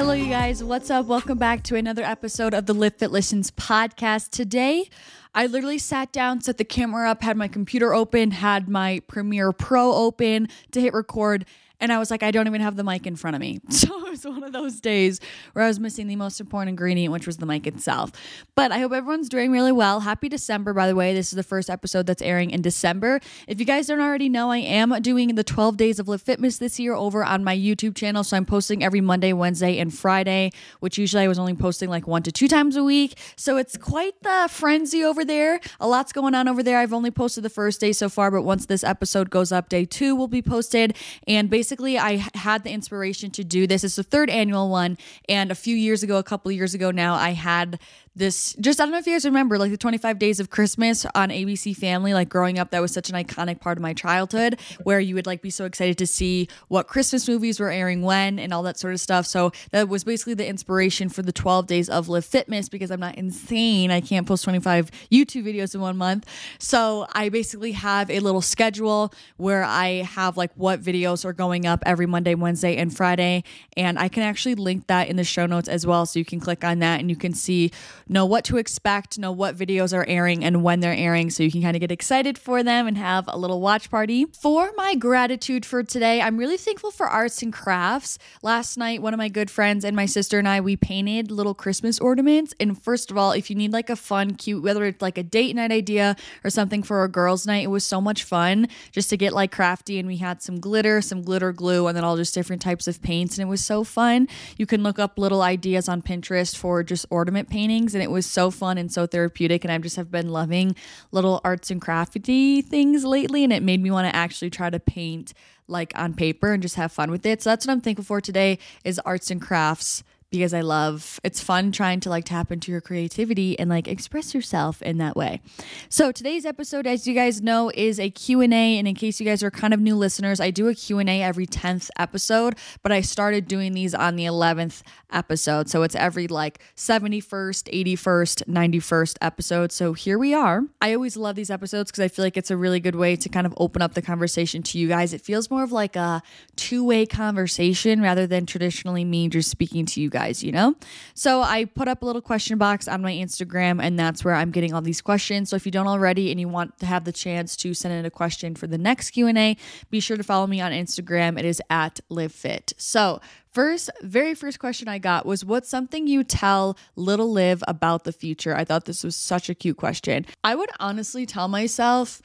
Hello, 0.00 0.14
you 0.14 0.30
guys. 0.30 0.64
What's 0.64 0.88
up? 0.88 1.04
Welcome 1.04 1.36
back 1.36 1.62
to 1.64 1.76
another 1.76 2.02
episode 2.02 2.54
of 2.54 2.64
the 2.64 2.74
Livfiit 2.74 3.10
Listens 3.10 3.50
podcast. 3.50 4.30
Today, 4.30 4.88
I 5.34 5.44
literally 5.44 5.76
sat 5.76 6.10
down, 6.10 6.40
set 6.40 6.56
the 6.56 6.64
camera 6.64 7.10
up, 7.10 7.22
had 7.22 7.36
my 7.36 7.48
computer 7.48 7.92
open, 7.92 8.30
had 8.30 8.66
my 8.66 9.02
Premiere 9.08 9.52
Pro 9.52 9.92
open 9.92 10.48
to 10.70 10.80
hit 10.80 10.94
record, 10.94 11.44
and 11.80 11.92
I 11.92 11.98
was 11.98 12.10
like, 12.10 12.22
I 12.22 12.30
don't 12.30 12.46
even 12.46 12.60
have 12.60 12.76
the 12.76 12.84
mic 12.84 13.06
in 13.06 13.16
front 13.16 13.36
of 13.36 13.40
me. 13.40 13.60
So 13.80 14.06
it 14.06 14.10
was 14.10 14.24
one 14.26 14.42
of 14.42 14.52
those 14.52 14.80
days 14.80 15.20
where 15.52 15.64
I 15.64 15.68
was 15.68 15.80
missing 15.80 16.06
the 16.06 16.16
most 16.16 16.38
important 16.40 16.70
ingredient, 16.70 17.12
which 17.12 17.26
was 17.26 17.38
the 17.38 17.46
mic 17.46 17.66
itself. 17.66 18.10
But 18.54 18.72
I 18.72 18.80
hope 18.80 18.92
everyone's 18.92 19.28
doing 19.28 19.52
really 19.52 19.72
well. 19.72 20.00
Happy 20.00 20.28
December, 20.28 20.74
by 20.74 20.86
the 20.86 20.94
way. 20.94 21.14
This 21.14 21.28
is 21.28 21.36
the 21.36 21.42
first 21.42 21.70
episode 21.70 22.06
that's 22.06 22.20
airing 22.20 22.50
in 22.50 22.60
December. 22.60 23.20
If 23.46 23.58
you 23.58 23.64
guys 23.64 23.86
don't 23.86 24.00
already 24.00 24.28
know, 24.28 24.50
I 24.50 24.58
am 24.58 24.90
doing 25.00 25.34
the 25.34 25.44
12 25.44 25.78
days 25.78 25.98
of 25.98 26.06
Livfiitmas 26.08 26.58
this 26.58 26.78
year 26.78 26.92
over 26.92 27.24
on 27.24 27.42
my 27.42 27.56
YouTube 27.56 27.94
channel. 27.94 28.22
So 28.22 28.36
I'm 28.36 28.44
posting 28.44 28.84
every 28.84 29.00
Monday, 29.00 29.32
Wednesday, 29.32 29.78
and 29.78 29.94
Friday, 29.94 30.50
which 30.80 30.98
usually 30.98 31.22
I 31.22 31.28
was 31.28 31.38
only 31.38 31.54
posting 31.54 31.88
like 31.88 32.06
one 32.06 32.22
to 32.24 32.32
two 32.32 32.48
times 32.48 32.76
a 32.76 32.84
week. 32.84 33.16
So 33.36 33.56
it's 33.56 33.78
quite 33.78 34.20
the 34.22 34.48
frenzy 34.50 35.02
over 35.02 35.24
there. 35.24 35.60
A 35.78 35.88
lot's 35.88 36.12
going 36.12 36.34
on 36.34 36.48
over 36.48 36.62
there. 36.62 36.78
I've 36.78 36.92
only 36.92 37.12
posted 37.12 37.44
the 37.44 37.50
first 37.50 37.80
day 37.80 37.92
so 37.92 38.10
far, 38.10 38.30
but 38.30 38.42
once 38.42 38.66
this 38.66 38.84
episode 38.84 39.30
goes 39.30 39.52
up, 39.52 39.68
day 39.70 39.86
two 39.86 40.14
will 40.14 40.28
be 40.28 40.42
posted. 40.42 40.96
And 41.26 41.48
basically, 41.48 41.69
I 41.98 42.24
had 42.34 42.64
the 42.64 42.70
inspiration 42.70 43.30
to 43.32 43.44
do 43.44 43.66
this. 43.66 43.84
It's 43.84 43.96
the 43.96 44.02
third 44.02 44.30
annual 44.30 44.70
one. 44.70 44.98
And 45.28 45.50
a 45.50 45.54
few 45.54 45.76
years 45.76 46.02
ago, 46.02 46.18
a 46.18 46.22
couple 46.22 46.50
years 46.52 46.74
ago 46.74 46.90
now, 46.90 47.14
I 47.14 47.30
had 47.30 47.78
this 48.20 48.54
just 48.60 48.80
I 48.80 48.84
don't 48.84 48.92
know 48.92 48.98
if 48.98 49.06
you 49.06 49.14
guys 49.14 49.24
remember 49.24 49.58
like 49.58 49.72
the 49.72 49.76
25 49.76 50.18
days 50.18 50.38
of 50.38 50.50
Christmas 50.50 51.04
on 51.16 51.30
ABC 51.30 51.76
Family 51.76 52.14
like 52.14 52.28
growing 52.28 52.58
up 52.58 52.70
that 52.70 52.80
was 52.80 52.92
such 52.92 53.10
an 53.10 53.16
iconic 53.16 53.60
part 53.60 53.78
of 53.78 53.82
my 53.82 53.92
childhood 53.92 54.60
where 54.84 55.00
you 55.00 55.16
would 55.16 55.26
like 55.26 55.42
be 55.42 55.50
so 55.50 55.64
excited 55.64 55.98
to 55.98 56.06
see 56.06 56.48
what 56.68 56.86
Christmas 56.86 57.26
movies 57.26 57.58
were 57.58 57.70
airing 57.70 58.02
when 58.02 58.38
and 58.38 58.54
all 58.54 58.62
that 58.62 58.78
sort 58.78 58.92
of 58.92 59.00
stuff. 59.00 59.26
So 59.26 59.50
that 59.72 59.88
was 59.88 60.04
basically 60.04 60.34
the 60.34 60.46
inspiration 60.46 61.08
for 61.08 61.22
the 61.22 61.32
12 61.32 61.66
days 61.66 61.88
of 61.88 62.06
Livfiitmas 62.06 62.70
because 62.70 62.90
I'm 62.90 63.00
not 63.00 63.16
insane. 63.16 63.90
I 63.90 64.00
can't 64.00 64.26
post 64.26 64.44
25 64.44 64.90
YouTube 65.10 65.44
videos 65.44 65.74
in 65.74 65.80
one 65.80 65.96
month. 65.96 66.26
So 66.58 67.06
I 67.12 67.30
basically 67.30 67.72
have 67.72 68.10
a 68.10 68.20
little 68.20 68.42
schedule 68.42 69.12
where 69.38 69.64
I 69.64 70.02
have 70.02 70.36
like 70.36 70.52
what 70.54 70.80
videos 70.80 71.24
are 71.24 71.32
going 71.32 71.66
up 71.66 71.82
every 71.86 72.06
Monday 72.06 72.34
Wednesday 72.34 72.76
and 72.76 72.94
Friday. 72.94 73.44
And 73.76 73.98
I 73.98 74.08
can 74.08 74.22
actually 74.22 74.54
link 74.54 74.86
that 74.88 75.08
in 75.08 75.16
the 75.16 75.24
show 75.24 75.46
notes 75.46 75.68
as 75.68 75.86
well. 75.86 76.04
So 76.04 76.18
you 76.18 76.24
can 76.24 76.38
click 76.38 76.62
on 76.64 76.80
that 76.80 77.00
and 77.00 77.08
you 77.08 77.16
can 77.16 77.32
see 77.32 77.70
know 78.10 78.26
what 78.26 78.44
to 78.44 78.56
expect, 78.56 79.18
know 79.18 79.30
what 79.30 79.56
videos 79.56 79.96
are 79.96 80.04
airing 80.08 80.44
and 80.44 80.64
when 80.64 80.80
they're 80.80 80.92
airing 80.92 81.30
so 81.30 81.44
you 81.44 81.50
can 81.50 81.62
kind 81.62 81.76
of 81.76 81.80
get 81.80 81.92
excited 81.92 82.36
for 82.36 82.64
them 82.64 82.88
and 82.88 82.98
have 82.98 83.24
a 83.28 83.38
little 83.38 83.60
watch 83.60 83.88
party. 83.88 84.26
For 84.26 84.72
my 84.76 84.96
gratitude 84.96 85.64
for 85.64 85.84
today, 85.84 86.20
I'm 86.20 86.36
really 86.36 86.56
thankful 86.56 86.90
for 86.90 87.06
arts 87.06 87.40
and 87.40 87.52
crafts. 87.52 88.18
Last 88.42 88.76
night, 88.76 89.00
one 89.00 89.14
of 89.14 89.18
my 89.18 89.28
good 89.28 89.48
friends 89.48 89.84
and 89.84 89.94
my 89.94 90.06
sister 90.06 90.40
and 90.40 90.48
I, 90.48 90.60
we 90.60 90.76
painted 90.76 91.30
little 91.30 91.54
Christmas 91.54 92.00
ornaments. 92.00 92.52
And 92.58 92.82
first 92.82 93.12
of 93.12 93.16
all, 93.16 93.30
if 93.30 93.48
you 93.48 93.54
need 93.54 93.72
like 93.72 93.88
a 93.88 93.96
fun, 93.96 94.34
cute, 94.34 94.64
whether 94.64 94.84
it's 94.86 95.00
like 95.00 95.16
a 95.16 95.22
date 95.22 95.54
night 95.54 95.70
idea 95.70 96.16
or 96.42 96.50
something 96.50 96.82
for 96.82 97.04
a 97.04 97.08
girls' 97.08 97.46
night, 97.46 97.62
it 97.62 97.68
was 97.68 97.84
so 97.84 98.00
much 98.00 98.24
fun 98.24 98.66
just 98.90 99.08
to 99.10 99.16
get 99.16 99.32
like 99.32 99.52
crafty. 99.52 100.00
And 100.00 100.08
we 100.08 100.16
had 100.16 100.42
some 100.42 100.58
glitter, 100.58 101.00
some 101.00 101.22
glitter 101.22 101.52
glue, 101.52 101.86
and 101.86 101.96
then 101.96 102.02
all 102.02 102.16
just 102.16 102.34
different 102.34 102.60
types 102.60 102.88
of 102.88 103.00
paints. 103.00 103.38
And 103.38 103.46
it 103.46 103.48
was 103.48 103.64
so 103.64 103.84
fun. 103.84 104.26
You 104.56 104.66
can 104.66 104.82
look 104.82 104.98
up 104.98 105.16
little 105.16 105.42
ideas 105.42 105.88
on 105.88 106.02
Pinterest 106.02 106.56
for 106.56 106.82
just 106.82 107.06
ornament 107.08 107.48
paintings 107.48 107.94
and 108.00 108.08
it 108.08 108.10
was 108.10 108.26
so 108.26 108.50
fun 108.50 108.78
and 108.78 108.90
so 108.90 109.06
therapeutic. 109.06 109.64
And 109.64 109.72
I 109.72 109.78
just 109.78 109.96
have 109.96 110.10
been 110.10 110.30
loving 110.30 110.74
little 111.12 111.40
arts 111.44 111.70
and 111.70 111.80
crafty 111.80 112.62
things 112.62 113.04
lately, 113.04 113.44
and 113.44 113.52
it 113.52 113.62
made 113.62 113.82
me 113.82 113.90
want 113.90 114.10
to 114.10 114.16
actually 114.16 114.50
try 114.50 114.70
to 114.70 114.80
paint 114.80 115.34
like 115.68 115.92
on 115.94 116.14
paper 116.14 116.52
and 116.52 116.62
just 116.62 116.76
have 116.76 116.90
fun 116.90 117.10
with 117.10 117.24
it. 117.26 117.42
So 117.42 117.50
that's 117.50 117.66
what 117.66 117.72
I'm 117.72 117.80
thankful 117.80 118.04
for 118.04 118.20
today 118.20 118.58
is 118.84 118.98
arts 119.00 119.30
and 119.30 119.40
crafts 119.40 120.02
because 120.30 120.54
I 120.54 120.60
love 120.60 121.18
it's 121.24 121.40
fun 121.40 121.72
trying 121.72 122.00
to 122.00 122.10
like 122.10 122.24
tap 122.24 122.52
into 122.52 122.70
your 122.70 122.80
creativity 122.80 123.58
and 123.58 123.68
like 123.68 123.88
express 123.88 124.32
yourself 124.32 124.80
in 124.82 124.98
that 124.98 125.16
way. 125.16 125.40
So 125.88 126.12
today's 126.12 126.46
episode 126.46 126.86
as 126.86 127.06
you 127.06 127.14
guys 127.14 127.42
know 127.42 127.70
is 127.74 127.98
a 127.98 128.10
Q&A 128.10 128.46
and 128.52 128.86
in 128.86 128.94
case 128.94 129.18
you 129.18 129.26
guys 129.26 129.42
are 129.42 129.50
kind 129.50 129.74
of 129.74 129.80
new 129.80 129.96
listeners, 129.96 130.40
I 130.40 130.50
do 130.50 130.68
a 130.68 130.74
Q&A 130.74 131.22
every 131.22 131.46
10th 131.46 131.90
episode, 131.98 132.56
but 132.82 132.92
I 132.92 133.00
started 133.00 133.48
doing 133.48 133.72
these 133.72 133.94
on 133.94 134.14
the 134.14 134.24
11th 134.24 134.82
episode. 135.12 135.68
So 135.68 135.82
it's 135.82 135.96
every 135.96 136.28
like 136.28 136.60
71st, 136.76 137.96
81st, 137.96 138.44
91st 138.46 139.16
episode. 139.20 139.72
So 139.72 139.94
here 139.94 140.18
we 140.18 140.32
are. 140.32 140.62
I 140.80 140.94
always 140.94 141.16
love 141.16 141.34
these 141.34 141.50
episodes 141.50 141.90
because 141.90 142.04
I 142.04 142.08
feel 142.08 142.24
like 142.24 142.36
it's 142.36 142.52
a 142.52 142.56
really 142.56 142.78
good 142.78 142.94
way 142.94 143.16
to 143.16 143.28
kind 143.28 143.46
of 143.46 143.54
open 143.56 143.82
up 143.82 143.94
the 143.94 144.02
conversation 144.02 144.62
to 144.62 144.78
you 144.78 144.86
guys. 144.86 145.12
It 145.12 145.22
feels 145.22 145.50
more 145.50 145.64
of 145.64 145.72
like 145.72 145.96
a 145.96 146.22
two-way 146.54 147.06
conversation 147.06 148.00
rather 148.00 148.28
than 148.28 148.46
traditionally 148.46 149.04
me 149.04 149.28
just 149.28 149.50
speaking 149.50 149.86
to 149.86 150.00
you 150.00 150.08
guys 150.08 150.19
guys, 150.20 150.42
you 150.42 150.52
know? 150.52 150.74
So 151.14 151.40
I 151.40 151.64
put 151.64 151.88
up 151.88 152.02
a 152.02 152.06
little 152.06 152.20
question 152.20 152.58
box 152.58 152.86
on 152.88 153.00
my 153.00 153.12
Instagram, 153.12 153.82
and 153.82 153.98
that's 153.98 154.24
where 154.24 154.34
I'm 154.34 154.50
getting 154.50 154.74
all 154.74 154.82
these 154.82 155.00
questions. 155.00 155.48
So 155.48 155.56
if 155.56 155.64
you 155.64 155.72
don't 155.72 155.86
already 155.86 156.30
and 156.30 156.38
you 156.38 156.48
want 156.48 156.78
to 156.80 156.86
have 156.86 157.04
the 157.04 157.12
chance 157.12 157.56
to 157.56 157.72
send 157.72 157.94
in 157.94 158.04
a 158.04 158.10
question 158.10 158.54
for 158.54 158.66
the 158.66 158.76
next 158.76 159.10
Q&A, 159.12 159.56
be 159.90 160.00
sure 160.00 160.16
to 160.18 160.22
follow 160.22 160.46
me 160.46 160.60
on 160.60 160.72
Instagram. 160.72 161.38
It 161.38 161.46
is 161.46 161.62
at 161.70 162.00
Livfiit. 162.10 162.74
So 162.76 163.20
First, 163.52 163.90
very 164.00 164.36
first 164.36 164.60
question 164.60 164.86
I 164.86 164.98
got 164.98 165.26
was 165.26 165.44
what's 165.44 165.68
something 165.68 166.06
you 166.06 166.22
tell 166.22 166.78
little 166.94 167.32
Liv 167.32 167.64
about 167.66 168.04
the 168.04 168.12
future? 168.12 168.54
I 168.54 168.64
thought 168.64 168.84
this 168.84 169.02
was 169.02 169.16
such 169.16 169.50
a 169.50 169.56
cute 169.56 169.76
question. 169.76 170.24
I 170.44 170.54
would 170.54 170.70
honestly 170.78 171.26
tell 171.26 171.48
myself 171.48 172.22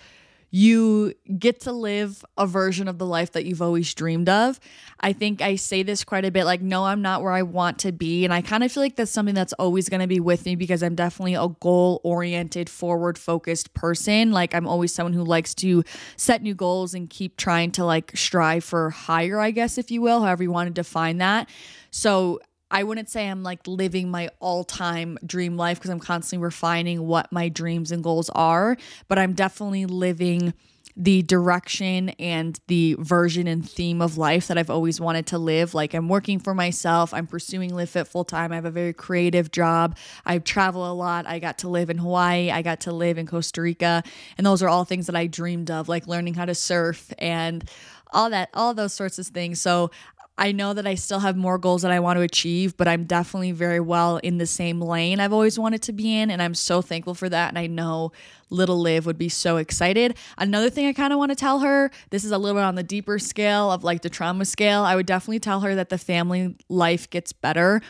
you 0.56 1.14
get 1.38 1.60
to 1.60 1.72
live 1.74 2.24
a 2.38 2.48
version 2.48 2.88
of 2.88 2.98
the 2.98 3.06
life 3.06 3.34
that 3.34 3.44
you've 3.44 3.62
always 3.62 3.94
dreamed 3.94 4.30
of. 4.30 4.58
I 5.02 5.12
think 5.12 5.42
I 5.42 5.58
say 5.58 5.84
this 5.84 6.06
quite 6.06 6.24
a 6.24 6.32
bit 6.32 6.46
like, 6.46 6.62
no, 6.62 6.86
I'm 6.86 7.02
not 7.02 7.22
where 7.22 7.34
I 7.34 7.42
want 7.42 7.80
to 7.80 7.92
be. 7.92 8.24
And 8.24 8.34
I 8.34 8.42
kind 8.42 8.64
of 8.64 8.72
feel 8.72 8.82
like 8.82 8.96
that's 8.96 9.12
something 9.12 9.36
that's 9.36 9.52
always 9.54 9.90
going 9.90 10.00
to 10.00 10.08
be 10.08 10.22
with 10.22 10.46
me 10.46 10.56
because 10.56 10.82
I'm 10.82 10.96
definitely 10.96 11.34
a 11.34 11.50
goal 11.60 12.00
oriented, 12.06 12.70
forward 12.70 13.18
focused 13.18 13.74
person. 13.74 14.32
Like, 14.32 14.56
I'm 14.56 14.66
always 14.66 14.94
someone 14.94 15.12
who 15.12 15.26
likes 15.26 15.54
to 15.56 15.84
set 16.16 16.42
new 16.42 16.56
goals 16.56 16.94
and 16.94 17.10
keep 17.10 17.36
trying 17.36 17.72
to 17.72 17.84
like 17.84 18.16
strive 18.16 18.64
for 18.64 18.92
higher, 18.92 19.42
I 19.42 19.52
guess, 19.52 19.78
if 19.78 19.92
you 19.92 20.02
will, 20.02 20.22
however 20.22 20.44
you 20.44 20.52
want 20.52 20.68
to 20.68 20.74
define 20.74 21.18
that. 21.18 21.50
So 21.92 22.40
I 22.72 22.84
wouldn't 22.84 23.10
say 23.10 23.28
I'm 23.28 23.44
like 23.44 23.68
living 23.68 24.10
my 24.10 24.30
all 24.40 24.64
time 24.64 25.18
dream 25.26 25.58
life 25.58 25.78
because 25.78 25.92
I'm 25.92 26.00
constantly 26.00 26.44
refining 26.44 27.06
what 27.06 27.32
my 27.32 27.50
dreams 27.50 27.92
and 27.92 28.04
goals 28.04 28.30
are, 28.32 28.78
but 29.08 29.20
I'm 29.20 29.34
definitely 29.34 29.86
living 29.86 30.54
the 30.98 31.22
direction 31.24 32.10
and 32.12 32.60
the 32.68 32.96
version 33.00 33.48
and 33.48 33.70
theme 33.70 34.02
of 34.02 34.18
life 34.18 34.48
that 34.48 34.58
I've 34.58 34.70
always 34.70 35.02
wanted 35.02 35.28
to 35.28 35.38
live. 35.38 35.74
Like 35.74 35.94
I'm 35.94 36.08
working 36.08 36.40
for 36.40 36.54
myself, 36.54 37.14
I'm 37.14 37.28
pursuing 37.28 37.72
Livfiit 37.72 38.08
full 38.08 38.24
time. 38.24 38.52
I 38.52 38.56
have 38.56 38.66
a 38.66 38.72
very 38.72 38.94
creative 38.94 39.52
job. 39.52 39.98
I 40.26 40.38
travel 40.40 40.90
a 40.90 40.94
lot. 40.94 41.28
I 41.28 41.40
got 41.40 41.58
to 41.60 41.70
live 41.70 41.90
in 41.90 41.98
Hawaii, 41.98 42.50
I 42.50 42.62
got 42.62 42.82
to 42.82 42.94
live 42.94 43.18
in 43.18 43.28
Costa 43.28 43.62
Rica, 43.62 44.04
and 44.38 44.48
those 44.48 44.64
are 44.64 44.70
all 44.70 44.86
things 44.86 45.08
that 45.08 45.16
I 45.16 45.28
dreamed 45.28 45.70
of, 45.70 45.90
like 45.90 46.08
learning 46.08 46.36
how 46.36 46.46
to 46.46 46.56
surf 46.56 47.14
and 47.20 47.70
all 48.12 48.30
that, 48.30 48.50
all 48.54 48.74
those 48.74 48.94
sorts 48.94 49.20
of 49.20 49.28
things. 49.28 49.60
So 49.60 49.92
I 50.38 50.52
know 50.52 50.74
that 50.74 50.86
I 50.86 50.96
still 50.96 51.20
have 51.20 51.38
more 51.38 51.58
goals 51.58 51.84
that 51.84 51.92
I 51.92 52.02
want 52.02 52.18
to 52.18 52.22
achieve, 52.22 52.76
but 52.76 52.90
I'm 52.90 53.06
definitely 53.06 53.54
very 53.54 53.80
well 53.80 54.18
in 54.18 54.38
the 54.38 54.46
same 54.46 54.82
lane 54.82 55.22
I've 55.22 55.32
always 55.32 55.58
wanted 55.58 55.82
to 55.84 55.94
be 55.94 56.18
in. 56.18 56.30
And 56.30 56.42
I'm 56.42 56.54
so 56.54 56.82
thankful 56.82 57.16
for 57.16 57.30
that. 57.30 57.50
And 57.50 57.58
I 57.58 57.68
know 57.68 58.12
little 58.50 58.80
Liv 58.80 59.06
would 59.06 59.18
be 59.18 59.30
so 59.30 59.58
excited. 59.58 60.18
Another 60.38 60.70
thing 60.70 60.88
I 60.88 60.94
kind 60.94 61.14
of 61.14 61.20
want 61.20 61.32
to 61.32 61.36
tell 61.36 61.60
her 61.60 61.90
this 62.10 62.26
is 62.26 62.32
a 62.32 62.38
little 62.38 62.58
bit 62.58 62.66
on 62.66 62.76
the 62.76 62.84
deeper 62.84 63.18
scale 63.18 63.72
of 63.72 63.84
like 63.84 64.02
the 64.02 64.10
trauma 64.10 64.44
scale. 64.44 64.82
I 64.82 64.96
would 64.96 65.06
definitely 65.06 65.40
tell 65.40 65.62
her 65.62 65.74
that 65.76 65.90
the 65.90 65.98
family 65.98 66.56
life 66.68 67.10
gets 67.10 67.32
better. 67.32 67.82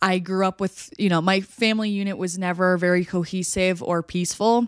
I 0.00 0.18
grew 0.18 0.44
up 0.44 0.60
with, 0.60 0.92
you 0.98 1.08
know, 1.08 1.20
my 1.20 1.40
family 1.40 1.90
unit 1.90 2.18
was 2.18 2.36
never 2.36 2.76
very 2.76 3.04
cohesive 3.04 3.80
or 3.84 4.02
peaceful 4.02 4.66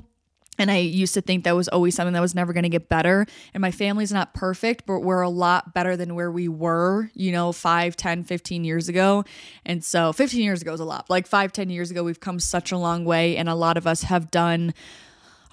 and 0.59 0.71
I 0.71 0.79
used 0.79 1.15
to 1.15 1.21
think 1.21 1.45
that 1.45 1.56
was 1.56 1.69
always 1.69 1.95
something 1.95 2.12
that 2.15 2.21
was 2.21 2.35
never 2.35 2.53
going 2.53 2.65
to 2.65 2.69
get 2.69 2.89
better. 2.89 3.27
And 3.53 3.61
my 3.61 3.71
family's 3.71 4.12
not 4.12 4.35
perfect, 4.35 4.87
but 4.87 5.01
we're 5.01 5.23
a 5.23 5.29
lot 5.29 5.75
better 5.75 5.97
than 5.97 6.15
where 6.15 6.31
we 6.31 6.49
were, 6.49 7.11
you 7.15 7.33
know, 7.33 7.53
5, 7.53 7.97
10, 7.97 8.25
15 8.25 8.65
years 8.65 8.89
ago. 8.89 9.25
And 9.65 9.85
so 9.85 10.12
15 10.12 10.43
years 10.43 10.62
ago 10.62 10.73
is 10.73 10.81
a 10.81 10.85
lot. 10.85 11.11
Like 11.11 11.27
5, 11.27 11.53
10 11.53 11.71
years 11.71 11.91
ago, 11.91 12.05
we've 12.05 12.21
come 12.21 12.39
such 12.39 12.73
a 12.73 12.79
long 12.79 13.05
way. 13.05 13.37
And 13.37 13.49
a 13.49 13.55
lot 13.55 13.77
of 13.77 13.87
us 13.87 14.03
have 14.05 14.31
done 14.31 14.75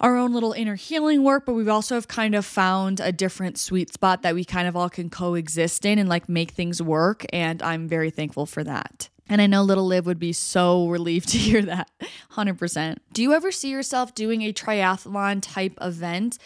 our 0.02 0.16
own 0.16 0.32
little 0.32 0.52
inner 0.52 0.74
healing 0.74 1.22
work, 1.22 1.46
but 1.46 1.54
we've 1.54 1.68
also 1.68 1.94
have 1.94 2.08
kind 2.08 2.34
of 2.34 2.44
found 2.44 2.98
a 2.98 3.12
different 3.12 3.56
sweet 3.56 3.92
spot 3.92 4.22
that 4.22 4.34
we 4.34 4.44
kind 4.44 4.66
of 4.66 4.76
all 4.76 4.90
can 4.90 5.08
coexist 5.08 5.86
in 5.86 5.98
and 5.98 6.08
like 6.08 6.28
make 6.28 6.50
things 6.50 6.82
work. 6.82 7.24
And 7.32 7.62
I'm 7.62 7.86
very 7.88 8.10
thankful 8.10 8.46
for 8.46 8.64
that. 8.64 9.08
And 9.32 9.40
I 9.40 9.46
know 9.46 9.62
little 9.62 9.86
Liv 9.86 10.04
would 10.04 10.18
be 10.18 10.34
so 10.34 10.88
relieved 10.88 11.28
to 11.30 11.38
hear 11.38 11.62
that. 11.62 11.90
100%. 12.32 12.98
Do 13.14 13.22
you 13.22 13.32
ever 13.32 13.50
see 13.50 13.70
yourself 13.70 14.14
doing 14.14 14.42
a 14.42 14.52
triathlon 14.52 15.40
type 15.40 15.78
event? 15.80 16.36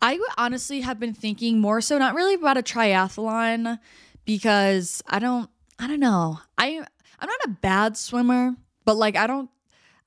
I 0.00 0.14
would 0.14 0.30
honestly 0.38 0.80
have 0.80 0.98
been 0.98 1.12
thinking 1.12 1.60
more 1.60 1.82
so 1.82 1.98
not 1.98 2.14
really 2.14 2.32
about 2.32 2.56
a 2.56 2.62
triathlon 2.62 3.78
because 4.24 5.02
I 5.06 5.18
don't 5.18 5.50
I 5.78 5.86
don't 5.86 6.00
know. 6.00 6.38
I 6.56 6.78
I'm 7.18 7.28
not 7.28 7.44
a 7.44 7.48
bad 7.48 7.98
swimmer, 7.98 8.54
but 8.86 8.96
like 8.96 9.16
I 9.16 9.26
don't 9.26 9.50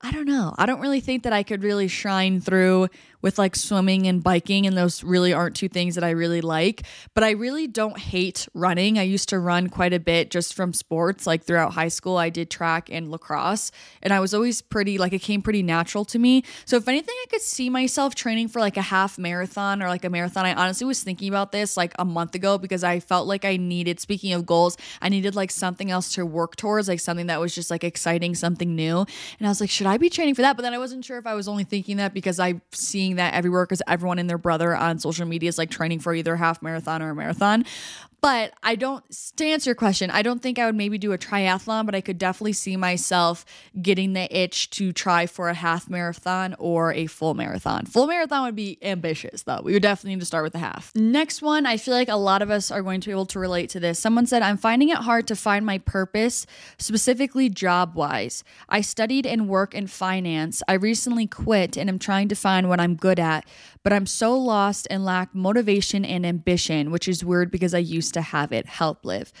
I 0.00 0.10
don't 0.10 0.26
know. 0.26 0.54
I 0.58 0.66
don't 0.66 0.80
really 0.80 1.00
think 1.00 1.22
that 1.22 1.32
I 1.32 1.44
could 1.44 1.62
really 1.62 1.88
shine 1.88 2.40
through 2.40 2.88
with 3.22 3.38
like 3.38 3.56
swimming 3.56 4.06
and 4.06 4.22
biking, 4.22 4.66
and 4.66 4.76
those 4.76 5.02
really 5.02 5.32
aren't 5.32 5.56
two 5.56 5.68
things 5.68 5.94
that 5.94 6.04
I 6.04 6.10
really 6.10 6.40
like. 6.40 6.82
But 7.14 7.24
I 7.24 7.30
really 7.30 7.66
don't 7.66 7.98
hate 7.98 8.48
running. 8.54 8.98
I 8.98 9.02
used 9.02 9.28
to 9.30 9.38
run 9.38 9.68
quite 9.68 9.92
a 9.92 10.00
bit 10.00 10.30
just 10.30 10.54
from 10.54 10.72
sports. 10.72 11.26
Like 11.26 11.44
throughout 11.44 11.72
high 11.72 11.88
school, 11.88 12.16
I 12.16 12.30
did 12.30 12.50
track 12.50 12.88
and 12.90 13.10
lacrosse, 13.10 13.70
and 14.02 14.12
I 14.12 14.20
was 14.20 14.34
always 14.34 14.62
pretty, 14.62 14.98
like, 14.98 15.12
it 15.12 15.20
came 15.20 15.42
pretty 15.42 15.62
natural 15.62 16.04
to 16.06 16.18
me. 16.18 16.44
So, 16.64 16.76
if 16.76 16.88
anything, 16.88 17.14
I 17.22 17.26
could 17.30 17.42
see 17.42 17.70
myself 17.70 18.14
training 18.14 18.48
for 18.48 18.60
like 18.60 18.76
a 18.76 18.82
half 18.82 19.18
marathon 19.18 19.82
or 19.82 19.88
like 19.88 20.04
a 20.04 20.10
marathon. 20.10 20.46
I 20.46 20.54
honestly 20.54 20.86
was 20.86 21.02
thinking 21.02 21.28
about 21.28 21.52
this 21.52 21.76
like 21.76 21.92
a 21.98 22.04
month 22.04 22.34
ago 22.34 22.58
because 22.58 22.84
I 22.84 23.00
felt 23.00 23.26
like 23.26 23.44
I 23.44 23.56
needed, 23.56 24.00
speaking 24.00 24.32
of 24.32 24.46
goals, 24.46 24.76
I 25.02 25.08
needed 25.08 25.34
like 25.34 25.50
something 25.50 25.90
else 25.90 26.12
to 26.14 26.24
work 26.24 26.56
towards, 26.56 26.88
like 26.88 27.00
something 27.00 27.26
that 27.26 27.40
was 27.40 27.54
just 27.54 27.70
like 27.70 27.84
exciting, 27.84 28.34
something 28.34 28.74
new. 28.74 29.06
And 29.38 29.46
I 29.46 29.48
was 29.48 29.60
like, 29.60 29.70
should 29.70 29.86
I 29.86 29.98
be 29.98 30.10
training 30.10 30.34
for 30.34 30.42
that? 30.42 30.56
But 30.56 30.62
then 30.62 30.74
I 30.74 30.78
wasn't 30.78 31.04
sure 31.04 31.18
if 31.18 31.26
I 31.26 31.34
was 31.34 31.48
only 31.48 31.64
thinking 31.64 31.96
that 31.98 32.14
because 32.14 32.38
I 32.40 32.60
seeing 33.08 33.16
that 33.16 33.34
everywhere 33.34 33.64
because 33.64 33.82
everyone 33.86 34.18
and 34.18 34.28
their 34.28 34.38
brother 34.38 34.76
on 34.76 34.98
social 34.98 35.26
media 35.26 35.48
is 35.48 35.58
like 35.58 35.70
training 35.70 35.98
for 36.00 36.14
either 36.14 36.34
a 36.34 36.38
half 36.38 36.60
marathon 36.62 37.02
or 37.02 37.10
a 37.10 37.14
marathon. 37.14 37.64
But 38.20 38.52
I 38.64 38.74
don't, 38.74 39.04
to 39.36 39.46
answer 39.46 39.70
your 39.70 39.76
question, 39.76 40.10
I 40.10 40.22
don't 40.22 40.42
think 40.42 40.58
I 40.58 40.66
would 40.66 40.74
maybe 40.74 40.98
do 40.98 41.12
a 41.12 41.18
triathlon, 41.18 41.86
but 41.86 41.94
I 41.94 42.00
could 42.00 42.18
definitely 42.18 42.52
see 42.52 42.76
myself 42.76 43.44
getting 43.80 44.12
the 44.12 44.36
itch 44.36 44.70
to 44.70 44.92
try 44.92 45.26
for 45.26 45.48
a 45.48 45.54
half 45.54 45.88
marathon 45.88 46.56
or 46.58 46.92
a 46.92 47.06
full 47.06 47.34
marathon. 47.34 47.86
Full 47.86 48.08
marathon 48.08 48.44
would 48.44 48.56
be 48.56 48.76
ambitious, 48.82 49.42
though. 49.42 49.60
We 49.62 49.72
would 49.72 49.82
definitely 49.82 50.16
need 50.16 50.20
to 50.20 50.26
start 50.26 50.42
with 50.42 50.54
a 50.56 50.58
half. 50.58 50.90
Next 50.96 51.42
one, 51.42 51.64
I 51.64 51.76
feel 51.76 51.94
like 51.94 52.08
a 52.08 52.16
lot 52.16 52.42
of 52.42 52.50
us 52.50 52.72
are 52.72 52.82
going 52.82 53.00
to 53.02 53.08
be 53.08 53.12
able 53.12 53.26
to 53.26 53.38
relate 53.38 53.70
to 53.70 53.80
this. 53.80 54.00
Someone 54.00 54.26
said, 54.26 54.42
I'm 54.42 54.56
finding 54.56 54.88
it 54.88 54.98
hard 54.98 55.28
to 55.28 55.36
find 55.36 55.64
my 55.64 55.78
purpose, 55.78 56.44
specifically 56.76 57.48
job 57.48 57.94
wise. 57.94 58.42
I 58.68 58.80
studied 58.80 59.26
and 59.26 59.48
work 59.48 59.74
in 59.74 59.86
finance. 59.86 60.60
I 60.66 60.72
recently 60.72 61.28
quit 61.28 61.76
and 61.76 61.88
am 61.88 62.00
trying 62.00 62.26
to 62.28 62.34
find 62.34 62.68
what 62.68 62.80
I'm 62.80 62.96
good 63.00 63.18
at, 63.18 63.46
but 63.82 63.92
I'm 63.92 64.06
so 64.06 64.36
lost 64.36 64.86
and 64.90 65.04
lack 65.04 65.34
motivation 65.34 66.04
and 66.04 66.26
ambition, 66.26 66.90
which 66.90 67.08
is 67.08 67.24
weird 67.24 67.50
because 67.50 67.74
I 67.74 67.78
used 67.78 68.14
to 68.14 68.20
have 68.20 68.52
it. 68.52 68.66
Help 68.66 69.04
live. 69.04 69.32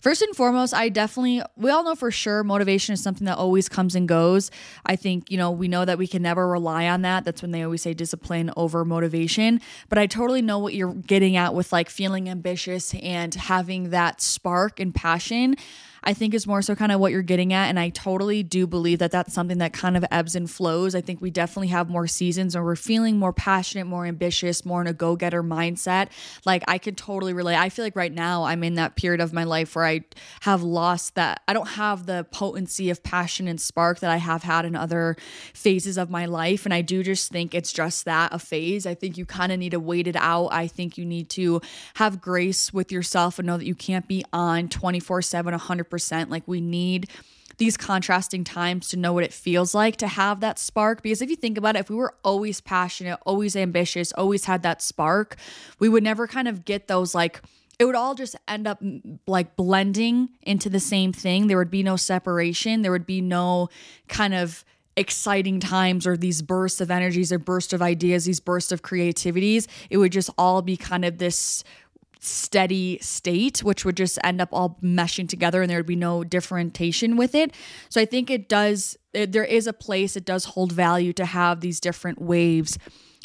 First 0.00 0.20
and 0.20 0.34
foremost, 0.34 0.74
I 0.74 0.88
definitely, 0.88 1.42
we 1.56 1.70
all 1.70 1.84
know 1.84 1.94
for 1.94 2.10
sure 2.10 2.42
motivation 2.42 2.92
is 2.92 3.00
something 3.00 3.24
that 3.26 3.38
always 3.38 3.68
comes 3.68 3.94
and 3.94 4.08
goes. 4.08 4.50
I 4.84 4.96
think, 4.96 5.30
you 5.30 5.38
know, 5.38 5.52
we 5.52 5.68
know 5.68 5.84
that 5.84 5.96
we 5.96 6.08
can 6.08 6.22
never 6.22 6.48
rely 6.48 6.88
on 6.88 7.02
that. 7.02 7.24
That's 7.24 7.40
when 7.40 7.52
they 7.52 7.62
always 7.62 7.82
say 7.82 7.94
discipline 7.94 8.50
over 8.56 8.84
motivation. 8.84 9.60
But 9.88 9.98
I 9.98 10.06
totally 10.08 10.42
know 10.42 10.58
what 10.58 10.74
you're 10.74 10.92
getting 10.94 11.36
at 11.36 11.54
with 11.54 11.72
like 11.72 11.88
feeling 11.88 12.28
ambitious 12.28 12.94
and 12.94 13.32
having 13.32 13.90
that 13.90 14.20
spark 14.20 14.80
and 14.80 14.92
passion. 14.92 15.54
I 16.04 16.14
think 16.14 16.34
is 16.34 16.46
more 16.46 16.62
so 16.62 16.74
kind 16.74 16.92
of 16.92 17.00
what 17.00 17.12
you're 17.12 17.22
getting 17.22 17.52
at. 17.52 17.68
And 17.68 17.78
I 17.78 17.90
totally 17.90 18.42
do 18.42 18.66
believe 18.66 18.98
that 18.98 19.10
that's 19.10 19.32
something 19.32 19.58
that 19.58 19.72
kind 19.72 19.96
of 19.96 20.04
ebbs 20.10 20.34
and 20.34 20.50
flows. 20.50 20.94
I 20.94 21.00
think 21.00 21.20
we 21.20 21.30
definitely 21.30 21.68
have 21.68 21.88
more 21.88 22.06
seasons 22.06 22.54
where 22.54 22.64
we're 22.64 22.76
feeling 22.76 23.18
more 23.18 23.32
passionate, 23.32 23.86
more 23.86 24.06
ambitious, 24.06 24.64
more 24.64 24.80
in 24.80 24.86
a 24.86 24.92
go 24.92 25.16
getter 25.16 25.42
mindset. 25.42 26.08
Like 26.44 26.64
I 26.66 26.78
can 26.78 26.94
totally 26.94 27.32
relate. 27.32 27.56
I 27.56 27.68
feel 27.68 27.84
like 27.84 27.96
right 27.96 28.12
now 28.12 28.44
I'm 28.44 28.64
in 28.64 28.74
that 28.74 28.96
period 28.96 29.20
of 29.20 29.32
my 29.32 29.44
life 29.44 29.76
where 29.76 29.84
I 29.84 30.04
have 30.40 30.62
lost 30.62 31.14
that. 31.14 31.42
I 31.46 31.52
don't 31.52 31.68
have 31.68 32.06
the 32.06 32.26
potency 32.30 32.90
of 32.90 33.02
passion 33.02 33.46
and 33.46 33.60
spark 33.60 34.00
that 34.00 34.10
I 34.10 34.16
have 34.16 34.42
had 34.42 34.64
in 34.64 34.74
other 34.74 35.16
phases 35.54 35.98
of 35.98 36.10
my 36.10 36.26
life. 36.26 36.64
And 36.64 36.74
I 36.74 36.82
do 36.82 37.02
just 37.02 37.30
think 37.30 37.54
it's 37.54 37.72
just 37.72 38.04
that 38.06 38.32
a 38.32 38.38
phase. 38.38 38.86
I 38.86 38.94
think 38.94 39.16
you 39.16 39.24
kind 39.24 39.52
of 39.52 39.58
need 39.58 39.70
to 39.70 39.80
wait 39.80 40.06
it 40.06 40.16
out. 40.16 40.48
I 40.48 40.66
think 40.66 40.98
you 40.98 41.04
need 41.04 41.28
to 41.30 41.60
have 41.94 42.20
grace 42.20 42.72
with 42.72 42.90
yourself 42.90 43.38
and 43.38 43.46
know 43.46 43.56
that 43.56 43.66
you 43.66 43.74
can't 43.74 44.08
be 44.08 44.24
on 44.32 44.68
24 44.68 45.22
7, 45.22 45.52
100 45.52 45.84
100%. 45.92 46.30
Like 46.30 46.46
we 46.46 46.60
need 46.60 47.08
these 47.58 47.76
contrasting 47.76 48.44
times 48.44 48.88
to 48.88 48.96
know 48.96 49.12
what 49.12 49.24
it 49.24 49.32
feels 49.32 49.74
like 49.74 49.96
to 49.96 50.08
have 50.08 50.40
that 50.40 50.58
spark. 50.58 51.02
Because 51.02 51.22
if 51.22 51.30
you 51.30 51.36
think 51.36 51.58
about 51.58 51.76
it, 51.76 51.80
if 51.80 51.90
we 51.90 51.96
were 51.96 52.14
always 52.24 52.60
passionate, 52.60 53.18
always 53.26 53.54
ambitious, 53.56 54.12
always 54.12 54.46
had 54.46 54.62
that 54.62 54.82
spark, 54.82 55.36
we 55.78 55.88
would 55.88 56.02
never 56.02 56.26
kind 56.26 56.48
of 56.48 56.64
get 56.64 56.88
those 56.88 57.14
like, 57.14 57.40
it 57.78 57.84
would 57.84 57.94
all 57.94 58.14
just 58.14 58.36
end 58.48 58.66
up 58.66 58.80
mm, 58.80 59.18
like 59.26 59.56
blending 59.56 60.30
into 60.42 60.68
the 60.68 60.80
same 60.80 61.12
thing. 61.12 61.46
There 61.46 61.58
would 61.58 61.70
be 61.70 61.82
no 61.82 61.96
separation. 61.96 62.82
There 62.82 62.92
would 62.92 63.06
be 63.06 63.20
no 63.20 63.68
kind 64.08 64.34
of 64.34 64.64
exciting 64.96 65.58
times 65.58 66.06
or 66.06 66.16
these 66.16 66.42
bursts 66.42 66.80
of 66.80 66.90
energies 66.90 67.32
or 67.32 67.38
bursts 67.38 67.72
of 67.72 67.80
ideas, 67.80 68.24
these 68.24 68.40
bursts 68.40 68.72
of 68.72 68.82
creativities. 68.82 69.66
It 69.88 69.96
would 69.96 70.12
just 70.12 70.30
all 70.36 70.62
be 70.62 70.76
kind 70.76 71.04
of 71.04 71.18
this 71.18 71.64
steady 72.24 72.98
state, 73.00 73.64
which 73.64 73.84
would 73.84 73.96
just 73.96 74.18
end 74.22 74.40
up 74.40 74.48
all 74.52 74.78
meshing 74.82 75.28
together 75.28 75.60
and 75.60 75.68
there 75.68 75.78
would 75.78 75.86
be 75.86 75.96
no 75.96 76.22
differentiation 76.22 77.16
with 77.16 77.34
it. 77.34 77.52
So 77.88 78.00
I 78.00 78.04
think 78.04 78.30
it 78.30 78.48
does, 78.48 78.96
there 79.12 79.44
is 79.44 79.66
a 79.66 79.72
place, 79.72 80.16
it 80.16 80.24
does 80.24 80.44
hold 80.44 80.70
value 80.72 81.12
to 81.14 81.24
have 81.24 81.60
these 81.60 81.80
different 81.80 82.20
waves 82.20 82.78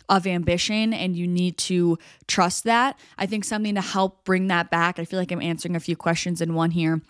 of 0.09 0.25
ambition 0.25 0.93
and 0.93 1.15
you 1.15 1.27
need 1.27 1.57
to 1.57 1.97
trust 2.27 2.63
that. 2.63 2.97
I 3.17 3.27
think 3.27 3.43
something 3.43 3.75
to 3.75 3.81
help 3.81 4.23
bring 4.25 4.47
that 4.47 4.71
back, 4.71 4.97
I 4.97 5.05
feel 5.05 5.19
like 5.19 5.31
I'm 5.31 5.41
answering 5.41 5.75
a 5.75 5.79
few 5.79 5.95
questions 5.95 6.41
in 6.41 6.53
one 6.53 6.71
here 6.71 7.01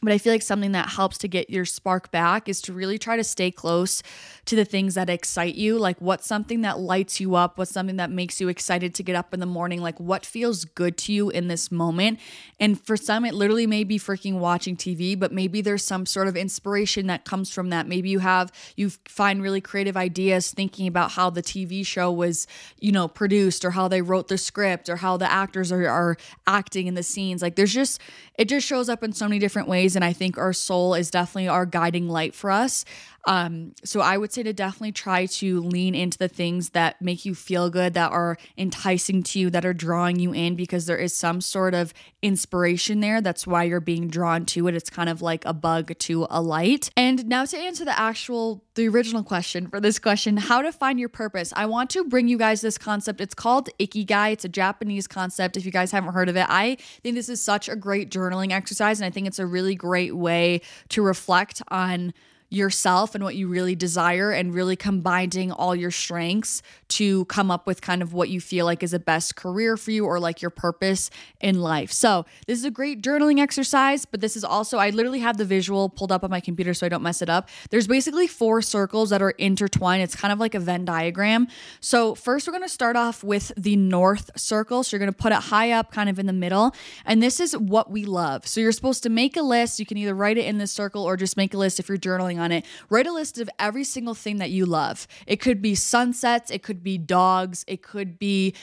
but 0.00 0.12
I 0.12 0.18
feel 0.18 0.32
like 0.32 0.42
something 0.42 0.72
that 0.72 0.90
helps 0.90 1.18
to 1.18 1.28
get 1.28 1.50
your 1.50 1.64
spark 1.64 2.10
back 2.10 2.48
is 2.48 2.60
to 2.62 2.72
really 2.72 2.98
try 2.98 3.16
to 3.16 3.24
stay 3.24 3.50
close 3.50 4.02
to 4.44 4.54
the 4.54 4.64
things 4.64 4.94
that 4.94 5.10
excite 5.10 5.56
you. 5.56 5.76
Like, 5.76 6.00
what's 6.00 6.26
something 6.26 6.60
that 6.60 6.78
lights 6.78 7.18
you 7.20 7.34
up? 7.34 7.58
What's 7.58 7.72
something 7.72 7.96
that 7.96 8.10
makes 8.10 8.40
you 8.40 8.48
excited 8.48 8.94
to 8.94 9.02
get 9.02 9.16
up 9.16 9.34
in 9.34 9.40
the 9.40 9.46
morning? 9.46 9.82
Like, 9.82 9.98
what 9.98 10.24
feels 10.24 10.64
good 10.64 10.96
to 10.98 11.12
you 11.12 11.30
in 11.30 11.48
this 11.48 11.72
moment? 11.72 12.20
And 12.60 12.80
for 12.80 12.96
some, 12.96 13.24
it 13.24 13.34
literally 13.34 13.66
may 13.66 13.82
be 13.82 13.98
freaking 13.98 14.38
watching 14.38 14.76
TV, 14.76 15.18
but 15.18 15.32
maybe 15.32 15.60
there's 15.60 15.84
some 15.84 16.06
sort 16.06 16.28
of 16.28 16.36
inspiration 16.36 17.08
that 17.08 17.24
comes 17.24 17.52
from 17.52 17.70
that. 17.70 17.88
Maybe 17.88 18.08
you 18.08 18.20
have, 18.20 18.52
you 18.76 18.90
find 19.06 19.42
really 19.42 19.60
creative 19.60 19.96
ideas 19.96 20.52
thinking 20.52 20.86
about 20.86 21.12
how 21.12 21.28
the 21.28 21.42
TV 21.42 21.84
show 21.84 22.12
was, 22.12 22.46
you 22.78 22.92
know, 22.92 23.08
produced 23.08 23.64
or 23.64 23.72
how 23.72 23.88
they 23.88 24.00
wrote 24.00 24.28
the 24.28 24.38
script 24.38 24.88
or 24.88 24.96
how 24.96 25.16
the 25.16 25.30
actors 25.30 25.72
are, 25.72 25.88
are 25.88 26.16
acting 26.46 26.86
in 26.86 26.94
the 26.94 27.02
scenes. 27.02 27.42
Like, 27.42 27.56
there's 27.56 27.74
just, 27.74 28.00
it 28.38 28.48
just 28.48 28.66
shows 28.66 28.88
up 28.88 29.02
in 29.02 29.12
so 29.12 29.26
many 29.26 29.40
different 29.40 29.66
ways 29.66 29.87
ways. 29.88 29.96
And 29.96 30.04
I 30.04 30.12
think 30.12 30.36
our 30.36 30.52
soul 30.52 30.94
is 30.94 31.10
definitely 31.10 31.48
our 31.48 31.64
guiding 31.64 32.08
light 32.08 32.34
for 32.34 32.50
us. 32.50 32.84
Um, 33.28 33.74
so 33.84 34.00
I 34.00 34.16
would 34.16 34.32
say 34.32 34.42
to 34.42 34.54
definitely 34.54 34.92
try 34.92 35.26
to 35.26 35.60
lean 35.60 35.94
into 35.94 36.16
the 36.16 36.28
things 36.28 36.70
that 36.70 37.02
make 37.02 37.26
you 37.26 37.34
feel 37.34 37.68
good, 37.68 37.92
that 37.92 38.10
are 38.10 38.38
enticing 38.56 39.22
to 39.24 39.38
you, 39.38 39.50
that 39.50 39.66
are 39.66 39.74
drawing 39.74 40.18
you 40.18 40.32
in, 40.32 40.56
because 40.56 40.86
there 40.86 40.96
is 40.96 41.14
some 41.14 41.42
sort 41.42 41.74
of 41.74 41.92
inspiration 42.22 43.00
there. 43.00 43.20
That's 43.20 43.46
why 43.46 43.64
you're 43.64 43.80
being 43.80 44.08
drawn 44.08 44.46
to 44.46 44.66
it. 44.66 44.74
It's 44.74 44.88
kind 44.88 45.10
of 45.10 45.20
like 45.20 45.44
a 45.44 45.52
bug 45.52 45.98
to 45.98 46.26
a 46.30 46.40
light. 46.40 46.88
And 46.96 47.26
now 47.26 47.44
to 47.44 47.58
answer 47.58 47.84
the 47.84 47.98
actual, 47.98 48.64
the 48.76 48.88
original 48.88 49.22
question 49.22 49.68
for 49.68 49.78
this 49.78 49.98
question, 49.98 50.38
how 50.38 50.62
to 50.62 50.72
find 50.72 50.98
your 50.98 51.10
purpose. 51.10 51.52
I 51.54 51.66
want 51.66 51.90
to 51.90 52.04
bring 52.04 52.28
you 52.28 52.38
guys 52.38 52.62
this 52.62 52.78
concept. 52.78 53.20
It's 53.20 53.34
called 53.34 53.68
Ikigai. 53.78 54.32
It's 54.32 54.46
a 54.46 54.48
Japanese 54.48 55.06
concept. 55.06 55.58
If 55.58 55.66
you 55.66 55.70
guys 55.70 55.92
haven't 55.92 56.14
heard 56.14 56.30
of 56.30 56.36
it, 56.36 56.46
I 56.48 56.78
think 57.02 57.14
this 57.14 57.28
is 57.28 57.42
such 57.42 57.68
a 57.68 57.76
great 57.76 58.10
journaling 58.10 58.52
exercise. 58.52 59.00
And 59.00 59.06
I 59.06 59.10
think 59.10 59.26
it's 59.26 59.38
a 59.38 59.46
really 59.46 59.74
great 59.74 60.16
way 60.16 60.62
to 60.88 61.02
reflect 61.02 61.60
on 61.68 62.14
yourself 62.50 63.14
and 63.14 63.22
what 63.22 63.34
you 63.34 63.46
really 63.46 63.74
desire 63.74 64.30
and 64.32 64.54
really 64.54 64.74
combining 64.74 65.52
all 65.52 65.76
your 65.76 65.90
strengths 65.90 66.62
to 66.88 67.26
come 67.26 67.50
up 67.50 67.66
with 67.66 67.82
kind 67.82 68.00
of 68.00 68.14
what 68.14 68.30
you 68.30 68.40
feel 68.40 68.64
like 68.64 68.82
is 68.82 68.94
a 68.94 68.98
best 68.98 69.36
career 69.36 69.76
for 69.76 69.90
you 69.90 70.06
or 70.06 70.18
like 70.18 70.40
your 70.40 70.50
purpose 70.50 71.10
in 71.40 71.60
life. 71.60 71.92
So, 71.92 72.24
this 72.46 72.58
is 72.58 72.64
a 72.64 72.70
great 72.70 73.02
journaling 73.02 73.38
exercise, 73.38 74.06
but 74.06 74.22
this 74.22 74.34
is 74.34 74.44
also, 74.44 74.78
I 74.78 74.90
literally 74.90 75.18
have 75.18 75.36
the 75.36 75.44
visual 75.44 75.90
pulled 75.90 76.10
up 76.10 76.24
on 76.24 76.30
my 76.30 76.40
computer 76.40 76.72
so 76.72 76.86
I 76.86 76.88
don't 76.88 77.02
mess 77.02 77.20
it 77.20 77.28
up. 77.28 77.50
There's 77.68 77.86
basically 77.86 78.26
four 78.26 78.62
circles 78.62 79.10
that 79.10 79.20
are 79.20 79.30
intertwined. 79.32 80.02
It's 80.02 80.16
kind 80.16 80.32
of 80.32 80.40
like 80.40 80.54
a 80.54 80.60
Venn 80.60 80.86
diagram. 80.86 81.48
So, 81.80 82.14
first, 82.14 82.46
we're 82.46 82.52
going 82.52 82.62
to 82.62 82.68
start 82.68 82.96
off 82.96 83.22
with 83.22 83.52
the 83.58 83.76
north 83.76 84.30
circle. 84.40 84.82
So, 84.82 84.96
you're 84.96 85.00
going 85.00 85.12
to 85.12 85.18
put 85.18 85.32
it 85.32 85.38
high 85.38 85.72
up, 85.72 85.92
kind 85.92 86.08
of 86.08 86.18
in 86.18 86.24
the 86.24 86.32
middle. 86.32 86.74
And 87.04 87.22
this 87.22 87.40
is 87.40 87.54
what 87.56 87.90
we 87.90 88.06
love. 88.06 88.46
So, 88.46 88.60
you're 88.60 88.72
supposed 88.72 89.02
to 89.02 89.10
make 89.10 89.36
a 89.36 89.42
list. 89.42 89.78
You 89.78 89.84
can 89.84 89.98
either 89.98 90.14
write 90.14 90.38
it 90.38 90.46
in 90.46 90.56
this 90.56 90.72
circle 90.72 91.04
or 91.04 91.18
just 91.18 91.36
make 91.36 91.52
a 91.52 91.58
list 91.58 91.78
if 91.78 91.90
you're 91.90 91.98
journaling 91.98 92.37
on 92.38 92.52
it. 92.52 92.64
Write 92.90 93.06
a 93.06 93.12
list 93.12 93.38
of 93.38 93.48
every 93.58 93.84
single 93.84 94.14
thing 94.14 94.38
that 94.38 94.50
you 94.50 94.66
love. 94.66 95.06
It 95.26 95.36
could 95.36 95.60
be 95.60 95.74
sunsets, 95.74 96.50
it 96.50 96.62
could 96.62 96.82
be 96.82 96.98
dogs, 96.98 97.64
it 97.66 97.82
could 97.82 98.18
be 98.18 98.54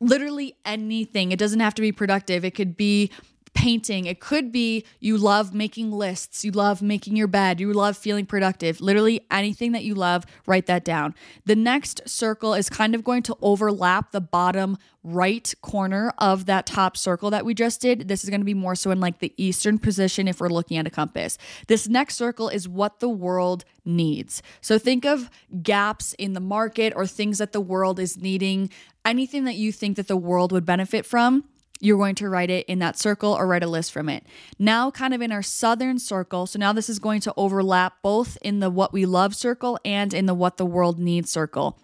literally 0.00 0.56
anything. 0.64 1.32
It 1.32 1.38
doesn't 1.38 1.60
have 1.60 1.74
to 1.74 1.82
be 1.82 1.92
productive. 1.92 2.44
It 2.44 2.54
could 2.54 2.76
be 2.76 3.10
painting. 3.54 4.06
It 4.06 4.20
could 4.20 4.50
be 4.50 4.84
you 5.00 5.16
love 5.16 5.54
making 5.54 5.92
lists, 5.92 6.44
you 6.44 6.50
love 6.50 6.82
making 6.82 7.16
your 7.16 7.26
bed, 7.26 7.60
you 7.60 7.72
love 7.72 7.96
feeling 7.96 8.26
productive. 8.26 8.80
Literally 8.80 9.20
anything 9.30 9.72
that 9.72 9.84
you 9.84 9.94
love, 9.94 10.24
write 10.46 10.66
that 10.66 10.84
down. 10.84 11.14
The 11.44 11.56
next 11.56 12.00
circle 12.06 12.54
is 12.54 12.68
kind 12.68 12.94
of 12.94 13.04
going 13.04 13.22
to 13.24 13.36
overlap 13.42 14.12
the 14.12 14.20
bottom 14.20 14.78
right 15.04 15.52
corner 15.62 16.12
of 16.18 16.46
that 16.46 16.66
top 16.66 16.96
circle 16.96 17.30
that 17.30 17.44
we 17.44 17.54
just 17.54 17.80
did. 17.80 18.08
This 18.08 18.24
is 18.24 18.30
going 18.30 18.40
to 18.40 18.44
be 18.44 18.54
more 18.54 18.74
so 18.74 18.90
in 18.90 19.00
like 19.00 19.18
the 19.18 19.32
eastern 19.36 19.78
position 19.78 20.28
if 20.28 20.40
we're 20.40 20.48
looking 20.48 20.76
at 20.76 20.86
a 20.86 20.90
compass. 20.90 21.38
This 21.66 21.88
next 21.88 22.16
circle 22.16 22.48
is 22.48 22.68
what 22.68 23.00
the 23.00 23.08
world 23.08 23.64
needs. 23.84 24.42
So 24.60 24.78
think 24.78 25.04
of 25.04 25.28
gaps 25.62 26.14
in 26.14 26.32
the 26.32 26.40
market 26.40 26.92
or 26.94 27.06
things 27.06 27.38
that 27.38 27.52
the 27.52 27.60
world 27.60 27.98
is 27.98 28.16
needing, 28.16 28.70
anything 29.04 29.44
that 29.44 29.56
you 29.56 29.72
think 29.72 29.96
that 29.96 30.08
the 30.08 30.16
world 30.16 30.52
would 30.52 30.64
benefit 30.64 31.04
from 31.04 31.44
you're 31.82 31.98
going 31.98 32.14
to 32.14 32.28
write 32.28 32.48
it 32.48 32.64
in 32.66 32.78
that 32.78 32.96
circle 32.96 33.32
or 33.32 33.44
write 33.46 33.64
a 33.64 33.66
list 33.66 33.92
from 33.92 34.08
it. 34.08 34.24
Now, 34.56 34.90
kind 34.92 35.12
of 35.12 35.20
in 35.20 35.32
our 35.32 35.42
southern 35.42 35.98
circle, 35.98 36.46
so 36.46 36.58
now 36.58 36.72
this 36.72 36.88
is 36.88 37.00
going 37.00 37.20
to 37.22 37.34
overlap 37.36 37.94
both 38.02 38.38
in 38.40 38.60
the 38.60 38.70
what 38.70 38.92
we 38.92 39.04
love 39.04 39.34
circle 39.34 39.80
and 39.84 40.14
in 40.14 40.26
the 40.26 40.34
what 40.34 40.58
the 40.58 40.64
world 40.64 41.00
needs 41.00 41.30
circle. 41.30 41.76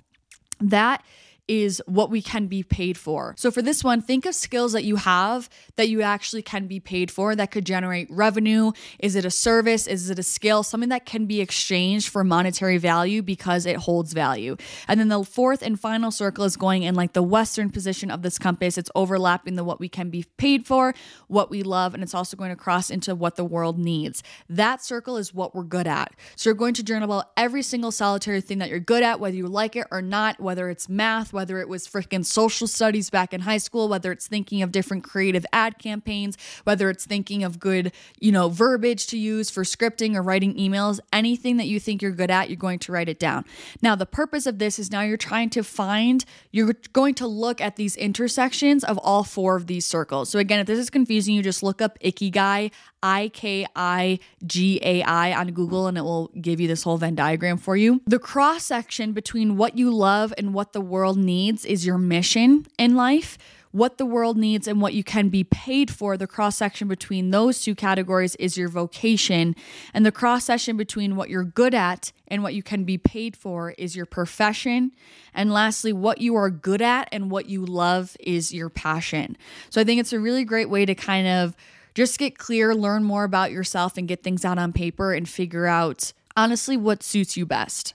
That 0.60 1.02
is 1.48 1.82
what 1.86 2.10
we 2.10 2.20
can 2.20 2.46
be 2.46 2.62
paid 2.62 2.96
for. 2.98 3.34
So 3.38 3.50
for 3.50 3.62
this 3.62 3.82
one, 3.82 4.02
think 4.02 4.26
of 4.26 4.34
skills 4.34 4.72
that 4.72 4.84
you 4.84 4.96
have 4.96 5.48
that 5.76 5.88
you 5.88 6.02
actually 6.02 6.42
can 6.42 6.66
be 6.66 6.78
paid 6.78 7.10
for 7.10 7.34
that 7.34 7.50
could 7.50 7.64
generate 7.64 8.10
revenue. 8.10 8.72
Is 8.98 9.16
it 9.16 9.24
a 9.24 9.30
service? 9.30 9.86
Is 9.86 10.10
it 10.10 10.18
a 10.18 10.22
skill? 10.22 10.62
Something 10.62 10.90
that 10.90 11.06
can 11.06 11.26
be 11.26 11.40
exchanged 11.40 12.08
for 12.08 12.22
monetary 12.22 12.76
value 12.76 13.22
because 13.22 13.64
it 13.64 13.76
holds 13.76 14.12
value. 14.12 14.56
And 14.86 15.00
then 15.00 15.08
the 15.08 15.24
fourth 15.24 15.62
and 15.62 15.80
final 15.80 16.10
circle 16.10 16.44
is 16.44 16.56
going 16.56 16.82
in 16.82 16.94
like 16.94 17.14
the 17.14 17.22
western 17.22 17.70
position 17.70 18.10
of 18.10 18.22
this 18.22 18.38
compass. 18.38 18.76
It's 18.76 18.90
overlapping 18.94 19.54
the 19.54 19.64
what 19.64 19.80
we 19.80 19.88
can 19.88 20.10
be 20.10 20.24
paid 20.36 20.66
for, 20.66 20.94
what 21.28 21.50
we 21.50 21.62
love, 21.62 21.94
and 21.94 22.02
it's 22.02 22.14
also 22.14 22.36
going 22.36 22.50
to 22.50 22.56
cross 22.56 22.90
into 22.90 23.14
what 23.14 23.36
the 23.36 23.44
world 23.44 23.78
needs. 23.78 24.22
That 24.48 24.82
circle 24.82 25.16
is 25.16 25.32
what 25.32 25.54
we're 25.54 25.62
good 25.62 25.86
at. 25.86 26.12
So 26.36 26.50
you're 26.50 26.54
going 26.54 26.74
to 26.74 26.82
journal 26.82 27.10
about 27.10 27.30
every 27.36 27.62
single 27.62 27.90
solitary 27.90 28.40
thing 28.40 28.58
that 28.58 28.68
you're 28.68 28.80
good 28.80 29.02
at, 29.02 29.20
whether 29.20 29.36
you 29.36 29.46
like 29.46 29.76
it 29.76 29.86
or 29.90 30.02
not, 30.02 30.40
whether 30.40 30.68
it's 30.68 30.88
math, 30.88 31.32
whether 31.38 31.60
it 31.60 31.68
was 31.68 31.86
freaking 31.86 32.24
social 32.24 32.66
studies 32.66 33.10
back 33.10 33.32
in 33.32 33.42
high 33.42 33.58
school, 33.58 33.88
whether 33.88 34.10
it's 34.10 34.26
thinking 34.26 34.60
of 34.60 34.72
different 34.72 35.04
creative 35.04 35.46
ad 35.52 35.78
campaigns, 35.78 36.36
whether 36.64 36.90
it's 36.90 37.06
thinking 37.06 37.44
of 37.44 37.60
good, 37.60 37.92
you 38.18 38.32
know, 38.32 38.48
verbiage 38.48 39.06
to 39.06 39.16
use 39.16 39.48
for 39.48 39.62
scripting 39.62 40.16
or 40.16 40.22
writing 40.22 40.52
emails, 40.56 40.98
anything 41.12 41.56
that 41.58 41.68
you 41.68 41.78
think 41.78 42.02
you're 42.02 42.10
good 42.10 42.28
at, 42.28 42.50
you're 42.50 42.56
going 42.56 42.80
to 42.80 42.90
write 42.90 43.08
it 43.08 43.20
down. 43.20 43.44
Now, 43.80 43.94
the 43.94 44.04
purpose 44.04 44.46
of 44.46 44.58
this 44.58 44.80
is 44.80 44.90
now 44.90 45.02
you're 45.02 45.16
trying 45.16 45.50
to 45.50 45.62
find, 45.62 46.24
you're 46.50 46.74
going 46.92 47.14
to 47.14 47.28
look 47.28 47.60
at 47.60 47.76
these 47.76 47.94
intersections 47.94 48.82
of 48.82 48.98
all 48.98 49.22
four 49.22 49.54
of 49.54 49.68
these 49.68 49.86
circles. 49.86 50.30
So, 50.30 50.40
again, 50.40 50.58
if 50.58 50.66
this 50.66 50.80
is 50.80 50.90
confusing 50.90 51.36
you, 51.36 51.42
just 51.44 51.62
look 51.62 51.80
up 51.80 52.00
Ikigai, 52.00 52.72
I 53.02 53.28
K 53.28 53.66
I 53.76 54.18
G 54.46 54.80
A 54.82 55.02
I 55.02 55.34
on 55.34 55.52
Google 55.52 55.86
and 55.86 55.96
it 55.96 56.02
will 56.02 56.30
give 56.40 56.60
you 56.60 56.68
this 56.68 56.82
whole 56.82 56.98
Venn 56.98 57.14
diagram 57.14 57.56
for 57.56 57.76
you. 57.76 58.00
The 58.06 58.18
cross 58.18 58.64
section 58.64 59.12
between 59.12 59.56
what 59.56 59.76
you 59.76 59.90
love 59.90 60.32
and 60.36 60.54
what 60.54 60.72
the 60.72 60.80
world 60.80 61.18
needs 61.18 61.64
is 61.64 61.86
your 61.86 61.98
mission 61.98 62.66
in 62.78 62.96
life. 62.96 63.38
What 63.70 63.98
the 63.98 64.06
world 64.06 64.38
needs 64.38 64.66
and 64.66 64.80
what 64.80 64.94
you 64.94 65.04
can 65.04 65.28
be 65.28 65.44
paid 65.44 65.90
for, 65.90 66.16
the 66.16 66.26
cross 66.26 66.56
section 66.56 66.88
between 66.88 67.30
those 67.30 67.60
two 67.60 67.74
categories 67.74 68.34
is 68.36 68.56
your 68.56 68.70
vocation. 68.70 69.54
And 69.92 70.06
the 70.06 70.10
cross 70.10 70.46
section 70.46 70.78
between 70.78 71.16
what 71.16 71.28
you're 71.28 71.44
good 71.44 71.74
at 71.74 72.10
and 72.28 72.42
what 72.42 72.54
you 72.54 72.62
can 72.62 72.84
be 72.84 72.96
paid 72.96 73.36
for 73.36 73.72
is 73.72 73.94
your 73.94 74.06
profession. 74.06 74.92
And 75.34 75.52
lastly, 75.52 75.92
what 75.92 76.22
you 76.22 76.34
are 76.34 76.48
good 76.48 76.80
at 76.80 77.10
and 77.12 77.30
what 77.30 77.50
you 77.50 77.64
love 77.66 78.16
is 78.20 78.54
your 78.54 78.70
passion. 78.70 79.36
So 79.68 79.82
I 79.82 79.84
think 79.84 80.00
it's 80.00 80.14
a 80.14 80.18
really 80.18 80.44
great 80.44 80.70
way 80.70 80.86
to 80.86 80.94
kind 80.94 81.28
of 81.28 81.54
just 81.98 82.16
get 82.16 82.38
clear, 82.38 82.76
learn 82.76 83.02
more 83.02 83.24
about 83.24 83.50
yourself, 83.50 83.96
and 83.96 84.06
get 84.06 84.22
things 84.22 84.44
out 84.44 84.56
on 84.56 84.72
paper 84.72 85.12
and 85.12 85.28
figure 85.28 85.66
out 85.66 86.12
honestly 86.36 86.76
what 86.76 87.02
suits 87.02 87.36
you 87.36 87.44
best. 87.44 87.92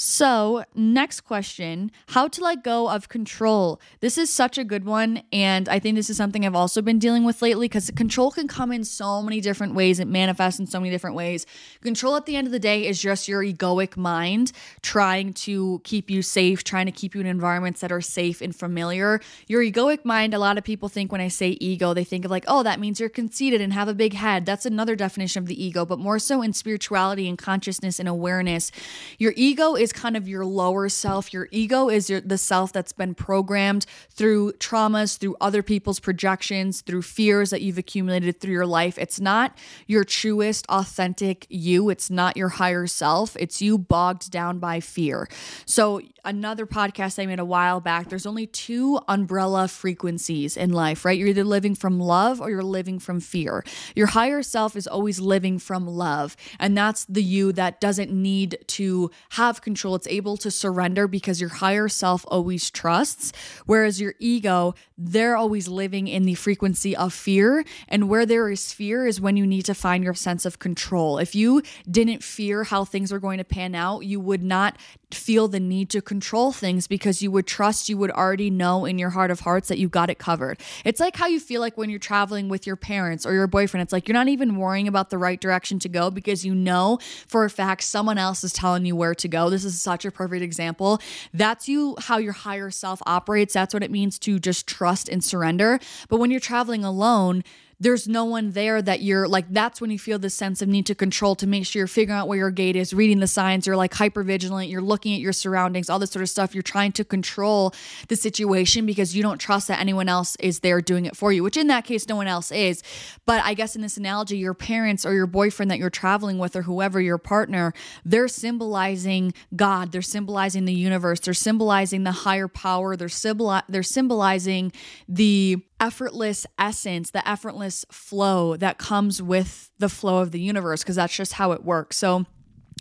So, 0.00 0.62
next 0.76 1.22
question 1.22 1.90
how 2.10 2.28
to 2.28 2.40
let 2.40 2.62
go 2.62 2.88
of 2.88 3.08
control. 3.08 3.80
This 3.98 4.16
is 4.16 4.32
such 4.32 4.56
a 4.56 4.62
good 4.62 4.84
one. 4.84 5.24
And 5.32 5.68
I 5.68 5.80
think 5.80 5.96
this 5.96 6.08
is 6.08 6.16
something 6.16 6.46
I've 6.46 6.54
also 6.54 6.80
been 6.82 7.00
dealing 7.00 7.24
with 7.24 7.42
lately 7.42 7.66
because 7.66 7.90
control 7.96 8.30
can 8.30 8.46
come 8.46 8.70
in 8.70 8.84
so 8.84 9.20
many 9.22 9.40
different 9.40 9.74
ways. 9.74 9.98
It 9.98 10.06
manifests 10.06 10.60
in 10.60 10.68
so 10.68 10.78
many 10.78 10.92
different 10.92 11.16
ways. 11.16 11.46
Control 11.80 12.14
at 12.14 12.26
the 12.26 12.36
end 12.36 12.46
of 12.46 12.52
the 12.52 12.60
day 12.60 12.86
is 12.86 13.02
just 13.02 13.26
your 13.26 13.42
egoic 13.42 13.96
mind 13.96 14.52
trying 14.82 15.32
to 15.32 15.80
keep 15.82 16.10
you 16.10 16.22
safe, 16.22 16.62
trying 16.62 16.86
to 16.86 16.92
keep 16.92 17.16
you 17.16 17.20
in 17.20 17.26
environments 17.26 17.80
that 17.80 17.90
are 17.90 18.00
safe 18.00 18.40
and 18.40 18.54
familiar. 18.54 19.20
Your 19.48 19.64
egoic 19.64 20.04
mind, 20.04 20.32
a 20.32 20.38
lot 20.38 20.58
of 20.58 20.62
people 20.62 20.88
think 20.88 21.10
when 21.10 21.20
I 21.20 21.26
say 21.26 21.58
ego, 21.60 21.92
they 21.92 22.04
think 22.04 22.24
of 22.24 22.30
like, 22.30 22.44
oh, 22.46 22.62
that 22.62 22.78
means 22.78 23.00
you're 23.00 23.08
conceited 23.08 23.60
and 23.60 23.72
have 23.72 23.88
a 23.88 23.94
big 23.94 24.12
head. 24.12 24.46
That's 24.46 24.64
another 24.64 24.94
definition 24.94 25.42
of 25.42 25.48
the 25.48 25.60
ego, 25.60 25.84
but 25.84 25.98
more 25.98 26.20
so 26.20 26.40
in 26.40 26.52
spirituality 26.52 27.28
and 27.28 27.36
consciousness 27.36 27.98
and 27.98 28.08
awareness. 28.08 28.70
Your 29.18 29.32
ego 29.34 29.74
is 29.74 29.87
is 29.88 29.92
kind 29.92 30.16
of 30.16 30.28
your 30.28 30.44
lower 30.44 30.88
self. 30.88 31.32
Your 31.32 31.48
ego 31.50 31.88
is 31.88 32.10
your, 32.10 32.20
the 32.20 32.36
self 32.36 32.72
that's 32.72 32.92
been 32.92 33.14
programmed 33.14 33.86
through 34.10 34.52
traumas, 34.52 35.16
through 35.18 35.36
other 35.40 35.62
people's 35.62 35.98
projections, 35.98 36.82
through 36.82 37.02
fears 37.02 37.50
that 37.50 37.62
you've 37.62 37.78
accumulated 37.78 38.40
through 38.40 38.52
your 38.52 38.66
life. 38.66 38.98
It's 38.98 39.18
not 39.18 39.56
your 39.86 40.04
truest, 40.04 40.66
authentic 40.68 41.46
you. 41.48 41.88
It's 41.88 42.10
not 42.10 42.36
your 42.36 42.50
higher 42.50 42.86
self. 42.86 43.34
It's 43.36 43.62
you 43.62 43.78
bogged 43.78 44.30
down 44.30 44.58
by 44.58 44.80
fear. 44.80 45.28
So, 45.64 46.02
another 46.24 46.66
podcast 46.66 47.22
I 47.22 47.24
made 47.24 47.38
a 47.38 47.44
while 47.44 47.80
back, 47.80 48.10
there's 48.10 48.26
only 48.26 48.46
two 48.46 49.00
umbrella 49.08 49.66
frequencies 49.66 50.58
in 50.58 50.72
life, 50.72 51.06
right? 51.06 51.16
You're 51.18 51.28
either 51.28 51.44
living 51.44 51.74
from 51.74 51.98
love 51.98 52.40
or 52.42 52.50
you're 52.50 52.62
living 52.62 52.98
from 52.98 53.20
fear. 53.20 53.64
Your 53.96 54.08
higher 54.08 54.42
self 54.42 54.76
is 54.76 54.86
always 54.86 55.20
living 55.20 55.58
from 55.58 55.86
love. 55.86 56.36
And 56.58 56.76
that's 56.76 57.06
the 57.06 57.22
you 57.22 57.52
that 57.52 57.80
doesn't 57.80 58.10
need 58.10 58.58
to 58.66 59.10
have 59.30 59.62
control 59.62 59.77
control. 59.78 59.94
It's 59.94 60.08
able 60.08 60.36
to 60.38 60.50
surrender 60.50 61.06
because 61.06 61.40
your 61.40 61.50
higher 61.50 61.88
self 61.88 62.24
always 62.28 62.68
trusts. 62.68 63.32
Whereas 63.66 64.00
your 64.00 64.14
ego, 64.18 64.74
they're 64.96 65.36
always 65.36 65.68
living 65.68 66.08
in 66.08 66.24
the 66.24 66.34
frequency 66.34 66.96
of 66.96 67.14
fear. 67.14 67.64
And 67.86 68.08
where 68.08 68.26
there 68.26 68.50
is 68.50 68.72
fear 68.72 69.06
is 69.06 69.20
when 69.20 69.36
you 69.36 69.46
need 69.46 69.64
to 69.66 69.74
find 69.74 70.02
your 70.02 70.14
sense 70.14 70.44
of 70.44 70.58
control. 70.58 71.18
If 71.18 71.36
you 71.36 71.62
didn't 71.88 72.24
fear 72.24 72.64
how 72.64 72.84
things 72.84 73.12
are 73.12 73.20
going 73.20 73.38
to 73.38 73.44
pan 73.44 73.76
out, 73.76 74.00
you 74.00 74.18
would 74.18 74.42
not 74.42 74.76
feel 75.12 75.48
the 75.48 75.60
need 75.60 75.88
to 75.90 76.02
control 76.02 76.52
things 76.52 76.86
because 76.86 77.22
you 77.22 77.30
would 77.30 77.46
trust, 77.46 77.88
you 77.88 77.96
would 77.96 78.10
already 78.10 78.50
know 78.50 78.84
in 78.84 78.98
your 78.98 79.10
heart 79.10 79.30
of 79.30 79.40
hearts 79.40 79.68
that 79.68 79.78
you 79.78 79.88
got 79.88 80.10
it 80.10 80.18
covered. 80.18 80.60
It's 80.84 81.00
like 81.00 81.16
how 81.16 81.28
you 81.28 81.40
feel 81.40 81.60
like 81.60 81.78
when 81.78 81.88
you're 81.88 81.98
traveling 81.98 82.48
with 82.48 82.66
your 82.66 82.76
parents 82.76 83.24
or 83.24 83.32
your 83.32 83.46
boyfriend. 83.46 83.82
It's 83.82 83.92
like 83.92 84.08
you're 84.08 84.14
not 84.14 84.28
even 84.28 84.56
worrying 84.56 84.88
about 84.88 85.10
the 85.10 85.18
right 85.18 85.40
direction 85.40 85.78
to 85.78 85.88
go 85.88 86.10
because 86.10 86.44
you 86.44 86.54
know 86.54 86.98
for 87.26 87.44
a 87.44 87.50
fact 87.50 87.84
someone 87.84 88.18
else 88.18 88.44
is 88.44 88.52
telling 88.52 88.84
you 88.84 88.96
where 88.96 89.14
to 89.14 89.28
go. 89.28 89.48
This 89.48 89.57
is 89.64 89.80
such 89.80 90.04
a 90.04 90.10
perfect 90.10 90.42
example. 90.42 91.00
That's 91.32 91.68
you 91.68 91.96
how 91.98 92.18
your 92.18 92.32
higher 92.32 92.70
self 92.70 93.00
operates. 93.06 93.54
That's 93.54 93.74
what 93.74 93.82
it 93.82 93.90
means 93.90 94.18
to 94.20 94.38
just 94.38 94.66
trust 94.66 95.08
and 95.08 95.22
surrender. 95.22 95.78
But 96.08 96.18
when 96.18 96.30
you're 96.30 96.40
traveling 96.40 96.84
alone, 96.84 97.42
there's 97.80 98.08
no 98.08 98.24
one 98.24 98.50
there 98.52 98.82
that 98.82 99.02
you're 99.02 99.28
like 99.28 99.46
that's 99.50 99.80
when 99.80 99.90
you 99.90 99.98
feel 99.98 100.18
the 100.18 100.30
sense 100.30 100.60
of 100.60 100.68
need 100.68 100.86
to 100.86 100.94
control 100.94 101.36
to 101.36 101.46
make 101.46 101.64
sure 101.64 101.80
you're 101.80 101.86
figuring 101.86 102.18
out 102.18 102.26
where 102.26 102.38
your 102.38 102.50
gate 102.50 102.74
is 102.74 102.92
reading 102.92 103.20
the 103.20 103.26
signs 103.26 103.66
you're 103.66 103.76
like 103.76 103.94
hyper 103.94 104.22
vigilant 104.22 104.68
you're 104.68 104.82
looking 104.82 105.14
at 105.14 105.20
your 105.20 105.32
surroundings 105.32 105.88
all 105.88 105.98
this 105.98 106.10
sort 106.10 106.22
of 106.22 106.28
stuff. 106.28 106.54
You're 106.54 106.62
trying 106.62 106.92
to 106.92 107.04
control 107.04 107.72
the 108.08 108.16
situation 108.16 108.86
because 108.86 109.14
you 109.14 109.22
don't 109.22 109.38
trust 109.38 109.68
that 109.68 109.80
anyone 109.80 110.08
else 110.08 110.36
is 110.40 110.60
there 110.60 110.80
doing 110.80 111.04
it 111.04 111.16
for 111.16 111.32
you 111.32 111.42
which 111.42 111.56
in 111.56 111.68
that 111.68 111.84
case 111.84 112.08
no 112.08 112.16
one 112.16 112.26
else 112.26 112.50
is. 112.50 112.82
But 113.26 113.42
i 113.44 113.54
guess 113.54 113.76
in 113.76 113.82
this 113.82 113.96
analogy 113.96 114.38
your 114.38 114.54
parents 114.54 115.06
or 115.06 115.14
your 115.14 115.26
boyfriend 115.26 115.70
that 115.70 115.78
you're 115.78 115.90
traveling 115.90 116.38
with 116.38 116.56
or 116.56 116.62
whoever 116.62 117.00
your 117.00 117.18
partner 117.18 117.72
they're 118.04 118.28
symbolizing 118.28 119.32
god. 119.54 119.92
They're 119.92 120.02
symbolizing 120.02 120.64
the 120.64 120.74
universe. 120.74 121.20
They're 121.20 121.34
symbolizing 121.34 122.04
the 122.04 122.12
higher 122.12 122.48
power. 122.48 122.96
They're 122.96 123.08
symbol 123.08 123.60
they're 123.68 123.82
symbolizing 123.82 124.72
the 125.08 125.62
effortless 125.80 126.46
essence, 126.58 127.10
the 127.10 127.26
effortless 127.28 127.84
flow 127.90 128.56
that 128.56 128.78
comes 128.78 129.22
with 129.22 129.70
the 129.78 129.88
flow 129.88 130.18
of 130.18 130.30
the 130.32 130.40
universe, 130.40 130.82
because 130.82 130.96
that's 130.96 131.14
just 131.16 131.34
how 131.34 131.52
it 131.52 131.64
works. 131.64 131.96
So, 131.96 132.26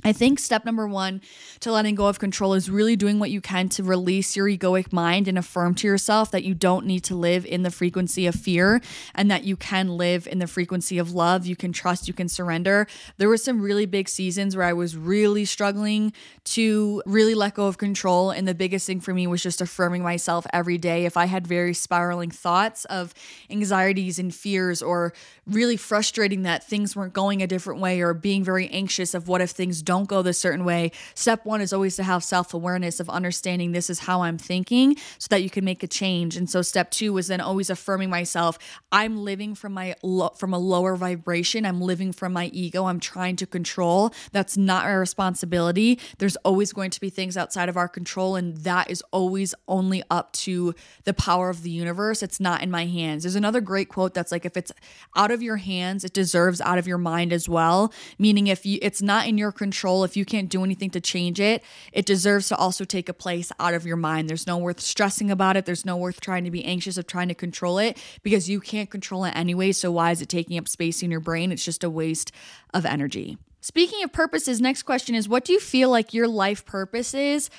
I 0.03 0.13
think 0.13 0.39
step 0.39 0.63
number 0.63 0.87
one 0.87 1.21
to 1.59 1.71
letting 1.71 1.95
go 1.95 2.05
of 2.07 2.19
control 2.19 2.53
is 2.53 2.69
really 2.69 2.95
doing 2.95 3.19
what 3.19 3.31
you 3.31 3.41
can 3.41 3.67
to 3.69 3.83
release 3.83 4.35
your 4.35 4.47
egoic 4.47 4.93
mind 4.93 5.27
and 5.27 5.37
affirm 5.37 5.73
to 5.75 5.87
yourself 5.87 6.29
that 6.31 6.43
you 6.43 6.53
don't 6.53 6.85
need 6.85 7.03
to 7.05 7.15
live 7.15 7.45
in 7.45 7.63
the 7.63 7.71
frequency 7.71 8.27
of 8.27 8.35
fear 8.35 8.79
and 9.15 9.29
that 9.31 9.43
you 9.43 9.57
can 9.57 9.97
live 9.97 10.27
in 10.27 10.39
the 10.39 10.47
frequency 10.47 10.97
of 10.97 11.13
love. 11.13 11.45
You 11.45 11.55
can 11.55 11.73
trust, 11.73 12.07
you 12.07 12.13
can 12.13 12.29
surrender. 12.29 12.87
There 13.17 13.27
were 13.27 13.37
some 13.37 13.59
really 13.59 13.85
big 13.85 14.07
seasons 14.07 14.55
where 14.55 14.65
I 14.65 14.73
was 14.73 14.95
really 14.95 15.45
struggling 15.45 16.13
to 16.45 17.01
really 17.05 17.33
let 17.33 17.55
go 17.55 17.65
of 17.65 17.77
control. 17.77 18.29
And 18.29 18.47
the 18.47 18.55
biggest 18.55 18.85
thing 18.85 19.01
for 19.01 19.13
me 19.13 19.25
was 19.25 19.41
just 19.41 19.61
affirming 19.61 20.03
myself 20.03 20.45
every 20.53 20.77
day. 20.77 21.05
If 21.05 21.17
I 21.17 21.25
had 21.25 21.47
very 21.47 21.73
spiraling 21.73 22.31
thoughts 22.31 22.85
of 22.85 23.13
anxieties 23.49 24.19
and 24.19 24.33
fears, 24.33 24.81
or 24.81 25.13
really 25.45 25.75
frustrating 25.75 26.43
that 26.43 26.63
things 26.63 26.95
weren't 26.95 27.13
going 27.13 27.41
a 27.41 27.47
different 27.47 27.81
way, 27.81 28.01
or 28.01 28.13
being 28.13 28.43
very 28.43 28.69
anxious 28.69 29.13
of 29.13 29.27
what 29.27 29.41
if 29.41 29.49
things 29.49 29.81
don't 29.87 30.07
go 30.07 30.21
this 30.21 30.37
certain 30.37 30.65
way. 30.65 30.91
Step 31.15 31.45
one 31.45 31.61
is 31.61 31.71
always 31.71 31.95
to 31.95 32.03
have 32.03 32.21
self 32.23 32.53
awareness 32.53 32.99
of 32.99 33.09
understanding 33.09 33.71
this 33.71 33.89
is 33.89 33.99
how 33.99 34.21
I'm 34.21 34.37
thinking 34.37 34.97
so 35.17 35.27
that 35.29 35.41
you 35.41 35.49
can 35.49 35.63
make 35.63 35.81
a 35.81 35.87
change. 35.87 36.35
And 36.35 36.49
so 36.49 36.61
step 36.61 36.91
two 36.91 37.13
was 37.13 37.27
then 37.27 37.39
always 37.39 37.69
affirming 37.69 38.09
myself. 38.09 38.59
I'm 38.91 39.23
living 39.23 39.55
from 39.55 39.73
my 39.73 39.95
from 40.35 40.53
a 40.53 40.59
lower 40.59 40.97
vibration. 40.97 41.65
I'm 41.65 41.79
living 41.79 42.11
from 42.11 42.33
my 42.33 42.47
ego. 42.47 42.85
I'm 42.85 42.99
trying 42.99 43.37
to 43.37 43.47
control. 43.47 44.13
That's 44.33 44.57
not 44.57 44.85
our 44.85 44.99
responsibility. 44.99 45.99
There's 46.17 46.35
always 46.37 46.73
going 46.73 46.91
to 46.91 46.99
be 46.99 47.09
things 47.09 47.37
outside 47.37 47.69
of 47.69 47.77
our 47.77 47.87
control, 47.87 48.35
and 48.35 48.57
that 48.57 48.91
is 48.91 49.01
always 49.11 49.55
only 49.69 50.03
up 50.11 50.33
to 50.33 50.75
the 51.05 51.13
power 51.13 51.49
of 51.49 51.63
the 51.63 51.69
universe. 51.69 52.21
It's 52.21 52.41
not 52.41 52.61
in 52.61 52.69
my 52.69 52.85
hands. 52.85 53.23
There's 53.23 53.35
another 53.35 53.61
great 53.61 53.87
quote 53.87 54.13
that's 54.13 54.33
like, 54.33 54.43
if 54.43 54.57
it's 54.57 54.73
out 55.15 55.31
of 55.31 55.41
your 55.41 55.57
hands, 55.57 56.03
it 56.03 56.11
deserves 56.11 56.59
out 56.59 56.77
of 56.77 56.87
your 56.87 56.97
mind 56.97 57.31
as 57.31 57.47
well. 57.47 57.93
Meaning, 58.19 58.47
if 58.47 58.65
you 58.65 58.79
it's 58.81 59.01
not 59.01 59.27
in 59.27 59.37
your 59.37 59.53
control, 59.53 59.76
if 59.85 60.17
you 60.17 60.25
can't 60.25 60.49
do 60.49 60.63
anything 60.63 60.89
to 60.91 61.01
change 61.01 61.39
it, 61.39 61.63
it 61.91 62.05
deserves 62.05 62.49
to 62.49 62.55
also 62.55 62.85
take 62.85 63.09
a 63.09 63.13
place 63.13 63.51
out 63.59 63.73
of 63.73 63.85
your 63.85 63.97
mind. 63.97 64.29
There's 64.29 64.47
no 64.47 64.57
worth 64.57 64.79
stressing 64.79 65.31
about 65.31 65.57
it. 65.57 65.65
There's 65.65 65.85
no 65.85 65.97
worth 65.97 66.21
trying 66.21 66.43
to 66.45 66.51
be 66.51 66.63
anxious 66.65 66.97
of 66.97 67.07
trying 67.07 67.27
to 67.27 67.35
control 67.35 67.77
it 67.77 67.97
because 68.23 68.49
you 68.49 68.59
can't 68.59 68.89
control 68.89 69.25
it 69.25 69.35
anyway. 69.35 69.71
So 69.71 69.91
why 69.91 70.11
is 70.11 70.21
it 70.21 70.29
taking 70.29 70.57
up 70.57 70.67
space 70.67 71.03
in 71.03 71.11
your 71.11 71.19
brain? 71.19 71.51
It's 71.51 71.65
just 71.65 71.83
a 71.83 71.89
waste 71.89 72.31
of 72.73 72.85
energy. 72.85 73.37
Speaking 73.61 74.03
of 74.03 74.13
purposes, 74.13 74.61
next 74.61 74.83
question 74.83 75.15
is 75.15 75.27
what 75.27 75.43
do 75.43 75.53
you 75.53 75.59
feel 75.59 75.89
like 75.89 76.13
your 76.13 76.27
life 76.27 76.65
purpose 76.65 77.13
is? 77.13 77.49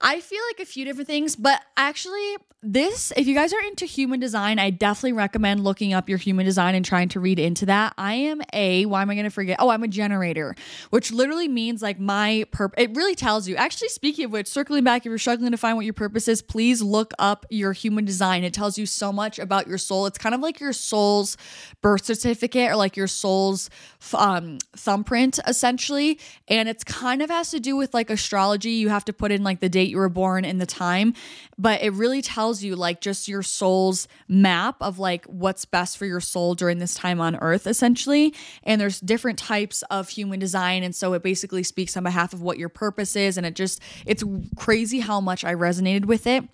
I 0.00 0.20
feel 0.20 0.42
like 0.50 0.60
a 0.60 0.66
few 0.66 0.84
different 0.84 1.06
things, 1.06 1.36
but 1.36 1.62
actually, 1.76 2.36
this, 2.66 3.12
if 3.14 3.26
you 3.26 3.34
guys 3.34 3.52
are 3.52 3.60
into 3.60 3.84
human 3.84 4.20
design, 4.20 4.58
I 4.58 4.70
definitely 4.70 5.12
recommend 5.12 5.62
looking 5.62 5.92
up 5.92 6.08
your 6.08 6.16
human 6.16 6.46
design 6.46 6.74
and 6.74 6.82
trying 6.82 7.10
to 7.10 7.20
read 7.20 7.38
into 7.38 7.66
that. 7.66 7.92
I 7.98 8.14
am 8.14 8.40
a, 8.54 8.86
why 8.86 9.02
am 9.02 9.10
I 9.10 9.14
going 9.14 9.24
to 9.24 9.30
forget? 9.30 9.58
Oh, 9.60 9.68
I'm 9.68 9.82
a 9.82 9.88
generator, 9.88 10.56
which 10.88 11.12
literally 11.12 11.46
means 11.46 11.82
like 11.82 12.00
my 12.00 12.46
purpose. 12.52 12.82
It 12.82 12.96
really 12.96 13.14
tells 13.14 13.46
you. 13.46 13.56
Actually, 13.56 13.90
speaking 13.90 14.24
of 14.24 14.32
which, 14.32 14.46
circling 14.46 14.82
back, 14.82 15.02
if 15.02 15.10
you're 15.10 15.18
struggling 15.18 15.50
to 15.50 15.58
find 15.58 15.76
what 15.76 15.84
your 15.84 15.92
purpose 15.92 16.26
is, 16.26 16.40
please 16.40 16.80
look 16.80 17.12
up 17.18 17.44
your 17.50 17.74
human 17.74 18.06
design. 18.06 18.44
It 18.44 18.54
tells 18.54 18.78
you 18.78 18.86
so 18.86 19.12
much 19.12 19.38
about 19.38 19.66
your 19.66 19.78
soul. 19.78 20.06
It's 20.06 20.16
kind 20.16 20.34
of 20.34 20.40
like 20.40 20.58
your 20.58 20.72
soul's 20.72 21.36
birth 21.82 22.06
certificate 22.06 22.70
or 22.70 22.76
like 22.76 22.96
your 22.96 23.08
soul's 23.08 23.68
um, 24.14 24.56
thumbprint, 24.74 25.38
essentially. 25.46 26.18
And 26.48 26.66
it's 26.66 26.82
kind 26.82 27.20
of 27.20 27.28
has 27.28 27.50
to 27.50 27.60
do 27.60 27.76
with 27.76 27.92
like 27.92 28.08
astrology. 28.08 28.70
You 28.70 28.88
have 28.88 29.04
to 29.04 29.12
put 29.12 29.32
in 29.32 29.44
like 29.44 29.60
the 29.60 29.68
date 29.68 29.83
you 29.88 29.98
were 29.98 30.08
born 30.08 30.44
and 30.44 30.60
the 30.60 30.66
time, 30.66 31.14
but 31.58 31.82
it 31.82 31.92
really 31.92 32.22
tells 32.22 32.62
you 32.62 32.76
like 32.76 33.00
just 33.00 33.28
your 33.28 33.42
soul's 33.42 34.08
map 34.28 34.76
of 34.80 34.98
like 34.98 35.24
what's 35.26 35.64
best 35.64 35.98
for 35.98 36.06
your 36.06 36.20
soul 36.20 36.54
during 36.54 36.78
this 36.78 36.94
time 36.94 37.20
on 37.20 37.36
earth 37.36 37.66
essentially. 37.66 38.34
And 38.62 38.80
there's 38.80 39.00
different 39.00 39.38
types 39.38 39.82
of 39.90 40.08
human 40.08 40.38
design 40.38 40.82
and 40.82 40.94
so 40.94 41.12
it 41.12 41.22
basically 41.22 41.62
speaks 41.62 41.96
on 41.96 42.04
behalf 42.04 42.32
of 42.32 42.42
what 42.42 42.58
your 42.58 42.68
purpose 42.68 43.16
is 43.16 43.36
and 43.36 43.46
it 43.46 43.54
just 43.54 43.80
it's 44.06 44.24
crazy 44.56 45.00
how 45.00 45.20
much 45.20 45.44
I 45.44 45.54
resonated 45.54 46.06
with 46.06 46.26
it. 46.26 46.44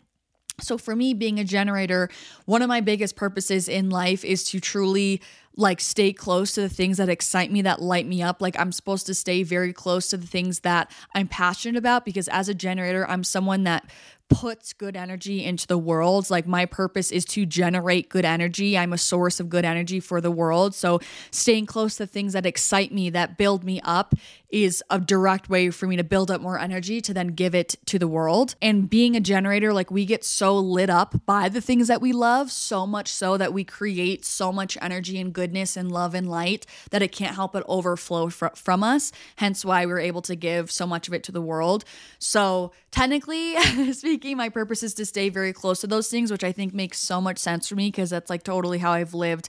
So 0.60 0.76
for 0.76 0.94
me 0.94 1.14
being 1.14 1.38
a 1.38 1.44
generator 1.44 2.10
one 2.44 2.62
of 2.62 2.68
my 2.68 2.80
biggest 2.80 3.16
purposes 3.16 3.68
in 3.68 3.90
life 3.90 4.24
is 4.24 4.44
to 4.50 4.60
truly 4.60 5.22
like 5.56 5.80
stay 5.80 6.12
close 6.12 6.52
to 6.52 6.60
the 6.60 6.68
things 6.68 6.96
that 6.96 7.08
excite 7.08 7.50
me 7.50 7.62
that 7.62 7.82
light 7.82 8.06
me 8.06 8.22
up 8.22 8.40
like 8.40 8.58
i'm 8.58 8.72
supposed 8.72 9.06
to 9.06 9.14
stay 9.14 9.42
very 9.42 9.72
close 9.72 10.08
to 10.08 10.16
the 10.16 10.26
things 10.26 10.60
that 10.60 10.90
i'm 11.14 11.28
passionate 11.28 11.76
about 11.76 12.04
because 12.04 12.28
as 12.28 12.48
a 12.48 12.54
generator 12.54 13.08
i'm 13.08 13.24
someone 13.24 13.64
that 13.64 13.84
puts 14.30 14.72
good 14.72 14.96
energy 14.96 15.44
into 15.44 15.66
the 15.66 15.76
world. 15.76 16.30
Like 16.30 16.46
my 16.46 16.64
purpose 16.64 17.10
is 17.10 17.24
to 17.26 17.44
generate 17.44 18.08
good 18.08 18.24
energy. 18.24 18.78
I'm 18.78 18.92
a 18.92 18.98
source 18.98 19.40
of 19.40 19.50
good 19.50 19.64
energy 19.64 20.00
for 20.00 20.20
the 20.20 20.30
world. 20.30 20.74
So 20.74 21.00
staying 21.30 21.66
close 21.66 21.96
to 21.96 22.06
things 22.06 22.32
that 22.32 22.46
excite 22.46 22.92
me, 22.92 23.10
that 23.10 23.36
build 23.36 23.64
me 23.64 23.80
up 23.84 24.14
is 24.48 24.82
a 24.88 24.98
direct 24.98 25.48
way 25.48 25.70
for 25.70 25.86
me 25.86 25.96
to 25.96 26.04
build 26.04 26.30
up 26.30 26.40
more 26.40 26.58
energy 26.58 27.00
to 27.00 27.14
then 27.14 27.28
give 27.28 27.54
it 27.54 27.76
to 27.86 27.98
the 27.98 28.08
world. 28.08 28.54
And 28.62 28.88
being 28.88 29.16
a 29.16 29.20
generator, 29.20 29.72
like 29.72 29.90
we 29.90 30.04
get 30.04 30.24
so 30.24 30.58
lit 30.58 30.90
up 30.90 31.26
by 31.26 31.48
the 31.48 31.60
things 31.60 31.88
that 31.88 32.00
we 32.00 32.12
love, 32.12 32.50
so 32.50 32.86
much 32.86 33.08
so 33.08 33.36
that 33.36 33.52
we 33.52 33.64
create 33.64 34.24
so 34.24 34.52
much 34.52 34.78
energy 34.80 35.20
and 35.20 35.32
goodness 35.40 35.74
and 35.74 35.90
love 35.90 36.14
and 36.14 36.28
light 36.28 36.66
that 36.90 37.00
it 37.00 37.12
can't 37.12 37.34
help 37.34 37.54
but 37.54 37.64
overflow 37.66 38.28
fr- 38.28 38.48
from 38.54 38.84
us. 38.84 39.10
Hence 39.36 39.64
why 39.64 39.86
we're 39.86 39.98
able 39.98 40.20
to 40.20 40.36
give 40.36 40.70
so 40.70 40.86
much 40.86 41.08
of 41.08 41.14
it 41.14 41.22
to 41.24 41.32
the 41.32 41.40
world. 41.40 41.82
So 42.18 42.72
technically 42.90 43.54
speaking, 43.94 44.36
my 44.36 44.50
purpose 44.50 44.82
is 44.82 44.92
to 44.94 45.06
stay 45.06 45.30
very 45.30 45.54
close 45.54 45.80
to 45.80 45.86
those 45.86 46.10
things, 46.10 46.30
which 46.30 46.44
I 46.44 46.52
think 46.52 46.74
makes 46.74 46.98
so 46.98 47.22
much 47.22 47.38
sense 47.38 47.66
for 47.68 47.74
me 47.74 47.88
because 47.88 48.10
that's 48.10 48.28
like 48.28 48.42
totally 48.42 48.76
how 48.76 48.92
I've 48.92 49.14
lived 49.14 49.48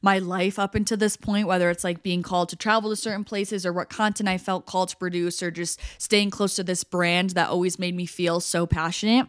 my 0.00 0.20
life 0.20 0.60
up 0.60 0.76
until 0.76 0.96
this 0.96 1.16
point, 1.16 1.48
whether 1.48 1.70
it's 1.70 1.82
like 1.82 2.04
being 2.04 2.22
called 2.22 2.50
to 2.50 2.56
travel 2.56 2.90
to 2.90 2.96
certain 2.96 3.24
places 3.24 3.66
or 3.66 3.72
what 3.72 3.90
content 3.90 4.28
I 4.28 4.38
felt 4.38 4.64
called 4.64 4.90
to 4.90 4.96
produce 4.96 5.42
or 5.42 5.50
just 5.50 5.80
staying 5.98 6.30
close 6.30 6.54
to 6.54 6.62
this 6.62 6.84
brand 6.84 7.30
that 7.30 7.48
always 7.48 7.80
made 7.80 7.96
me 7.96 8.06
feel 8.06 8.38
so 8.38 8.64
passionate. 8.64 9.26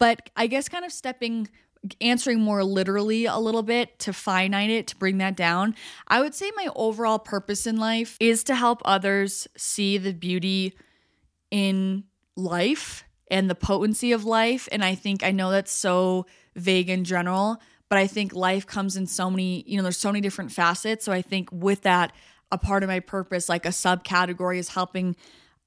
But 0.00 0.28
I 0.36 0.48
guess 0.48 0.68
kind 0.68 0.84
of 0.84 0.90
stepping 0.90 1.48
answering 2.00 2.40
more 2.40 2.62
literally 2.62 3.26
a 3.26 3.38
little 3.38 3.62
bit 3.62 3.98
to 3.98 4.12
finite 4.12 4.70
it 4.70 4.86
to 4.86 4.96
bring 4.96 5.18
that 5.18 5.36
down 5.36 5.74
i 6.08 6.20
would 6.20 6.34
say 6.34 6.50
my 6.54 6.68
overall 6.76 7.18
purpose 7.18 7.66
in 7.66 7.76
life 7.76 8.16
is 8.20 8.44
to 8.44 8.54
help 8.54 8.80
others 8.84 9.48
see 9.56 9.98
the 9.98 10.12
beauty 10.12 10.72
in 11.50 12.04
life 12.36 13.04
and 13.30 13.50
the 13.50 13.54
potency 13.54 14.12
of 14.12 14.24
life 14.24 14.68
and 14.70 14.84
i 14.84 14.94
think 14.94 15.24
i 15.24 15.32
know 15.32 15.50
that's 15.50 15.72
so 15.72 16.24
vague 16.54 16.88
in 16.88 17.02
general 17.02 17.60
but 17.92 17.98
I 17.98 18.06
think 18.06 18.34
life 18.34 18.66
comes 18.66 18.96
in 18.96 19.06
so 19.06 19.28
many, 19.28 19.64
you 19.66 19.76
know, 19.76 19.82
there's 19.82 19.98
so 19.98 20.08
many 20.08 20.22
different 20.22 20.50
facets. 20.50 21.04
So 21.04 21.12
I 21.12 21.20
think 21.20 21.50
with 21.52 21.82
that, 21.82 22.14
a 22.50 22.56
part 22.56 22.82
of 22.82 22.88
my 22.88 23.00
purpose, 23.00 23.50
like 23.50 23.66
a 23.66 23.68
subcategory, 23.68 24.56
is 24.56 24.68
helping 24.68 25.14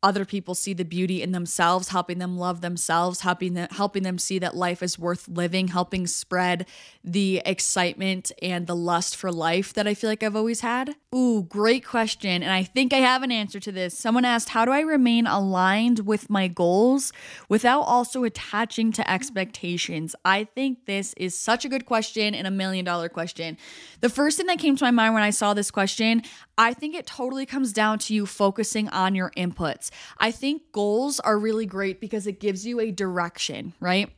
other 0.05 0.23
people 0.23 0.53
see 0.53 0.73
the 0.73 0.85
beauty 0.85 1.23
in 1.23 1.31
themselves, 1.31 1.89
helping 1.89 2.19
them 2.19 2.37
love 2.37 2.61
themselves, 2.61 3.21
helping 3.21 3.55
them 3.55 3.67
helping 3.71 4.03
them 4.03 4.19
see 4.19 4.37
that 4.37 4.55
life 4.55 4.83
is 4.83 4.99
worth 4.99 5.27
living, 5.27 5.69
helping 5.69 6.05
spread 6.05 6.67
the 7.03 7.41
excitement 7.43 8.31
and 8.39 8.67
the 8.67 8.75
lust 8.75 9.15
for 9.15 9.31
life 9.31 9.73
that 9.73 9.87
I 9.87 9.95
feel 9.95 10.11
like 10.11 10.21
I've 10.21 10.35
always 10.35 10.61
had. 10.61 10.95
Ooh, 11.13 11.43
great 11.43 11.83
question. 11.83 12.43
And 12.43 12.51
I 12.51 12.61
think 12.61 12.93
I 12.93 12.97
have 12.97 13.23
an 13.23 13.31
answer 13.31 13.59
to 13.59 13.71
this. 13.71 13.97
Someone 13.97 14.25
asked, 14.25 14.49
"How 14.49 14.63
do 14.63 14.71
I 14.71 14.81
remain 14.81 15.25
aligned 15.25 16.01
with 16.01 16.29
my 16.29 16.47
goals 16.47 17.11
without 17.49 17.81
also 17.81 18.23
attaching 18.23 18.91
to 18.93 19.11
expectations?" 19.11 20.15
I 20.23 20.43
think 20.43 20.85
this 20.85 21.15
is 21.17 21.37
such 21.37 21.65
a 21.65 21.69
good 21.69 21.87
question 21.87 22.35
and 22.35 22.45
a 22.45 22.51
million 22.51 22.85
dollar 22.85 23.09
question. 23.09 23.57
The 24.01 24.09
first 24.09 24.37
thing 24.37 24.45
that 24.45 24.59
came 24.59 24.75
to 24.75 24.83
my 24.83 24.91
mind 24.91 25.15
when 25.15 25.23
I 25.23 25.31
saw 25.31 25.55
this 25.55 25.71
question, 25.71 26.21
I 26.59 26.73
think 26.73 26.93
it 26.95 27.07
totally 27.07 27.47
comes 27.47 27.73
down 27.73 27.97
to 27.99 28.13
you 28.13 28.27
focusing 28.27 28.87
on 28.89 29.15
your 29.15 29.31
inputs. 29.35 29.89
I 30.17 30.31
think 30.31 30.71
goals 30.71 31.19
are 31.19 31.37
really 31.37 31.65
great 31.65 31.99
because 31.99 32.27
it 32.27 32.39
gives 32.39 32.65
you 32.65 32.79
a 32.79 32.91
direction, 32.91 33.73
right? 33.79 34.11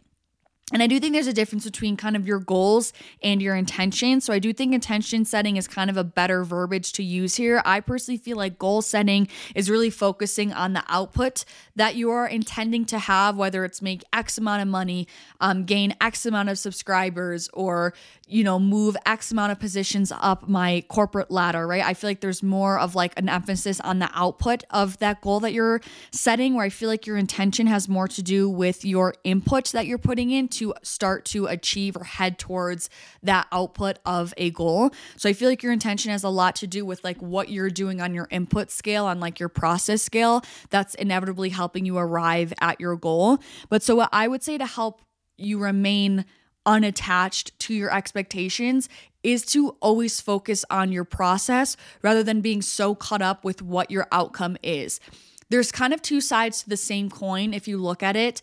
And 0.73 0.83
I 0.83 0.87
do 0.87 0.99
think 0.99 1.13
there's 1.13 1.27
a 1.27 1.33
difference 1.33 1.63
between 1.63 1.95
kind 1.95 2.17
of 2.17 2.27
your 2.27 2.39
goals 2.39 2.91
and 3.23 3.41
your 3.41 3.55
intention. 3.55 4.19
So 4.19 4.33
I 4.33 4.39
do 4.39 4.51
think 4.51 4.73
intention 4.73 5.23
setting 5.23 5.55
is 5.55 5.65
kind 5.65 5.89
of 5.89 5.95
a 5.95 6.03
better 6.03 6.43
verbiage 6.43 6.91
to 6.93 7.03
use 7.03 7.35
here. 7.35 7.61
I 7.63 7.79
personally 7.79 8.17
feel 8.17 8.35
like 8.35 8.59
goal 8.59 8.81
setting 8.81 9.29
is 9.55 9.69
really 9.69 9.89
focusing 9.89 10.51
on 10.51 10.73
the 10.73 10.83
output 10.89 11.45
that 11.77 11.95
you 11.95 12.11
are 12.11 12.27
intending 12.27 12.83
to 12.87 12.99
have, 12.99 13.37
whether 13.37 13.63
it's 13.63 13.81
make 13.81 14.03
X 14.11 14.37
amount 14.37 14.61
of 14.61 14.67
money, 14.67 15.07
um, 15.39 15.63
gain 15.63 15.95
X 16.01 16.25
amount 16.25 16.49
of 16.49 16.59
subscribers, 16.59 17.47
or 17.53 17.93
you 18.27 18.43
know 18.43 18.59
move 18.59 18.97
X 19.05 19.31
amount 19.31 19.53
of 19.53 19.59
positions 19.61 20.11
up 20.19 20.49
my 20.49 20.83
corporate 20.89 21.31
ladder. 21.31 21.65
Right? 21.65 21.83
I 21.83 21.93
feel 21.93 22.09
like 22.09 22.19
there's 22.19 22.43
more 22.43 22.77
of 22.77 22.93
like 22.93 23.17
an 23.17 23.29
emphasis 23.29 23.79
on 23.79 23.99
the 23.99 24.09
output 24.13 24.65
of 24.71 24.97
that 24.97 25.21
goal 25.21 25.39
that 25.39 25.53
you're 25.53 25.79
setting, 26.11 26.55
where 26.55 26.65
I 26.65 26.69
feel 26.69 26.89
like 26.89 27.07
your 27.07 27.15
intention 27.15 27.67
has 27.67 27.87
more 27.87 28.09
to 28.09 28.21
do 28.21 28.49
with 28.49 28.83
your 28.83 29.13
input 29.23 29.67
that 29.67 29.85
you're 29.85 29.97
putting 29.97 30.31
in 30.31 30.49
to 30.57 30.73
start 30.83 31.25
to 31.25 31.47
achieve 31.47 31.95
or 31.95 32.03
head 32.03 32.37
towards 32.37 32.89
that 33.23 33.47
output 33.51 33.99
of 34.05 34.33
a 34.37 34.51
goal. 34.51 34.91
So 35.15 35.29
I 35.29 35.33
feel 35.33 35.49
like 35.49 35.63
your 35.63 35.73
intention 35.73 36.11
has 36.11 36.23
a 36.23 36.29
lot 36.29 36.55
to 36.57 36.67
do 36.67 36.85
with 36.85 37.03
like 37.03 37.21
what 37.21 37.49
you're 37.49 37.69
doing 37.69 38.01
on 38.01 38.13
your 38.13 38.27
input 38.31 38.71
scale, 38.71 39.05
on 39.05 39.19
like 39.19 39.39
your 39.39 39.49
process 39.49 40.01
scale. 40.01 40.43
That's 40.69 40.95
inevitably 40.95 41.49
helping 41.49 41.85
you 41.85 41.97
arrive 41.97 42.53
at 42.61 42.79
your 42.79 42.95
goal. 42.95 43.39
But 43.69 43.83
so 43.83 43.95
what 43.95 44.09
I 44.11 44.27
would 44.27 44.43
say 44.43 44.57
to 44.57 44.65
help 44.65 45.01
you 45.37 45.59
remain 45.59 46.25
unattached 46.65 47.57
to 47.59 47.73
your 47.73 47.93
expectations 47.93 48.89
is 49.23 49.45
to 49.45 49.69
always 49.81 50.19
focus 50.19 50.65
on 50.69 50.91
your 50.91 51.05
process 51.05 51.77
rather 52.01 52.23
than 52.23 52.41
being 52.41 52.61
so 52.61 52.93
caught 52.93 53.21
up 53.21 53.43
with 53.43 53.61
what 53.61 53.89
your 53.89 54.07
outcome 54.11 54.57
is. 54.61 54.99
There's 55.49 55.71
kind 55.71 55.93
of 55.93 56.01
two 56.01 56.19
sides 56.19 56.63
to 56.63 56.69
the 56.69 56.77
same 56.77 57.09
coin 57.09 57.53
if 57.53 57.67
you 57.67 57.77
look 57.77 58.03
at 58.03 58.15
it 58.15 58.41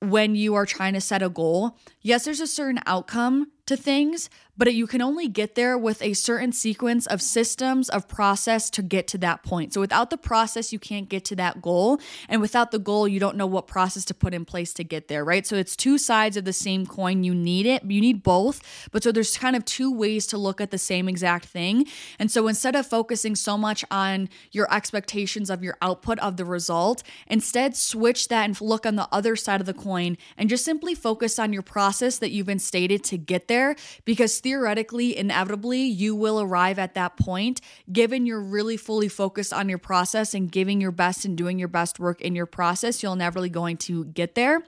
when 0.00 0.34
you 0.34 0.54
are 0.54 0.66
trying 0.66 0.94
to 0.94 1.00
set 1.00 1.22
a 1.22 1.28
goal. 1.28 1.76
Yes, 2.02 2.24
there's 2.24 2.40
a 2.40 2.46
certain 2.46 2.80
outcome 2.86 3.50
to 3.66 3.76
things, 3.76 4.30
but 4.58 4.74
you 4.74 4.86
can 4.86 5.00
only 5.00 5.28
get 5.28 5.54
there 5.54 5.78
with 5.78 6.02
a 6.02 6.12
certain 6.12 6.52
sequence 6.52 7.06
of 7.06 7.22
systems 7.22 7.88
of 7.88 8.08
process 8.08 8.68
to 8.70 8.82
get 8.82 9.06
to 9.08 9.18
that 9.18 9.42
point. 9.44 9.72
So 9.72 9.80
without 9.80 10.10
the 10.10 10.18
process, 10.18 10.72
you 10.72 10.78
can't 10.78 11.08
get 11.08 11.24
to 11.26 11.36
that 11.36 11.62
goal. 11.62 12.00
And 12.28 12.40
without 12.40 12.72
the 12.72 12.78
goal, 12.78 13.06
you 13.06 13.20
don't 13.20 13.36
know 13.36 13.46
what 13.46 13.68
process 13.68 14.04
to 14.06 14.14
put 14.14 14.34
in 14.34 14.44
place 14.44 14.74
to 14.74 14.84
get 14.84 15.08
there, 15.08 15.24
right? 15.24 15.46
So 15.46 15.56
it's 15.56 15.76
two 15.76 15.96
sides 15.96 16.36
of 16.36 16.44
the 16.44 16.52
same 16.52 16.86
coin. 16.86 17.22
You 17.22 17.34
need 17.34 17.66
it, 17.66 17.84
you 17.84 18.00
need 18.00 18.22
both. 18.22 18.88
But 18.90 19.04
so 19.04 19.12
there's 19.12 19.36
kind 19.36 19.54
of 19.54 19.64
two 19.64 19.92
ways 19.92 20.26
to 20.28 20.38
look 20.38 20.60
at 20.60 20.70
the 20.70 20.78
same 20.78 21.08
exact 21.08 21.46
thing. 21.46 21.86
And 22.18 22.30
so 22.30 22.48
instead 22.48 22.74
of 22.74 22.86
focusing 22.86 23.36
so 23.36 23.56
much 23.56 23.84
on 23.90 24.28
your 24.50 24.72
expectations 24.74 25.50
of 25.50 25.62
your 25.62 25.76
output 25.80 26.18
of 26.18 26.36
the 26.36 26.44
result, 26.44 27.02
instead 27.28 27.76
switch 27.76 28.28
that 28.28 28.44
and 28.44 28.60
look 28.60 28.84
on 28.84 28.96
the 28.96 29.08
other 29.12 29.36
side 29.36 29.60
of 29.60 29.66
the 29.66 29.74
coin 29.74 30.16
and 30.36 30.48
just 30.50 30.64
simply 30.64 30.94
focus 30.94 31.38
on 31.38 31.52
your 31.52 31.62
process 31.62 32.18
that 32.18 32.30
you've 32.32 32.48
instated 32.48 33.04
to 33.04 33.16
get 33.16 33.46
there 33.46 33.76
because 34.04 34.34
theoretically, 34.48 35.14
inevitably, 35.14 35.82
you 35.82 36.16
will 36.16 36.40
arrive 36.40 36.78
at 36.78 36.94
that 36.94 37.18
point 37.18 37.60
given 37.92 38.24
you're 38.24 38.40
really 38.40 38.78
fully 38.78 39.08
focused 39.08 39.52
on 39.52 39.68
your 39.68 39.76
process 39.76 40.32
and 40.32 40.50
giving 40.50 40.80
your 40.80 40.90
best 40.90 41.26
and 41.26 41.36
doing 41.36 41.58
your 41.58 41.68
best 41.68 42.00
work 42.00 42.22
in 42.22 42.34
your 42.34 42.46
process. 42.46 43.02
You'll 43.02 43.14
never 43.14 43.36
really 43.38 43.50
going 43.50 43.76
to 43.76 44.06
get 44.06 44.34
there. 44.34 44.62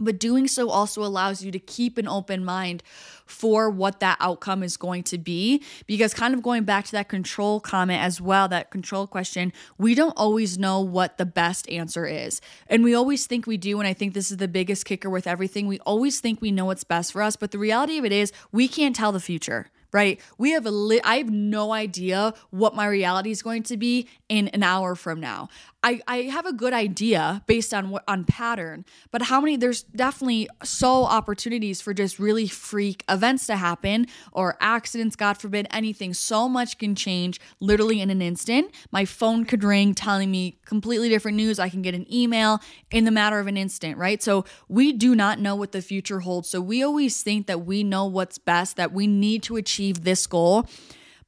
But 0.00 0.18
doing 0.18 0.48
so 0.48 0.70
also 0.70 1.02
allows 1.02 1.42
you 1.42 1.50
to 1.52 1.58
keep 1.58 1.98
an 1.98 2.08
open 2.08 2.44
mind 2.44 2.82
for 3.26 3.68
what 3.68 4.00
that 4.00 4.16
outcome 4.20 4.62
is 4.62 4.76
going 4.76 5.02
to 5.04 5.18
be. 5.18 5.62
Because, 5.86 6.14
kind 6.14 6.34
of 6.34 6.42
going 6.42 6.64
back 6.64 6.86
to 6.86 6.92
that 6.92 7.08
control 7.08 7.60
comment 7.60 8.02
as 8.02 8.20
well, 8.20 8.48
that 8.48 8.70
control 8.70 9.06
question, 9.06 9.52
we 9.76 9.94
don't 9.94 10.16
always 10.16 10.58
know 10.58 10.80
what 10.80 11.18
the 11.18 11.26
best 11.26 11.68
answer 11.70 12.06
is. 12.06 12.40
And 12.68 12.82
we 12.82 12.94
always 12.94 13.26
think 13.26 13.46
we 13.46 13.56
do. 13.56 13.78
And 13.78 13.88
I 13.88 13.92
think 13.92 14.14
this 14.14 14.30
is 14.30 14.38
the 14.38 14.48
biggest 14.48 14.84
kicker 14.84 15.10
with 15.10 15.26
everything. 15.26 15.66
We 15.66 15.78
always 15.80 16.20
think 16.20 16.40
we 16.40 16.50
know 16.50 16.66
what's 16.66 16.84
best 16.84 17.12
for 17.12 17.22
us. 17.22 17.36
But 17.36 17.50
the 17.50 17.58
reality 17.58 17.98
of 17.98 18.04
it 18.04 18.12
is, 18.12 18.32
we 18.52 18.68
can't 18.68 18.96
tell 18.96 19.12
the 19.12 19.20
future 19.20 19.70
right? 19.92 20.20
We 20.36 20.50
have 20.52 20.66
a 20.66 20.70
li- 20.70 21.00
I 21.02 21.16
have 21.16 21.30
no 21.30 21.72
idea 21.72 22.34
what 22.50 22.74
my 22.74 22.86
reality 22.86 23.30
is 23.30 23.42
going 23.42 23.62
to 23.64 23.76
be 23.76 24.08
in 24.28 24.48
an 24.48 24.62
hour 24.62 24.94
from 24.94 25.20
now. 25.20 25.48
I, 25.82 26.00
I 26.08 26.16
have 26.22 26.44
a 26.44 26.52
good 26.52 26.72
idea 26.72 27.42
based 27.46 27.72
on 27.72 27.90
what 27.90 28.02
on 28.08 28.24
pattern, 28.24 28.84
but 29.12 29.22
how 29.22 29.40
many 29.40 29.56
there's 29.56 29.84
definitely 29.84 30.48
so 30.64 31.04
opportunities 31.04 31.80
for 31.80 31.94
just 31.94 32.18
really 32.18 32.48
freak 32.48 33.04
events 33.08 33.46
to 33.46 33.56
happen 33.56 34.06
or 34.32 34.56
accidents, 34.60 35.14
God 35.14 35.38
forbid, 35.38 35.68
anything. 35.70 36.14
So 36.14 36.48
much 36.48 36.78
can 36.78 36.96
change 36.96 37.40
literally 37.60 38.00
in 38.00 38.10
an 38.10 38.20
instant. 38.20 38.72
My 38.90 39.04
phone 39.04 39.44
could 39.44 39.62
ring 39.62 39.94
telling 39.94 40.32
me 40.32 40.58
completely 40.64 41.08
different 41.08 41.36
news. 41.36 41.60
I 41.60 41.68
can 41.68 41.82
get 41.82 41.94
an 41.94 42.12
email 42.12 42.60
in 42.90 43.04
the 43.04 43.12
matter 43.12 43.38
of 43.38 43.46
an 43.46 43.56
instant, 43.56 43.98
right? 43.98 44.20
So 44.20 44.44
we 44.68 44.92
do 44.92 45.14
not 45.14 45.38
know 45.38 45.54
what 45.54 45.70
the 45.70 45.80
future 45.80 46.20
holds. 46.20 46.48
So 46.48 46.60
we 46.60 46.82
always 46.82 47.22
think 47.22 47.46
that 47.46 47.64
we 47.64 47.84
know 47.84 48.04
what's 48.04 48.36
best, 48.36 48.76
that 48.76 48.92
we 48.92 49.06
need 49.06 49.44
to 49.44 49.56
achieve 49.56 49.77
this 49.78 50.26
goal. 50.26 50.66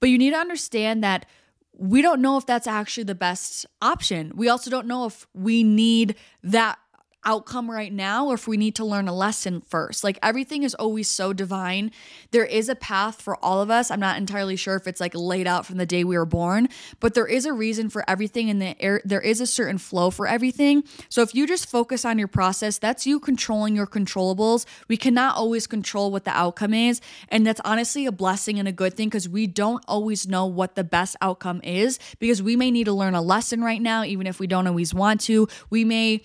But 0.00 0.08
you 0.08 0.18
need 0.18 0.30
to 0.30 0.38
understand 0.38 1.02
that 1.04 1.26
we 1.72 2.02
don't 2.02 2.20
know 2.20 2.36
if 2.36 2.46
that's 2.46 2.66
actually 2.66 3.04
the 3.04 3.14
best 3.14 3.66
option. 3.80 4.32
We 4.34 4.48
also 4.48 4.70
don't 4.70 4.86
know 4.86 5.06
if 5.06 5.26
we 5.34 5.62
need 5.62 6.14
that 6.42 6.78
outcome 7.24 7.70
right 7.70 7.92
now 7.92 8.26
or 8.26 8.34
if 8.34 8.48
we 8.48 8.56
need 8.56 8.74
to 8.76 8.84
learn 8.84 9.08
a 9.08 9.14
lesson 9.14 9.60
first. 9.60 10.02
Like 10.02 10.18
everything 10.22 10.62
is 10.62 10.74
always 10.74 11.08
so 11.08 11.32
divine. 11.32 11.90
There 12.30 12.44
is 12.44 12.68
a 12.68 12.74
path 12.74 13.20
for 13.20 13.36
all 13.44 13.60
of 13.60 13.70
us. 13.70 13.90
I'm 13.90 14.00
not 14.00 14.16
entirely 14.16 14.56
sure 14.56 14.76
if 14.76 14.86
it's 14.86 15.00
like 15.00 15.14
laid 15.14 15.46
out 15.46 15.66
from 15.66 15.76
the 15.76 15.86
day 15.86 16.04
we 16.04 16.16
were 16.16 16.24
born, 16.24 16.68
but 16.98 17.14
there 17.14 17.26
is 17.26 17.44
a 17.44 17.52
reason 17.52 17.90
for 17.90 18.08
everything 18.08 18.48
and 18.48 18.60
the 18.60 18.80
air, 18.80 19.00
there 19.04 19.20
is 19.20 19.40
a 19.40 19.46
certain 19.46 19.78
flow 19.78 20.10
for 20.10 20.26
everything. 20.26 20.84
So 21.08 21.22
if 21.22 21.34
you 21.34 21.46
just 21.46 21.68
focus 21.68 22.04
on 22.04 22.18
your 22.18 22.28
process, 22.28 22.78
that's 22.78 23.06
you 23.06 23.20
controlling 23.20 23.76
your 23.76 23.86
controllables. 23.86 24.64
We 24.88 24.96
cannot 24.96 25.36
always 25.36 25.66
control 25.66 26.10
what 26.10 26.24
the 26.24 26.30
outcome 26.30 26.74
is, 26.74 27.00
and 27.28 27.46
that's 27.46 27.60
honestly 27.64 28.06
a 28.06 28.12
blessing 28.12 28.58
and 28.58 28.66
a 28.66 28.72
good 28.72 28.94
thing 28.94 29.08
because 29.08 29.28
we 29.28 29.46
don't 29.46 29.84
always 29.86 30.26
know 30.26 30.46
what 30.46 30.74
the 30.74 30.84
best 30.84 31.16
outcome 31.20 31.60
is 31.62 31.98
because 32.18 32.42
we 32.42 32.56
may 32.56 32.70
need 32.70 32.84
to 32.84 32.92
learn 32.92 33.14
a 33.14 33.22
lesson 33.22 33.62
right 33.62 33.82
now 33.82 34.04
even 34.04 34.26
if 34.26 34.40
we 34.40 34.46
don't 34.46 34.66
always 34.66 34.94
want 34.94 35.20
to. 35.22 35.48
We 35.68 35.84
may 35.84 36.22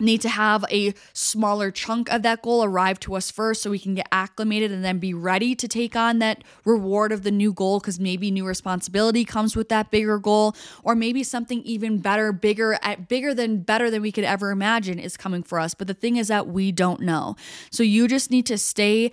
need 0.00 0.20
to 0.22 0.28
have 0.28 0.64
a 0.70 0.94
smaller 1.12 1.70
chunk 1.70 2.10
of 2.10 2.22
that 2.22 2.42
goal 2.42 2.64
arrive 2.64 2.98
to 3.00 3.14
us 3.14 3.30
first 3.30 3.62
so 3.62 3.70
we 3.70 3.78
can 3.78 3.94
get 3.94 4.08
acclimated 4.12 4.72
and 4.72 4.84
then 4.84 4.98
be 4.98 5.14
ready 5.14 5.54
to 5.54 5.68
take 5.68 5.96
on 5.96 6.18
that 6.18 6.42
reward 6.64 7.12
of 7.12 7.22
the 7.22 7.30
new 7.30 7.52
goal 7.52 7.80
because 7.80 8.00
maybe 8.00 8.30
new 8.30 8.46
responsibility 8.46 9.24
comes 9.24 9.56
with 9.56 9.68
that 9.68 9.90
bigger 9.90 10.18
goal. 10.18 10.56
Or 10.82 10.94
maybe 10.94 11.22
something 11.22 11.62
even 11.62 11.98
better 11.98 12.32
bigger 12.32 12.78
at 12.82 13.08
bigger 13.08 13.34
than 13.34 13.60
better 13.60 13.90
than 13.90 14.02
we 14.02 14.12
could 14.12 14.24
ever 14.24 14.50
imagine 14.50 14.98
is 14.98 15.16
coming 15.16 15.42
for 15.42 15.58
us. 15.58 15.74
But 15.74 15.86
the 15.86 15.94
thing 15.94 16.16
is 16.16 16.28
that 16.28 16.48
we 16.48 16.72
don't 16.72 17.00
know. 17.00 17.36
So 17.70 17.82
you 17.82 18.08
just 18.08 18.30
need 18.30 18.46
to 18.46 18.58
stay 18.58 19.12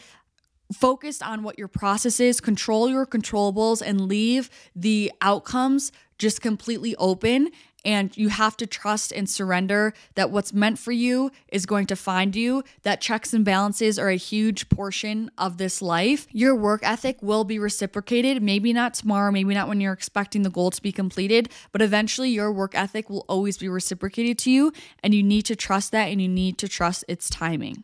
focused 0.74 1.22
on 1.22 1.44
what 1.44 1.58
your 1.58 1.67
process 1.67 2.20
is 2.20 2.39
control 2.39 2.89
your 2.89 3.06
controllables 3.06 3.82
and 3.86 4.02
leave 4.02 4.50
the 4.76 5.12
outcomes 5.22 5.91
just 6.17 6.41
completely 6.41 6.96
open 6.98 7.50
and 7.84 8.15
you 8.15 8.30
have 8.30 8.58
to 8.58 8.67
trust 8.67 9.12
and 9.12 9.30
surrender 9.30 9.94
that 10.15 10.32
what's 10.32 10.54
meant 10.54 10.80
for 10.80 10.91
you 10.91 11.32
is 11.48 11.65
going 11.65 11.88
to 11.88 11.96
find 11.96 12.36
you. 12.36 12.63
That 12.84 13.02
checks 13.02 13.34
and 13.34 13.44
balances 13.44 13.98
are 13.98 14.10
a 14.10 14.15
huge 14.15 14.70
portion 14.70 15.32
of 15.38 15.58
this 15.58 15.82
life. 15.82 16.28
Your 16.32 16.56
work 16.56 16.82
ethic 16.84 17.17
will 17.22 17.44
be 17.44 17.60
reciprocated, 17.60 18.41
maybe 18.41 18.74
not 18.74 18.94
tomorrow, 18.94 19.32
maybe 19.32 19.54
not 19.54 19.67
when 19.67 19.82
you're 19.82 19.94
expecting 19.94 20.44
the 20.44 20.50
goal 20.50 20.72
to 20.72 20.82
be 20.82 20.91
completed, 20.91 21.50
but 21.72 21.82
eventually 21.82 22.30
your 22.30 22.52
work 22.52 22.76
ethic 22.76 23.10
will 23.10 23.26
always 23.28 23.58
be 23.58 23.67
reciprocated 23.67 24.38
to 24.39 24.52
you. 24.52 24.72
And 25.04 25.13
you 25.13 25.24
need 25.24 25.44
to 25.44 25.56
trust 25.56 25.91
that 25.91 26.06
and 26.06 26.22
you 26.22 26.28
need 26.28 26.58
to 26.60 26.67
trust 26.67 27.06
its 27.08 27.30
timing. 27.30 27.84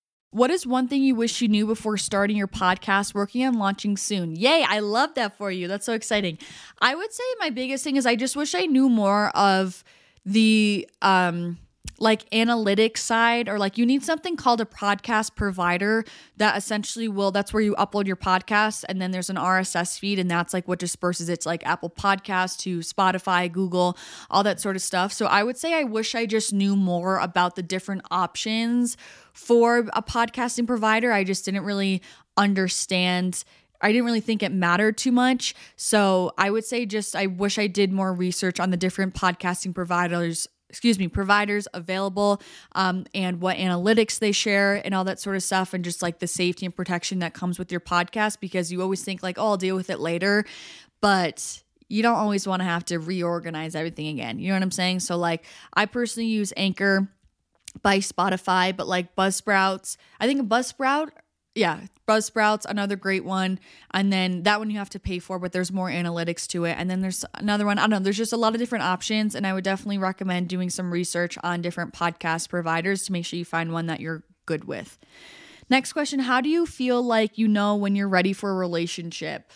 What 0.31 0.49
is 0.49 0.65
one 0.65 0.87
thing 0.87 1.03
you 1.03 1.13
wish 1.13 1.41
you 1.41 1.49
knew 1.49 1.67
before 1.67 1.97
starting 1.97 2.37
your 2.37 2.47
podcast, 2.47 3.13
working 3.13 3.45
on 3.45 3.55
launching 3.55 3.97
soon? 3.97 4.35
Yay, 4.35 4.65
I 4.67 4.79
love 4.79 5.13
that 5.15 5.37
for 5.37 5.51
you. 5.51 5.67
That's 5.67 5.85
so 5.85 5.93
exciting. 5.93 6.37
I 6.81 6.95
would 6.95 7.11
say 7.11 7.23
my 7.39 7.49
biggest 7.49 7.83
thing 7.83 7.97
is 7.97 8.05
I 8.05 8.15
just 8.15 8.37
wish 8.37 8.55
I 8.55 8.65
knew 8.65 8.87
more 8.87 9.29
of 9.35 9.83
the 10.25 10.87
um 11.01 11.57
like 12.01 12.27
analytics 12.31 12.97
side 12.97 13.47
or 13.47 13.59
like 13.59 13.77
you 13.77 13.85
need 13.85 14.03
something 14.03 14.35
called 14.35 14.59
a 14.59 14.65
podcast 14.65 15.35
provider 15.35 16.03
that 16.37 16.57
essentially 16.57 17.07
will 17.07 17.31
that's 17.31 17.53
where 17.53 17.61
you 17.61 17.75
upload 17.75 18.07
your 18.07 18.15
podcast 18.15 18.83
and 18.89 18.99
then 18.99 19.11
there's 19.11 19.29
an 19.29 19.35
RSS 19.35 19.99
feed 19.99 20.17
and 20.17 20.29
that's 20.29 20.53
like 20.53 20.67
what 20.67 20.79
disperses 20.79 21.29
it's 21.29 21.45
like 21.45 21.65
Apple 21.65 21.89
Podcast 21.89 22.57
to 22.59 22.79
Spotify, 22.79 23.51
Google, 23.51 23.97
all 24.29 24.43
that 24.43 24.59
sort 24.59 24.75
of 24.75 24.81
stuff. 24.81 25.13
So 25.13 25.27
I 25.27 25.43
would 25.43 25.57
say 25.57 25.73
I 25.73 25.83
wish 25.83 26.15
I 26.15 26.25
just 26.25 26.51
knew 26.51 26.75
more 26.75 27.19
about 27.19 27.55
the 27.55 27.63
different 27.63 28.01
options 28.09 28.97
for 29.33 29.79
a 29.93 30.01
podcasting 30.01 30.67
provider. 30.67 31.11
I 31.11 31.23
just 31.23 31.45
didn't 31.45 31.63
really 31.63 32.01
understand 32.35 33.43
I 33.83 33.91
didn't 33.91 34.05
really 34.05 34.21
think 34.21 34.43
it 34.43 34.51
mattered 34.51 34.95
too 34.95 35.11
much. 35.11 35.55
So 35.75 36.33
I 36.37 36.51
would 36.51 36.65
say 36.65 36.85
just 36.85 37.15
I 37.15 37.25
wish 37.25 37.57
I 37.57 37.65
did 37.65 37.91
more 37.91 38.13
research 38.13 38.59
on 38.59 38.69
the 38.69 38.77
different 38.77 39.15
podcasting 39.15 39.73
providers 39.73 40.47
excuse 40.71 40.97
me, 40.97 41.09
providers 41.09 41.67
available 41.73 42.41
um, 42.75 43.05
and 43.13 43.41
what 43.41 43.57
analytics 43.57 44.19
they 44.19 44.31
share 44.31 44.81
and 44.85 44.95
all 44.95 45.03
that 45.03 45.19
sort 45.19 45.35
of 45.35 45.43
stuff, 45.43 45.73
and 45.73 45.83
just 45.83 46.01
like 46.01 46.19
the 46.19 46.27
safety 46.27 46.65
and 46.65 46.73
protection 46.73 47.19
that 47.19 47.33
comes 47.33 47.59
with 47.59 47.71
your 47.71 47.81
podcast 47.81 48.39
because 48.39 48.71
you 48.71 48.81
always 48.81 49.03
think, 49.03 49.21
like, 49.21 49.37
oh, 49.37 49.47
I'll 49.47 49.57
deal 49.57 49.75
with 49.75 49.89
it 49.89 49.99
later. 49.99 50.45
But 51.01 51.61
you 51.89 52.01
don't 52.01 52.15
always 52.15 52.47
want 52.47 52.61
to 52.61 52.63
have 52.63 52.85
to 52.85 52.99
reorganize 52.99 53.75
everything 53.75 54.07
again. 54.07 54.39
You 54.39 54.47
know 54.47 54.55
what 54.55 54.63
I'm 54.63 54.71
saying? 54.71 55.01
So, 55.01 55.17
like, 55.17 55.43
I 55.73 55.85
personally 55.87 56.29
use 56.29 56.53
Anchor 56.55 57.09
by 57.81 57.97
Spotify, 57.97 58.75
but 58.75 58.87
like 58.87 59.13
Buzzsprouts, 59.15 59.97
I 60.19 60.27
think 60.27 60.47
Buzzsprout 60.47 61.09
yeah, 61.53 61.81
Buzzsprouts, 62.07 62.65
another 62.65 62.95
great 62.95 63.25
one. 63.25 63.59
And 63.93 64.11
then 64.11 64.43
that 64.43 64.59
one 64.59 64.69
you 64.69 64.77
have 64.77 64.89
to 64.91 64.99
pay 64.99 65.19
for, 65.19 65.37
but 65.39 65.51
there's 65.51 65.71
more 65.71 65.89
analytics 65.89 66.47
to 66.47 66.65
it. 66.65 66.75
And 66.77 66.89
then 66.89 67.01
there's 67.01 67.25
another 67.35 67.65
one. 67.65 67.77
I 67.77 67.81
don't 67.81 67.89
know. 67.89 67.99
There's 67.99 68.17
just 68.17 68.33
a 68.33 68.37
lot 68.37 68.53
of 68.53 68.59
different 68.59 68.83
options. 68.83 69.35
And 69.35 69.45
I 69.45 69.53
would 69.53 69.63
definitely 69.63 69.97
recommend 69.97 70.47
doing 70.47 70.69
some 70.69 70.91
research 70.91 71.37
on 71.43 71.61
different 71.61 71.93
podcast 71.93 72.49
providers 72.49 73.03
to 73.03 73.11
make 73.11 73.25
sure 73.25 73.37
you 73.37 73.45
find 73.45 73.73
one 73.73 73.87
that 73.87 73.99
you're 73.99 74.23
good 74.45 74.65
with. 74.65 74.97
Next 75.69 75.93
question 75.93 76.19
How 76.19 76.41
do 76.41 76.49
you 76.49 76.65
feel 76.65 77.01
like 77.01 77.37
you 77.37 77.47
know 77.47 77.75
when 77.75 77.95
you're 77.95 78.09
ready 78.09 78.33
for 78.33 78.51
a 78.51 78.55
relationship? 78.55 79.51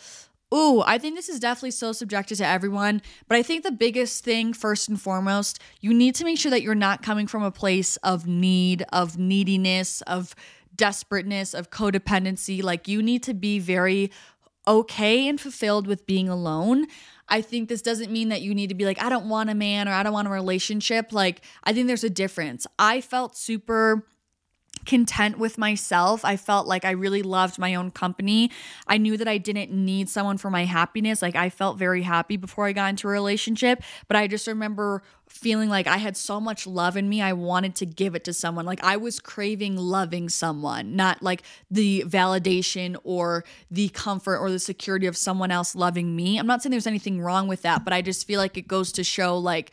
Ooh, 0.54 0.82
I 0.86 0.98
think 0.98 1.16
this 1.16 1.28
is 1.28 1.40
definitely 1.40 1.72
so 1.72 1.92
subjective 1.92 2.38
to 2.38 2.46
everyone, 2.48 3.02
but 3.28 3.38
I 3.38 3.44
think 3.44 3.64
the 3.64 3.72
biggest 3.72 4.24
thing, 4.24 4.54
first 4.54 4.88
and 4.88 5.02
foremost, 5.02 5.60
you 5.82 5.94
need 5.94 6.16
to 6.16 6.24
make 6.24 6.38
sure 6.38 6.52
that 6.52 6.62
you're 6.62 6.76
not 6.76 7.02
coming 7.02 7.28
from 7.28 7.44
a 7.44 7.52
place 7.52 7.98
of 7.98 8.28
need, 8.28 8.86
of 8.94 9.18
neediness, 9.18 10.02
of 10.04 10.36
desperateness, 10.76 11.54
of 11.54 11.70
codependency. 11.70 12.62
Like 12.62 12.88
you 12.88 13.02
need 13.02 13.24
to 13.24 13.34
be 13.34 13.60
very 13.60 14.12
okay 14.68 15.28
and 15.28 15.40
fulfilled 15.40 15.88
with 15.88 16.06
being 16.06 16.28
alone. 16.30 16.88
I 17.28 17.42
think 17.42 17.70
this 17.70 17.82
doesn't 17.82 18.12
mean 18.12 18.30
that 18.30 18.42
you 18.42 18.54
need 18.54 18.68
to 18.68 18.76
be 18.76 18.86
like, 18.86 19.02
I 19.02 19.10
don't 19.10 19.30
want 19.30 19.50
a 19.50 19.56
man 19.56 19.88
or 19.88 19.92
I 19.92 20.04
don't 20.04 20.14
want 20.14 20.28
a 20.28 20.32
relationship. 20.32 21.12
Like, 21.12 21.42
I 21.64 21.74
think 21.74 21.88
there's 21.88 22.04
a 22.04 22.10
difference. 22.10 22.68
I 22.78 23.02
felt 23.02 23.36
super 23.36 24.06
content 24.86 25.38
with 25.38 25.58
myself. 25.58 26.24
I 26.24 26.38
felt 26.38 26.68
like 26.68 26.86
I 26.86 26.92
really 26.92 27.24
loved 27.24 27.58
my 27.58 27.76
own 27.76 27.92
company. 27.92 28.52
I 28.88 28.98
knew 28.98 29.18
that 29.18 29.28
I 29.28 29.38
didn't 29.38 29.72
need 29.72 30.10
someone 30.10 30.38
for 30.38 30.50
my 30.50 30.66
happiness. 30.66 31.22
Like 31.22 31.36
I 31.36 31.50
felt 31.50 31.78
very 31.78 32.04
happy 32.04 32.38
before 32.38 32.66
I 32.66 32.74
got 32.74 32.90
into 32.90 33.08
a 33.08 33.12
relationship, 33.12 33.84
but 34.08 34.18
I 34.18 34.28
just 34.28 34.48
remember 34.48 35.04
feeling 35.28 35.70
like 35.70 35.88
I 35.88 35.98
had 35.98 36.16
so 36.16 36.40
much 36.40 36.68
love 36.68 36.96
in 36.96 37.10
me. 37.10 37.22
I 37.22 37.34
wanted 37.34 37.76
to 37.78 37.86
give 37.86 38.16
it 38.16 38.24
to 38.26 38.34
someone. 38.34 38.66
Like 38.66 38.84
I 38.84 38.98
was 38.98 39.20
craving 39.20 39.76
loving 39.76 40.30
someone, 40.30 40.96
not 40.96 41.24
like 41.24 41.42
the 41.70 42.04
validation 42.08 42.96
or 43.04 43.44
the 43.72 43.90
comfort 43.90 44.38
or 44.38 44.52
the 44.52 44.60
security 44.60 45.08
of 45.08 45.18
someone 45.18 45.52
else 45.52 45.76
loving 45.76 46.16
me. 46.16 46.38
I'm 46.38 46.48
not 46.48 46.62
saying 46.62 46.72
there's 46.72 46.88
anything 46.88 47.22
wrong 47.22 47.48
with 47.48 47.64
that, 47.64 47.84
but 47.84 47.94
I 47.94 48.02
just 48.02 48.28
feel 48.28 48.40
like 48.40 48.58
it 48.58 48.68
goes 48.68 48.92
to 48.94 49.04
show 49.04 49.38
like 49.38 49.72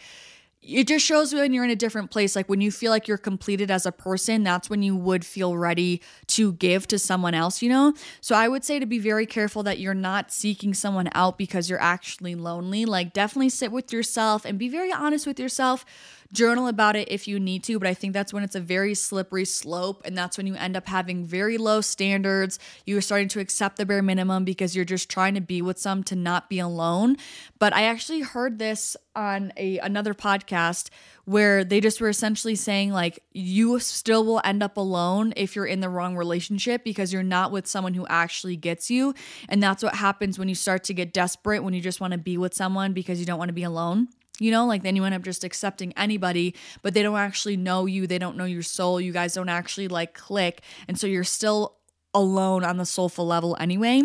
it 0.62 0.86
just 0.86 1.04
shows 1.04 1.34
when 1.34 1.52
you're 1.52 1.64
in 1.64 1.70
a 1.70 1.76
different 1.76 2.10
place. 2.10 2.36
Like 2.36 2.48
when 2.48 2.60
you 2.60 2.70
feel 2.70 2.90
like 2.90 3.08
you're 3.08 3.18
completed 3.18 3.70
as 3.70 3.84
a 3.84 3.92
person, 3.92 4.44
that's 4.44 4.70
when 4.70 4.82
you 4.82 4.94
would 4.94 5.24
feel 5.24 5.56
ready 5.56 6.00
to 6.28 6.52
give 6.52 6.86
to 6.88 6.98
someone 6.98 7.34
else, 7.34 7.62
you 7.62 7.68
know? 7.68 7.94
So 8.20 8.36
I 8.36 8.46
would 8.46 8.64
say 8.64 8.78
to 8.78 8.86
be 8.86 9.00
very 9.00 9.26
careful 9.26 9.64
that 9.64 9.80
you're 9.80 9.92
not 9.92 10.30
seeking 10.30 10.72
someone 10.72 11.08
out 11.14 11.36
because 11.36 11.68
you're 11.68 11.82
actually 11.82 12.36
lonely. 12.36 12.84
Like 12.84 13.12
definitely 13.12 13.48
sit 13.48 13.72
with 13.72 13.92
yourself 13.92 14.44
and 14.44 14.58
be 14.58 14.68
very 14.68 14.92
honest 14.92 15.26
with 15.26 15.40
yourself 15.40 15.84
journal 16.32 16.66
about 16.66 16.96
it 16.96 17.10
if 17.10 17.28
you 17.28 17.38
need 17.38 17.62
to, 17.64 17.78
but 17.78 17.88
I 17.88 17.94
think 17.94 18.12
that's 18.12 18.32
when 18.32 18.42
it's 18.42 18.54
a 18.54 18.60
very 18.60 18.94
slippery 18.94 19.44
slope. 19.44 20.02
And 20.04 20.16
that's 20.16 20.36
when 20.36 20.46
you 20.46 20.54
end 20.54 20.76
up 20.76 20.88
having 20.88 21.24
very 21.24 21.58
low 21.58 21.80
standards. 21.80 22.58
You're 22.86 23.00
starting 23.00 23.28
to 23.28 23.40
accept 23.40 23.76
the 23.76 23.86
bare 23.86 24.02
minimum 24.02 24.44
because 24.44 24.74
you're 24.74 24.84
just 24.84 25.10
trying 25.10 25.34
to 25.34 25.40
be 25.40 25.60
with 25.60 25.78
some 25.78 26.02
to 26.04 26.16
not 26.16 26.48
be 26.48 26.58
alone. 26.58 27.16
But 27.58 27.74
I 27.74 27.84
actually 27.84 28.20
heard 28.20 28.58
this 28.58 28.96
on 29.14 29.52
a 29.56 29.78
another 29.78 30.14
podcast 30.14 30.88
where 31.24 31.64
they 31.64 31.80
just 31.80 32.00
were 32.00 32.08
essentially 32.08 32.54
saying 32.54 32.90
like 32.90 33.22
you 33.32 33.78
still 33.78 34.24
will 34.24 34.40
end 34.42 34.62
up 34.62 34.76
alone 34.78 35.34
if 35.36 35.54
you're 35.54 35.66
in 35.66 35.80
the 35.80 35.88
wrong 35.88 36.16
relationship 36.16 36.82
because 36.82 37.12
you're 37.12 37.22
not 37.22 37.52
with 37.52 37.66
someone 37.66 37.92
who 37.92 38.06
actually 38.06 38.56
gets 38.56 38.90
you 38.90 39.14
and 39.50 39.62
that's 39.62 39.82
what 39.82 39.94
happens 39.94 40.38
when 40.38 40.48
you 40.48 40.54
start 40.54 40.82
to 40.82 40.94
get 40.94 41.12
desperate 41.12 41.62
when 41.62 41.74
you 41.74 41.80
just 41.82 42.00
want 42.00 42.12
to 42.12 42.18
be 42.18 42.38
with 42.38 42.54
someone 42.54 42.94
because 42.94 43.20
you 43.20 43.26
don't 43.26 43.38
want 43.38 43.50
to 43.50 43.54
be 43.54 43.64
alone 43.64 44.08
you 44.42 44.50
know, 44.50 44.66
like 44.66 44.82
then 44.82 44.96
you 44.96 45.04
end 45.04 45.14
up 45.14 45.22
just 45.22 45.44
accepting 45.44 45.92
anybody, 45.96 46.54
but 46.82 46.94
they 46.94 47.02
don't 47.02 47.16
actually 47.16 47.56
know 47.56 47.86
you. 47.86 48.06
They 48.06 48.18
don't 48.18 48.36
know 48.36 48.44
your 48.44 48.62
soul. 48.62 49.00
You 49.00 49.12
guys 49.12 49.34
don't 49.34 49.48
actually 49.48 49.88
like 49.88 50.14
click. 50.14 50.62
And 50.88 50.98
so 50.98 51.06
you're 51.06 51.24
still 51.24 51.76
alone 52.12 52.64
on 52.64 52.76
the 52.76 52.84
soulful 52.84 53.26
level 53.26 53.56
anyway, 53.60 54.02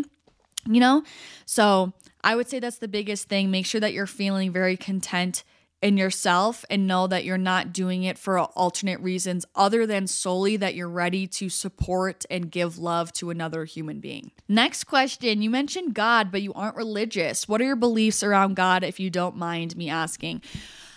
you 0.65 0.79
know? 0.79 1.03
So 1.45 1.93
I 2.23 2.35
would 2.35 2.47
say 2.47 2.59
that's 2.59 2.77
the 2.77 2.87
biggest 2.87 3.27
thing. 3.27 3.49
Make 3.49 3.65
sure 3.65 3.81
that 3.81 3.93
you're 3.93 4.05
feeling 4.05 4.51
very 4.51 4.77
content 4.77 5.43
in 5.81 5.97
yourself 5.97 6.65
and 6.69 6.87
know 6.87 7.05
that 7.07 7.23
you're 7.23 7.37
not 7.37 7.71
doing 7.71 8.03
it 8.03 8.17
for 8.17 8.39
alternate 8.39 8.99
reasons 8.99 9.45
other 9.55 9.85
than 9.85 10.07
solely 10.07 10.57
that 10.57 10.73
you're 10.73 10.89
ready 10.89 11.27
to 11.27 11.49
support 11.49 12.25
and 12.29 12.51
give 12.51 12.79
love 12.79 13.13
to 13.13 13.29
another 13.29 13.65
human 13.65 13.99
being. 13.99 14.31
Next 14.47 14.85
question, 14.85 15.41
you 15.41 15.49
mentioned 15.49 15.93
God 15.93 16.31
but 16.31 16.41
you 16.41 16.53
aren't 16.53 16.75
religious. 16.75 17.47
What 17.47 17.61
are 17.61 17.65
your 17.65 17.75
beliefs 17.75 18.23
around 18.23 18.55
God 18.55 18.83
if 18.83 18.99
you 18.99 19.09
don't 19.09 19.35
mind 19.35 19.77
me 19.77 19.89
asking? 19.89 20.41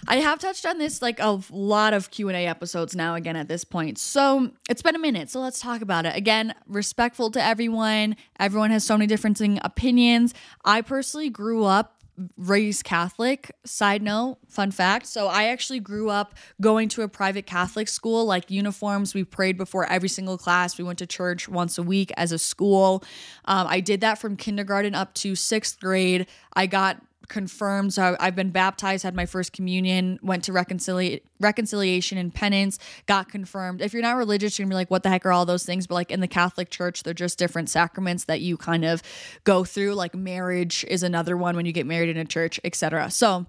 I 0.09 0.17
have 0.17 0.39
touched 0.39 0.65
on 0.65 0.79
this 0.79 1.03
like 1.03 1.21
a 1.21 1.41
lot 1.51 1.93
of 1.93 2.11
Q&A 2.11 2.47
episodes 2.47 2.97
now 2.97 3.17
again 3.17 3.37
at 3.37 3.49
this 3.49 3.65
point. 3.65 3.99
So, 3.99 4.51
it's 4.69 4.81
been 4.81 4.97
a 4.97 4.99
minute, 4.99 5.29
so 5.29 5.41
let's 5.41 5.61
talk 5.61 5.83
about 5.83 6.07
it. 6.07 6.17
Again, 6.17 6.55
respectful 6.67 7.31
to 7.33 7.43
everyone. 7.43 8.17
Everyone 8.39 8.71
has 8.71 8.83
so 8.83 8.97
many 8.97 9.07
different 9.07 9.41
opinions. 9.63 10.33
I 10.65 10.81
personally 10.81 11.29
grew 11.29 11.65
up 11.65 12.00
raised 12.37 12.85
Catholic. 12.85 13.51
Side 13.65 14.03
note, 14.03 14.39
fun 14.49 14.71
fact. 14.71 15.07
So 15.07 15.29
I 15.29 15.45
actually 15.45 15.81
grew 15.81 16.11
up 16.11 16.35
going 16.61 16.89
to 16.91 17.03
a 17.03 17.09
private 17.09 17.47
Catholic 17.47 17.89
school, 17.89 18.25
like 18.25 18.51
uniforms. 18.51 19.15
We 19.15 19.25
prayed 19.25 19.57
before 19.57 19.87
every 19.87 20.09
single 20.09 20.39
class. 20.39 20.79
We 20.79 20.85
went 20.85 20.99
to 20.99 21.07
church 21.07 21.49
once 21.49 21.79
a 21.79 21.83
week 21.83 22.13
as 22.17 22.33
a 22.33 22.39
school. 22.39 23.03
Um, 23.45 23.67
I 23.69 23.81
did 23.81 24.01
that 24.03 24.19
from 24.19 24.37
kindergarten 24.37 24.95
up 24.95 25.15
to 25.15 25.35
sixth 25.35 25.81
grade. 25.81 26.27
I 26.55 26.67
got 26.67 27.03
confirmed. 27.31 27.95
So 27.95 28.17
I've 28.21 28.37
been 28.37 28.51
baptized, 28.51 29.05
had 29.05 29.15
my 29.15 29.25
first 29.25 29.55
communion, 29.55 30.19
went 30.23 30.45
to 30.45 30.53
reconcilia- 30.53 31.23
reconciliation 31.41 32.19
and 32.19 32.35
penance, 32.35 32.79
got 33.07 33.31
confirmed. 33.31 33.81
If 33.81 33.95
you're 33.95 34.03
not 34.03 34.17
religious, 34.17 34.59
you're 34.59 34.67
gonna 34.67 34.75
be 34.75 34.77
like, 34.77 34.91
what 34.91 35.03
the 35.03 35.09
heck 35.09 35.25
are 35.25 35.33
all 35.33 35.47
those 35.47 35.65
things? 35.65 35.87
But 35.87 35.95
like 35.95 36.11
in 36.11 36.21
the 36.21 36.29
Catholic 36.29 36.69
Church, 36.69 37.03
they're 37.03 37.15
just 37.15 37.39
different 37.39 37.71
sacraments 37.71 38.25
that 38.25 38.43
you 38.43 38.59
kind 38.59 38.85
of 38.85 39.03
go 39.45 39.65
through. 39.65 39.95
Like 39.95 40.15
marriage 40.15 40.85
is 40.89 41.03
another 41.03 41.37
one 41.37 41.57
when 41.57 41.65
you 41.65 41.73
get 41.73 41.87
married 41.87 42.11
in 42.11 42.19
a 42.19 42.27
church, 42.27 42.61
etc. 42.65 43.11
So 43.11 43.47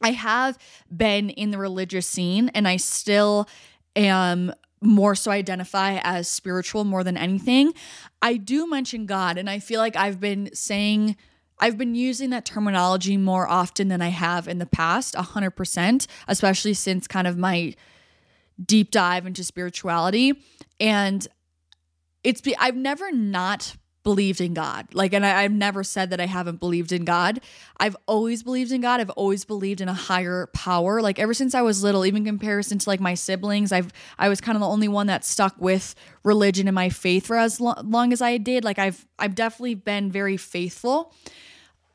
I 0.00 0.12
have 0.12 0.56
been 0.94 1.28
in 1.28 1.50
the 1.50 1.58
religious 1.58 2.06
scene 2.06 2.50
and 2.54 2.66
I 2.66 2.78
still 2.78 3.46
am 3.94 4.54
more 4.82 5.14
so 5.14 5.30
identify 5.30 6.00
as 6.02 6.26
spiritual 6.28 6.84
more 6.84 7.04
than 7.04 7.16
anything. 7.16 7.74
I 8.22 8.36
do 8.36 8.68
mention 8.68 9.06
God, 9.06 9.36
and 9.36 9.48
I 9.50 9.58
feel 9.58 9.78
like 9.78 9.96
I've 9.96 10.20
been 10.20 10.54
saying 10.54 11.16
I've 11.60 11.76
been 11.76 11.94
using 11.94 12.30
that 12.30 12.44
terminology 12.44 13.16
more 13.16 13.46
often 13.46 13.88
than 13.88 14.00
I 14.00 14.08
have 14.08 14.48
in 14.48 14.58
the 14.58 14.66
past, 14.66 15.14
100%, 15.14 16.06
especially 16.26 16.74
since 16.74 17.06
kind 17.06 17.26
of 17.26 17.36
my 17.36 17.74
deep 18.64 18.90
dive 18.90 19.26
into 19.26 19.44
spirituality. 19.44 20.42
And 20.80 21.26
it's, 22.24 22.42
I've 22.58 22.76
never 22.76 23.12
not 23.12 23.76
believed 24.02 24.40
in 24.40 24.54
God. 24.54 24.94
Like, 24.94 25.12
and 25.12 25.24
I, 25.26 25.42
have 25.42 25.52
never 25.52 25.84
said 25.84 26.10
that 26.10 26.20
I 26.20 26.26
haven't 26.26 26.58
believed 26.58 26.92
in 26.92 27.04
God. 27.04 27.40
I've 27.78 27.96
always 28.06 28.42
believed 28.42 28.72
in 28.72 28.80
God. 28.80 29.00
I've 29.00 29.10
always 29.10 29.44
believed 29.44 29.80
in 29.80 29.88
a 29.88 29.94
higher 29.94 30.48
power. 30.54 31.02
Like 31.02 31.18
ever 31.18 31.34
since 31.34 31.54
I 31.54 31.62
was 31.62 31.82
little, 31.82 32.06
even 32.06 32.24
comparison 32.24 32.78
to 32.78 32.88
like 32.88 33.00
my 33.00 33.14
siblings, 33.14 33.72
I've 33.72 33.92
I 34.18 34.28
was 34.28 34.40
kind 34.40 34.56
of 34.56 34.60
the 34.60 34.68
only 34.68 34.88
one 34.88 35.06
that 35.08 35.24
stuck 35.24 35.54
with 35.58 35.94
religion 36.24 36.66
and 36.66 36.74
my 36.74 36.88
faith 36.88 37.26
for 37.26 37.36
as 37.36 37.60
lo- 37.60 37.74
long 37.82 38.12
as 38.12 38.22
I 38.22 38.38
did. 38.38 38.64
Like 38.64 38.78
I've 38.78 39.06
I've 39.18 39.34
definitely 39.34 39.74
been 39.74 40.10
very 40.10 40.36
faithful. 40.36 41.12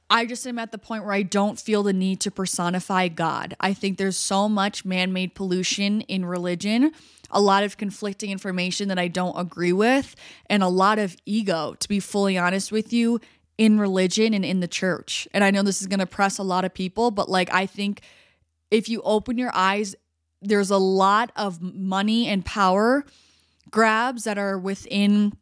I 0.09 0.25
just 0.25 0.45
am 0.45 0.59
at 0.59 0.71
the 0.71 0.77
point 0.77 1.03
where 1.03 1.13
I 1.13 1.23
don't 1.23 1.59
feel 1.59 1.81
the 1.81 1.93
need 1.93 2.19
to 2.21 2.31
personify 2.31 3.07
God. 3.07 3.55
I 3.59 3.73
think 3.73 3.97
there's 3.97 4.17
so 4.17 4.47
much 4.47 4.85
man 4.85 5.11
made 5.11 5.33
pollution 5.33 6.01
in 6.01 6.25
religion, 6.25 6.91
a 7.31 7.41
lot 7.41 7.63
of 7.63 7.77
conflicting 7.77 8.31
information 8.31 8.89
that 8.89 8.99
I 8.99 9.07
don't 9.07 9.37
agree 9.37 9.73
with, 9.73 10.15
and 10.49 10.63
a 10.63 10.67
lot 10.67 10.99
of 10.99 11.15
ego, 11.25 11.75
to 11.79 11.87
be 11.87 11.99
fully 11.99 12.37
honest 12.37 12.71
with 12.71 12.93
you, 12.93 13.19
in 13.57 13.79
religion 13.79 14.33
and 14.33 14.43
in 14.43 14.59
the 14.59 14.67
church. 14.67 15.27
And 15.33 15.43
I 15.43 15.51
know 15.51 15.61
this 15.61 15.81
is 15.81 15.87
going 15.87 15.99
to 15.99 16.05
press 16.05 16.37
a 16.37 16.43
lot 16.43 16.65
of 16.65 16.73
people, 16.73 17.11
but 17.11 17.29
like, 17.29 17.53
I 17.53 17.65
think 17.65 18.01
if 18.69 18.89
you 18.89 19.01
open 19.03 19.37
your 19.37 19.51
eyes, 19.53 19.95
there's 20.41 20.71
a 20.71 20.77
lot 20.77 21.31
of 21.35 21.61
money 21.61 22.27
and 22.27 22.45
power 22.45 23.05
grabs 23.71 24.25
that 24.25 24.37
are 24.37 24.57
within 24.57 25.33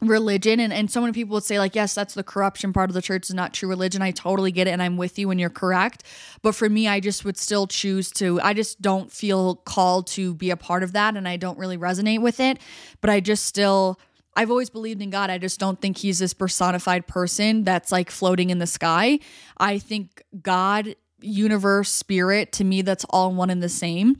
religion 0.00 0.60
and, 0.60 0.72
and 0.72 0.90
so 0.90 1.00
many 1.00 1.12
people 1.12 1.34
would 1.34 1.44
say 1.44 1.58
like 1.58 1.74
yes 1.74 1.94
that's 1.94 2.14
the 2.14 2.22
corruption 2.22 2.72
part 2.72 2.88
of 2.88 2.94
the 2.94 3.02
church 3.02 3.28
is 3.28 3.34
not 3.34 3.52
true 3.52 3.68
religion 3.68 4.00
i 4.00 4.12
totally 4.12 4.52
get 4.52 4.68
it 4.68 4.70
and 4.70 4.82
i'm 4.82 4.96
with 4.96 5.18
you 5.18 5.30
and 5.30 5.40
you're 5.40 5.50
correct 5.50 6.04
but 6.42 6.54
for 6.54 6.68
me 6.68 6.86
i 6.86 7.00
just 7.00 7.24
would 7.24 7.36
still 7.36 7.66
choose 7.66 8.12
to 8.12 8.40
i 8.42 8.52
just 8.54 8.80
don't 8.80 9.10
feel 9.10 9.56
called 9.56 10.06
to 10.06 10.34
be 10.34 10.50
a 10.50 10.56
part 10.56 10.84
of 10.84 10.92
that 10.92 11.16
and 11.16 11.26
i 11.26 11.36
don't 11.36 11.58
really 11.58 11.76
resonate 11.76 12.20
with 12.20 12.38
it 12.38 12.58
but 13.00 13.10
i 13.10 13.18
just 13.18 13.44
still 13.44 13.98
I've 14.36 14.52
always 14.52 14.70
believed 14.70 15.02
in 15.02 15.10
God. 15.10 15.30
I 15.30 15.38
just 15.38 15.58
don't 15.58 15.80
think 15.80 15.98
he's 15.98 16.20
this 16.20 16.32
personified 16.32 17.08
person 17.08 17.64
that's 17.64 17.90
like 17.90 18.08
floating 18.08 18.50
in 18.50 18.58
the 18.60 18.68
sky. 18.68 19.18
I 19.58 19.78
think 19.78 20.22
God, 20.40 20.94
universe, 21.20 21.90
spirit, 21.90 22.52
to 22.52 22.62
me, 22.62 22.82
that's 22.82 23.04
all 23.10 23.34
one 23.34 23.50
and 23.50 23.60
the 23.60 23.68
same. 23.68 24.16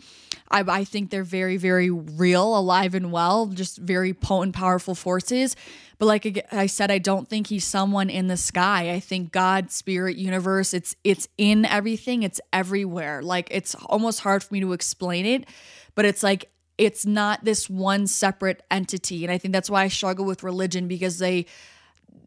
I, 0.51 0.61
I 0.67 0.85
think 0.85 1.11
they're 1.11 1.25
very, 1.25 1.57
very 1.57 1.91
real, 1.91 2.57
alive 2.57 2.95
and 2.95 3.13
well, 3.13 3.47
just 3.47 3.79
very 3.79 4.15
potent, 4.15 4.55
powerful 4.55 4.95
forces. 4.95 5.57
But 5.99 6.07
like 6.07 6.47
I 6.53 6.67
said, 6.67 6.91
I 6.91 6.99
don't 6.99 7.29
think 7.29 7.49
he's 7.49 7.65
someone 7.65 8.09
in 8.09 8.29
the 8.29 8.37
sky. 8.37 8.93
I 8.93 9.01
think 9.01 9.33
God, 9.33 9.71
spirit, 9.71 10.17
universe, 10.17 10.73
it's 10.73 10.95
it's 11.03 11.29
in 11.37 11.65
everything. 11.65 12.23
It's 12.23 12.41
everywhere. 12.53 13.23
Like 13.23 13.49
it's 13.51 13.75
almost 13.75 14.21
hard 14.21 14.45
for 14.45 14.55
me 14.55 14.61
to 14.61 14.73
explain 14.73 15.27
it, 15.27 15.49
but 15.95 16.05
it's 16.05 16.23
like 16.23 16.51
it's 16.79 17.05
not 17.05 17.45
this 17.45 17.69
one 17.69 18.07
separate 18.07 18.63
entity. 18.71 19.25
And 19.25 19.33
I 19.33 19.39
think 19.39 19.53
that's 19.53 19.69
why 19.69 19.83
I 19.83 19.89
struggle 19.89 20.25
with 20.25 20.45
religion 20.45 20.87
because 20.87 21.19
they 21.19 21.47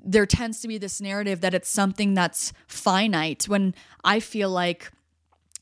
there 0.03 0.25
tends 0.25 0.61
to 0.61 0.67
be 0.67 0.77
this 0.77 0.99
narrative 0.99 1.41
that 1.41 1.53
it's 1.53 1.69
something 1.69 2.13
that's 2.13 2.53
finite 2.67 3.47
when 3.47 3.73
I 4.03 4.19
feel 4.19 4.49
like 4.49 4.91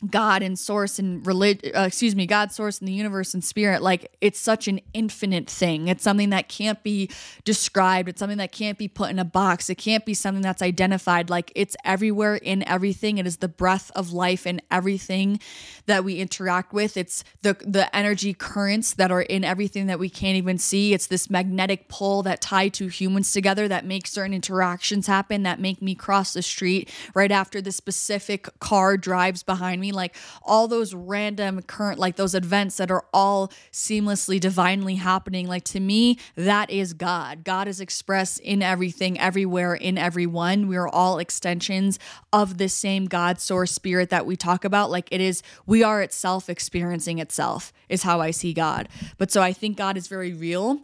God 0.08 0.42
and 0.42 0.58
source 0.58 0.98
and 0.98 1.26
religion, 1.28 1.76
uh, 1.76 1.82
excuse 1.82 2.16
me, 2.16 2.26
God, 2.26 2.54
source 2.54 2.80
and 2.80 2.88
the 2.88 2.94
universe 2.94 3.34
and 3.34 3.44
spirit, 3.44 3.82
like 3.82 4.16
it's 4.22 4.40
such 4.40 4.70
an 4.70 4.80
infinite 4.94 5.50
thing. 5.50 5.90
It's 5.90 6.04
something 6.04 6.30
that 6.30 6.48
can't 6.48 6.82
be 6.84 7.10
described. 7.44 8.08
It's 8.08 8.20
something 8.20 8.38
that 8.38 8.54
can't 8.54 8.78
be 8.78 8.88
put 8.88 9.10
in 9.10 9.20
a 9.20 9.26
box. 9.26 9.70
It 9.70 9.76
can't 9.76 10.06
be 10.06 10.14
something 10.14 10.42
that's 10.42 10.62
identified. 10.62 11.30
Like 11.30 11.52
it's 11.54 11.76
everywhere 11.84 12.36
in 12.36 12.66
everything. 12.66 13.18
It 13.18 13.28
is 13.28 13.38
the 13.38 13.50
breath 13.50 13.92
of 13.94 14.14
life 14.14 14.48
in 14.48 14.62
everything 14.72 15.42
that 15.86 16.06
we 16.06 16.16
interact 16.20 16.72
with. 16.72 16.96
It's 16.96 17.26
the 17.42 17.58
the 17.60 17.94
energy 17.94 18.34
currents 18.34 18.94
that 18.94 19.12
are 19.12 19.24
in 19.24 19.44
everything 19.44 19.88
that 19.88 20.00
we 20.00 20.10
can't 20.10 20.38
even 20.38 20.58
see. 20.58 20.94
It's 20.94 21.08
this 21.08 21.30
magnetic 21.30 21.90
pull 21.90 22.24
that 22.24 22.40
tie 22.40 22.70
two 22.70 22.88
humans 22.88 23.34
together 23.34 23.68
that 23.68 23.86
makes 23.86 24.14
certain 24.14 24.34
interactions 24.34 25.08
happen 25.08 25.44
that 25.44 25.60
make 25.60 25.82
me 25.82 25.94
cross 25.94 26.32
the 26.32 26.42
street 26.42 26.90
right 27.14 27.32
after 27.32 27.62
the 27.62 27.74
specific 27.74 28.48
car 28.60 28.96
drives 28.96 29.44
behind 29.44 29.82
me 29.82 29.89
like 29.92 30.16
all 30.44 30.68
those 30.68 30.94
random 30.94 31.62
current, 31.62 32.00
like 32.00 32.16
those 32.16 32.36
events 32.36 32.78
that 32.78 32.92
are 32.92 33.06
all 33.14 33.52
seamlessly, 33.72 34.40
divinely 34.40 34.96
happening. 34.96 35.48
Like 35.48 35.64
to 35.66 35.80
me, 35.80 36.18
that 36.36 36.70
is 36.70 36.94
God. 36.94 37.44
God 37.44 37.68
is 37.68 37.80
expressed 37.80 38.40
in 38.40 38.62
everything, 38.62 39.20
everywhere, 39.20 39.74
in 39.76 39.98
everyone. 39.98 40.68
We 40.68 40.78
are 40.78 40.88
all 40.88 41.20
extensions 41.20 42.00
of 42.34 42.58
the 42.58 42.70
same 42.70 43.06
God 43.06 43.40
source 43.40 43.72
spirit 43.72 44.10
that 44.10 44.26
we 44.26 44.36
talk 44.36 44.66
about. 44.66 44.92
Like 44.92 45.08
it 45.12 45.22
is, 45.22 45.42
we 45.66 45.84
are 45.84 46.02
itself 46.02 46.50
experiencing 46.50 47.20
itself, 47.20 47.74
is 47.88 48.04
how 48.04 48.22
I 48.22 48.32
see 48.32 48.54
God. 48.54 48.90
But 49.18 49.32
so 49.32 49.42
I 49.42 49.54
think 49.54 49.78
God 49.78 49.98
is 49.98 50.08
very 50.08 50.34
real. 50.34 50.82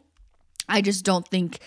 I 0.68 0.82
just 0.82 1.06
don't 1.06 1.28
think 1.28 1.60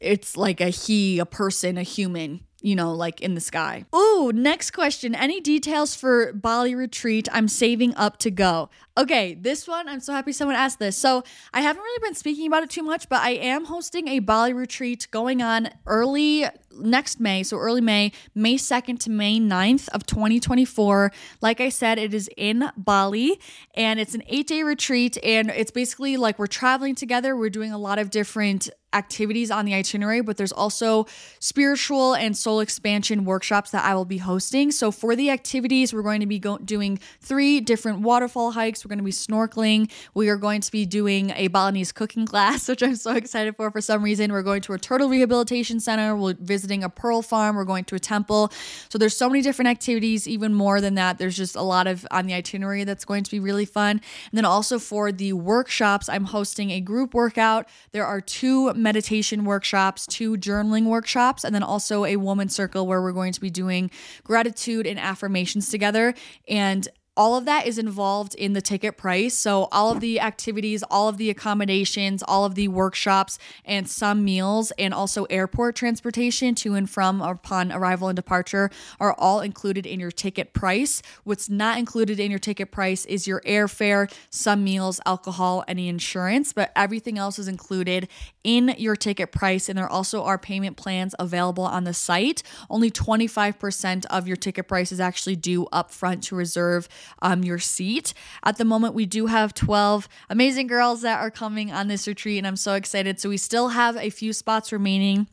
it's 0.00 0.36
like 0.36 0.60
a 0.60 0.68
he, 0.68 1.18
a 1.18 1.26
person, 1.26 1.76
a 1.76 1.82
human 1.82 2.40
you 2.62 2.74
know, 2.74 2.92
like 2.92 3.20
in 3.20 3.34
the 3.34 3.40
sky. 3.40 3.84
Ooh, 3.94 4.32
next 4.34 4.72
question. 4.72 5.14
Any 5.14 5.40
details 5.40 5.94
for 5.94 6.32
Bali 6.32 6.74
retreat? 6.74 7.28
I'm 7.32 7.48
saving 7.48 7.94
up 7.94 8.18
to 8.18 8.30
go. 8.30 8.70
Okay, 8.98 9.34
this 9.34 9.68
one, 9.68 9.88
I'm 9.88 10.00
so 10.00 10.12
happy 10.12 10.32
someone 10.32 10.56
asked 10.56 10.80
this. 10.80 10.96
So, 10.96 11.22
I 11.54 11.60
haven't 11.60 11.80
really 11.80 12.08
been 12.08 12.16
speaking 12.16 12.48
about 12.48 12.64
it 12.64 12.70
too 12.70 12.82
much, 12.82 13.08
but 13.08 13.20
I 13.20 13.30
am 13.30 13.66
hosting 13.66 14.08
a 14.08 14.18
Bali 14.18 14.52
retreat 14.52 15.06
going 15.12 15.40
on 15.40 15.68
early 15.86 16.46
next 16.80 17.20
May, 17.20 17.42
so 17.42 17.58
early 17.58 17.80
May, 17.80 18.12
May 18.34 18.56
2nd 18.56 18.98
to 19.00 19.10
May 19.10 19.38
9th 19.38 19.88
of 19.90 20.06
2024. 20.06 21.12
Like 21.40 21.60
I 21.60 21.68
said, 21.68 21.98
it 21.98 22.14
is 22.14 22.28
in 22.36 22.70
Bali 22.76 23.40
and 23.74 24.00
it's 24.00 24.14
an 24.14 24.22
eight 24.28 24.46
day 24.46 24.62
retreat. 24.62 25.18
And 25.22 25.50
it's 25.50 25.70
basically 25.70 26.16
like 26.16 26.38
we're 26.38 26.46
traveling 26.46 26.94
together, 26.94 27.36
we're 27.36 27.50
doing 27.50 27.72
a 27.72 27.78
lot 27.78 27.98
of 27.98 28.10
different 28.10 28.68
activities 28.94 29.50
on 29.50 29.66
the 29.66 29.74
itinerary, 29.74 30.22
but 30.22 30.38
there's 30.38 30.52
also 30.52 31.06
spiritual 31.40 32.14
and 32.14 32.34
soul 32.34 32.60
expansion 32.60 33.26
workshops 33.26 33.70
that 33.70 33.84
I 33.84 33.94
will 33.94 34.06
be 34.06 34.16
hosting. 34.16 34.70
So 34.70 34.90
for 34.90 35.14
the 35.14 35.28
activities, 35.28 35.92
we're 35.92 36.02
going 36.02 36.20
to 36.20 36.26
be 36.26 36.38
go- 36.38 36.56
doing 36.56 36.98
three 37.20 37.60
different 37.60 38.00
waterfall 38.00 38.52
hikes. 38.52 38.86
We're 38.88 38.96
going 38.96 39.00
to 39.00 39.04
be 39.04 39.12
snorkeling. 39.12 39.90
We 40.14 40.30
are 40.30 40.38
going 40.38 40.62
to 40.62 40.72
be 40.72 40.86
doing 40.86 41.30
a 41.36 41.48
Balinese 41.48 41.92
cooking 41.92 42.24
class, 42.24 42.68
which 42.70 42.82
I'm 42.82 42.96
so 42.96 43.14
excited 43.14 43.54
for. 43.54 43.70
For 43.70 43.82
some 43.82 44.02
reason, 44.02 44.32
we're 44.32 44.42
going 44.42 44.62
to 44.62 44.72
a 44.72 44.78
turtle 44.78 45.10
rehabilitation 45.10 45.78
center. 45.78 46.16
We're 46.16 46.32
visiting 46.40 46.82
a 46.82 46.88
pearl 46.88 47.20
farm. 47.20 47.56
We're 47.56 47.66
going 47.66 47.84
to 47.84 47.96
a 47.96 47.98
temple. 47.98 48.50
So 48.88 48.96
there's 48.96 49.14
so 49.14 49.28
many 49.28 49.42
different 49.42 49.68
activities. 49.68 50.26
Even 50.26 50.54
more 50.54 50.80
than 50.80 50.94
that, 50.94 51.18
there's 51.18 51.36
just 51.36 51.54
a 51.54 51.60
lot 51.60 51.86
of 51.86 52.06
on 52.10 52.26
the 52.26 52.32
itinerary 52.32 52.84
that's 52.84 53.04
going 53.04 53.24
to 53.24 53.30
be 53.30 53.40
really 53.40 53.66
fun. 53.66 53.90
And 53.90 54.32
then 54.32 54.46
also 54.46 54.78
for 54.78 55.12
the 55.12 55.34
workshops, 55.34 56.08
I'm 56.08 56.24
hosting 56.24 56.70
a 56.70 56.80
group 56.80 57.12
workout. 57.12 57.68
There 57.92 58.06
are 58.06 58.22
two 58.22 58.72
meditation 58.72 59.44
workshops, 59.44 60.06
two 60.06 60.38
journaling 60.38 60.86
workshops, 60.86 61.44
and 61.44 61.54
then 61.54 61.62
also 61.62 62.06
a 62.06 62.16
woman 62.16 62.48
circle 62.48 62.86
where 62.86 63.02
we're 63.02 63.12
going 63.12 63.34
to 63.34 63.40
be 63.40 63.50
doing 63.50 63.90
gratitude 64.24 64.86
and 64.86 64.98
affirmations 64.98 65.68
together. 65.68 66.14
And 66.48 66.88
all 67.18 67.36
of 67.36 67.44
that 67.46 67.66
is 67.66 67.78
involved 67.78 68.36
in 68.36 68.52
the 68.52 68.62
ticket 68.62 68.96
price. 68.96 69.34
So, 69.34 69.68
all 69.72 69.90
of 69.90 69.98
the 69.98 70.20
activities, 70.20 70.84
all 70.84 71.08
of 71.08 71.18
the 71.18 71.30
accommodations, 71.30 72.22
all 72.22 72.44
of 72.44 72.54
the 72.54 72.68
workshops, 72.68 73.40
and 73.64 73.88
some 73.88 74.24
meals, 74.24 74.70
and 74.78 74.94
also 74.94 75.24
airport 75.24 75.74
transportation 75.74 76.54
to 76.54 76.74
and 76.74 76.88
from 76.88 77.20
upon 77.20 77.72
arrival 77.72 78.06
and 78.08 78.14
departure 78.14 78.70
are 79.00 79.14
all 79.18 79.40
included 79.40 79.84
in 79.84 79.98
your 79.98 80.12
ticket 80.12 80.52
price. 80.52 81.02
What's 81.24 81.50
not 81.50 81.76
included 81.76 82.20
in 82.20 82.30
your 82.30 82.38
ticket 82.38 82.70
price 82.70 83.04
is 83.06 83.26
your 83.26 83.40
airfare, 83.40 84.10
some 84.30 84.62
meals, 84.62 85.00
alcohol, 85.04 85.64
any 85.66 85.88
insurance, 85.88 86.52
but 86.52 86.70
everything 86.76 87.18
else 87.18 87.40
is 87.40 87.48
included 87.48 88.06
in 88.44 88.74
your 88.78 88.94
ticket 88.94 89.32
price. 89.32 89.68
And 89.68 89.76
there 89.76 89.88
also 89.88 90.22
are 90.22 90.38
payment 90.38 90.76
plans 90.76 91.16
available 91.18 91.64
on 91.64 91.82
the 91.82 91.92
site. 91.92 92.44
Only 92.70 92.92
25% 92.92 94.06
of 94.06 94.28
your 94.28 94.36
ticket 94.36 94.68
price 94.68 94.92
is 94.92 95.00
actually 95.00 95.34
due 95.34 95.66
upfront 95.72 96.22
to 96.22 96.36
reserve 96.36 96.88
um, 97.22 97.44
your 97.44 97.58
seat. 97.58 98.14
At 98.42 98.56
the 98.56 98.64
moment, 98.64 98.94
we 98.94 99.06
do 99.06 99.26
have 99.26 99.54
12 99.54 100.08
amazing 100.30 100.66
girls 100.66 101.02
that 101.02 101.20
are 101.20 101.30
coming 101.30 101.72
on 101.72 101.88
this 101.88 102.06
retreat, 102.06 102.38
and 102.38 102.46
I'm 102.46 102.56
so 102.56 102.74
excited. 102.74 103.20
So 103.20 103.28
we 103.28 103.36
still 103.36 103.68
have 103.68 103.96
a 103.96 104.10
few 104.10 104.32
spots 104.32 104.72
remaining 104.72 105.28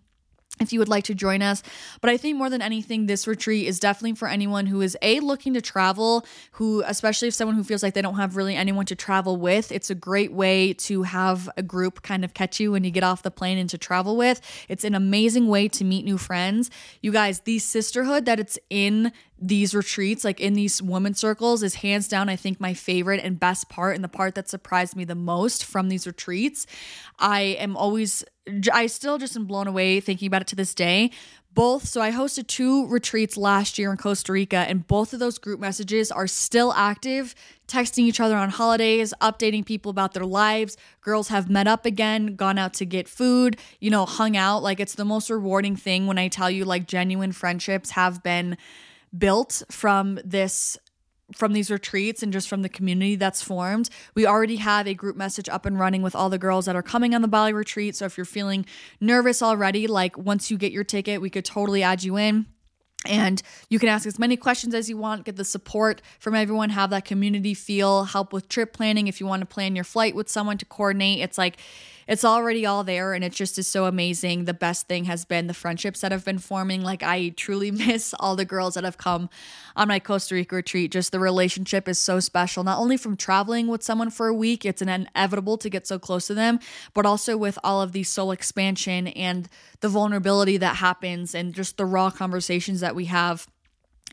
if 0.60 0.72
you 0.72 0.80
would 0.80 0.88
like 0.88 1.04
to 1.06 1.13
join 1.13 1.41
us. 1.41 1.62
But 2.02 2.10
I 2.10 2.18
think 2.18 2.38
more 2.38 2.50
than 2.50 2.62
anything, 2.62 3.06
this 3.06 3.28
retreat 3.28 3.68
is 3.68 3.80
definitely 3.80 4.15
for 4.15 4.28
anyone 4.28 4.65
who 4.65 4.82
is 4.82 4.98
a 5.02 5.20
looking 5.20 5.54
to 5.54 5.62
travel, 5.62 6.26
who, 6.54 6.84
especially 6.86 7.28
if 7.28 7.34
someone 7.34 7.56
who 7.56 7.63
feels 7.63 7.84
like 7.84 7.94
they 7.94 8.02
don't 8.02 8.15
have 8.15 8.36
really 8.36 8.56
anyone 8.56 8.86
to 8.86 8.96
travel 8.96 9.38
with, 9.38 9.72
it's 9.72 9.89
a 9.89 9.96
great 9.96 10.32
way 10.32 10.74
to 10.74 11.04
have 11.04 11.50
a 11.58 11.63
group 11.63 12.02
kind 12.02 12.24
of 12.24 12.34
catch 12.34 12.60
you 12.60 12.72
when 12.72 12.84
you 12.84 12.91
get 12.91 13.04
off 13.04 13.24
the 13.24 13.32
plane 13.32 13.58
and 13.58 13.70
to 13.70 13.78
travel 13.78 14.15
with. 14.15 14.41
It's 14.70 14.84
an 14.84 14.96
amazing 14.96 15.48
way 15.48 15.68
to 15.70 15.84
meet 15.84 16.06
new 16.06 16.18
friends. 16.18 16.70
You 17.02 17.12
guys, 17.12 17.41
the 17.41 17.60
sisterhood 17.60 18.26
that 18.26 18.39
it's 18.39 18.58
in 18.70 19.12
these 19.38 19.76
retreats, 19.76 20.24
like 20.24 20.39
in 20.39 20.54
these 20.54 20.82
women 20.82 21.13
circles, 21.13 21.62
is 21.62 21.76
hands 21.76 22.08
down, 22.08 22.30
I 22.30 22.38
think, 22.38 22.62
my 22.62 22.74
favorite 22.74 23.20
and 23.22 23.39
best 23.39 23.68
part, 23.68 23.96
and 23.96 24.04
the 24.04 24.10
part 24.10 24.36
that 24.36 24.50
surprised 24.50 24.96
me 24.96 25.04
the 25.04 25.15
most 25.15 25.65
from 25.65 25.89
these 25.89 26.08
retreats. 26.08 26.65
I 27.20 27.41
am 27.41 27.76
always, 27.76 28.24
I 28.71 28.88
still 28.88 29.17
just 29.17 29.36
am 29.36 29.45
blown 29.45 29.67
away 29.67 29.99
thinking 29.99 30.27
about 30.27 30.41
it 30.41 30.47
to 30.47 30.55
this 30.55 30.73
day. 30.73 31.12
Both, 31.53 31.88
so 31.88 32.01
I 32.01 32.12
hosted 32.12 32.47
two 32.47 32.86
retreats 32.88 33.38
last 33.38 33.79
year 33.79 33.89
in 33.89 33.95
Costa 33.95 34.34
Rica, 34.34 34.58
and 34.58 34.86
both 34.86 35.13
of 35.13 35.19
those 35.19 35.38
group 35.38 35.58
messages 35.58 36.12
are 36.12 36.27
still 36.27 36.73
active, 36.73 37.34
texting 37.65 37.99
each 37.99 38.19
other 38.19 38.36
on 38.36 38.49
holidays, 38.49 39.13
updating 39.21 39.65
people 39.65 39.89
about 39.89 40.13
their 40.13 40.25
lives. 40.25 40.75
Girls 40.99 41.29
have 41.29 41.49
met 41.49 41.65
up 41.65 41.86
again, 41.86 42.36
gone 42.36 42.58
out 42.58 42.73
to 42.73 42.86
get 42.86 43.08
food, 43.08 43.58
you 43.79 43.89
know, 43.89 44.05
hung 44.05 44.36
out. 44.36 44.63
Like, 44.63 44.81
it's 44.81 44.95
the 44.95 45.05
most 45.05 45.29
rewarding 45.29 45.77
thing 45.77 46.08
when 46.08 46.17
I 46.17 46.27
tell 46.27 46.51
you, 46.51 46.65
like, 46.65 46.88
genuine 46.88 47.31
friendships 47.31 47.91
have 47.91 48.21
been 48.21 48.58
built 49.17 49.63
from 49.71 50.19
this 50.25 50.77
from 51.33 51.53
these 51.53 51.71
retreats 51.71 52.21
and 52.21 52.31
just 52.31 52.47
from 52.47 52.61
the 52.61 52.69
community 52.69 53.15
that's 53.15 53.41
formed. 53.41 53.89
We 54.13 54.25
already 54.25 54.57
have 54.57 54.88
a 54.88 54.93
group 54.93 55.15
message 55.15 55.49
up 55.49 55.65
and 55.65 55.79
running 55.79 56.01
with 56.01 56.15
all 56.15 56.29
the 56.29 56.38
girls 56.38 56.65
that 56.65 56.75
are 56.75 56.83
coming 56.83 57.15
on 57.15 57.21
the 57.21 57.27
Bali 57.27 57.53
retreat. 57.53 57.95
So 57.95 58.05
if 58.05 58.17
you're 58.17 58.25
feeling 58.25 58.65
nervous 59.01 59.41
already, 59.41 59.88
like 59.88 60.17
once 60.17 60.51
you 60.51 60.57
get 60.57 60.71
your 60.71 60.83
ticket, 60.83 61.21
we 61.21 61.29
could 61.29 61.45
totally 61.45 61.81
add 61.81 62.03
you 62.03 62.17
in. 62.17 62.45
And 63.07 63.41
you 63.69 63.77
can 63.77 63.89
ask 63.89 64.07
as 64.07 64.17
many 64.17 64.35
questions 64.35 64.73
as 64.73 64.89
you 64.89 64.97
want, 64.97 65.25
get 65.25 65.35
the 65.35 65.45
support 65.45 66.01
from 66.19 66.33
everyone, 66.33 66.71
have 66.71 66.89
that 66.89 67.05
community 67.05 67.53
feel, 67.53 68.05
help 68.05 68.33
with 68.33 68.49
trip 68.49 68.73
planning 68.73 69.07
if 69.07 69.19
you 69.19 69.27
want 69.27 69.41
to 69.41 69.45
plan 69.45 69.75
your 69.75 69.83
flight 69.83 70.15
with 70.15 70.27
someone 70.27 70.57
to 70.57 70.65
coordinate. 70.65 71.19
It's 71.19 71.38
like 71.38 71.57
it's 72.08 72.24
already 72.24 72.65
all 72.65 72.84
there 72.84 73.13
and 73.13 73.24
it 73.24 73.34
just 73.34 73.58
is 73.58 73.68
so 73.68 73.86
amazing. 73.86 74.46
The 74.46 74.54
best 74.54 74.88
thing 74.88 75.06
has 75.06 75.26
been 75.26 75.48
the 75.48 75.54
friendships 75.54 76.02
that 76.02 76.12
have 76.12 76.24
been 76.24 76.38
forming. 76.38 76.82
Like 76.84 77.02
I 77.02 77.30
truly 77.30 77.72
miss 77.88 78.13
all 78.20 78.36
the 78.36 78.46
girls 78.46 78.76
that 78.76 78.84
have 78.84 78.98
come 78.98 79.30
on 79.76 79.88
my 79.88 80.00
Costa 80.00 80.36
Rica 80.36 80.56
retreat. 80.56 80.91
Just 80.91 81.12
the 81.12 81.20
relationship 81.20 81.88
is 81.88 82.00
so 82.00 82.20
special, 82.20 82.63
not 82.63 82.80
only 82.80 82.98
from 82.98 83.18
traveling 83.18 83.68
with 83.68 83.84
someone 83.84 84.10
for 84.10 84.28
a 84.28 84.34
week, 84.34 84.65
it's 84.65 84.82
an 84.82 84.89
inevitable 84.89 85.58
to 85.58 85.70
get 85.70 85.88
so 85.88 85.98
close 85.98 86.28
to 86.28 86.34
them, 86.34 86.60
but 86.94 87.06
also 87.06 87.38
with 87.38 87.58
all 87.63 87.82
of 87.82 87.91
the 87.91 88.04
soul 88.04 88.32
expansion 88.32 89.08
and 89.08 89.50
the 89.80 89.89
vulnerability 89.89 90.58
that 90.58 90.78
happens 90.78 91.34
and 91.34 91.54
just 91.54 91.78
the 91.78 91.86
raw 91.86 92.10
conversations 92.10 92.80
that 92.82 92.96
we 92.96 93.06
have 93.06 93.48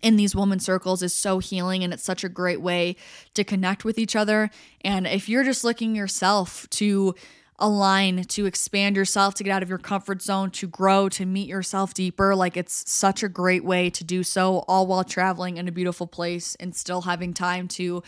in 0.02 0.16
these 0.16 0.34
woman 0.34 0.58
circles 0.58 1.02
is 1.02 1.14
so 1.14 1.38
healing 1.38 1.84
and 1.84 1.92
it's 1.92 2.02
such 2.02 2.24
a 2.24 2.28
great 2.28 2.60
way 2.60 2.96
to 3.34 3.44
connect 3.44 3.84
with 3.84 3.98
each 3.98 4.16
other. 4.16 4.50
And 4.84 5.06
if 5.06 5.28
you're 5.28 5.44
just 5.44 5.62
looking 5.62 5.94
yourself 5.94 6.68
to 6.70 7.14
align, 7.62 8.24
to 8.24 8.44
expand 8.44 8.96
yourself, 8.96 9.34
to 9.34 9.44
get 9.44 9.52
out 9.52 9.62
of 9.62 9.68
your 9.68 9.78
comfort 9.78 10.20
zone, 10.20 10.50
to 10.50 10.66
grow, 10.66 11.08
to 11.08 11.24
meet 11.24 11.48
yourself 11.48 11.94
deeper. 11.94 12.34
Like 12.34 12.56
it's 12.56 12.90
such 12.90 13.22
a 13.22 13.28
great 13.28 13.64
way 13.64 13.88
to 13.88 14.04
do 14.04 14.22
so, 14.22 14.64
all 14.68 14.86
while 14.86 15.04
traveling 15.04 15.56
in 15.56 15.68
a 15.68 15.72
beautiful 15.72 16.06
place 16.06 16.56
and 16.56 16.74
still 16.74 17.02
having 17.02 17.32
time 17.32 17.68
to 17.68 18.02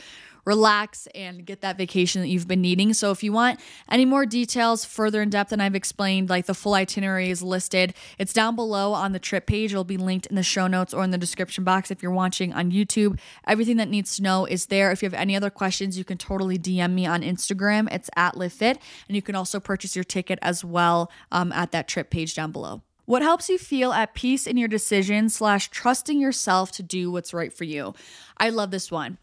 relax 0.45 1.09
and 1.15 1.45
get 1.45 1.61
that 1.61 1.79
vacation 1.79 2.21
that 2.23 2.29
you've 2.29 2.49
been 2.49 2.61
needing. 2.61 2.93
So 2.93 3.11
if 3.11 3.23
you 3.23 3.33
want 3.33 3.61
any 3.91 4.05
more 4.05 4.27
details 4.27 4.85
further 4.85 5.23
in 5.23 5.31
depth 5.31 5.51
than 5.51 5.61
I've 5.61 5.75
explained, 5.75 6.31
like 6.31 6.47
the 6.47 6.55
full 6.55 6.75
itinerary 6.75 7.31
is 7.31 7.43
listed. 7.43 7.95
It's 8.19 8.33
down 8.33 8.57
below 8.57 8.93
on 8.93 9.13
the 9.13 9.19
trip 9.19 9.47
page. 9.47 9.73
It'll 9.73 9.85
be 9.85 9.97
linked 9.97 10.27
in 10.27 10.37
the 10.37 10.43
show 10.43 10.67
notes 10.67 10.93
or 10.95 11.05
in 11.05 11.11
the 11.11 11.19
description 11.19 11.65
box 11.65 11.91
if 11.91 12.03
you're 12.03 12.13
watching 12.13 12.53
on 12.53 12.71
YouTube. 12.71 13.19
Everything 13.47 13.77
that 13.79 13.89
needs 13.89 14.17
to 14.17 14.23
know 14.23 14.45
is 14.45 14.67
there. 14.67 14.91
If 14.91 15.03
you 15.03 15.07
have 15.07 15.15
any 15.15 15.37
other 15.37 15.51
questions, 15.51 15.99
you 15.99 16.05
can 16.05 16.19
totally 16.19 16.59
DM 16.59 16.93
me 16.93 17.07
on 17.07 17.23
Instagram. 17.23 17.93
It's 17.93 18.11
at 18.17 18.35
Livfiit. 18.35 18.79
And 19.09 19.17
you 19.17 19.23
can 19.23 19.35
also 19.35 19.61
purchase 19.61 19.97
your 19.97 20.05
ticket 20.05 20.39
as 20.43 20.65
well 20.65 21.11
um, 21.33 21.53
at 21.53 21.73
that 21.73 21.89
trip 21.89 22.11
page 22.11 22.35
down 22.35 22.53
below. 22.53 22.83
What 23.07 23.21
helps 23.21 23.51
you 23.51 23.59
feel 23.59 23.93
at 23.93 24.15
peace 24.15 24.47
in 24.47 24.57
your 24.57 24.69
decision 24.69 25.29
slash 25.29 25.69
trusting 25.69 26.19
yourself 26.19 26.73
to 26.73 26.83
do 26.83 27.11
what's 27.11 27.35
right 27.35 27.53
for 27.53 27.65
you? 27.65 27.95
I 28.39 28.49
love 28.49 28.71
this 28.71 28.91
one. 28.91 29.19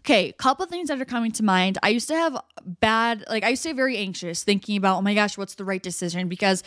Okay, 0.00 0.30
a 0.30 0.32
couple 0.32 0.64
things 0.66 0.88
that 0.88 1.00
are 1.00 1.04
coming 1.04 1.32
to 1.32 1.44
mind. 1.44 1.76
I 1.82 1.90
used 1.90 2.08
to 2.08 2.14
have 2.14 2.40
bad, 2.64 3.24
like 3.28 3.44
I 3.44 3.50
used 3.50 3.62
to 3.64 3.70
be 3.70 3.76
very 3.76 3.98
anxious 3.98 4.42
thinking 4.42 4.76
about, 4.76 4.98
oh 4.98 5.02
my 5.02 5.12
gosh, 5.12 5.36
what's 5.36 5.54
the 5.54 5.64
right 5.64 5.82
decision? 5.82 6.28
Because 6.28 6.62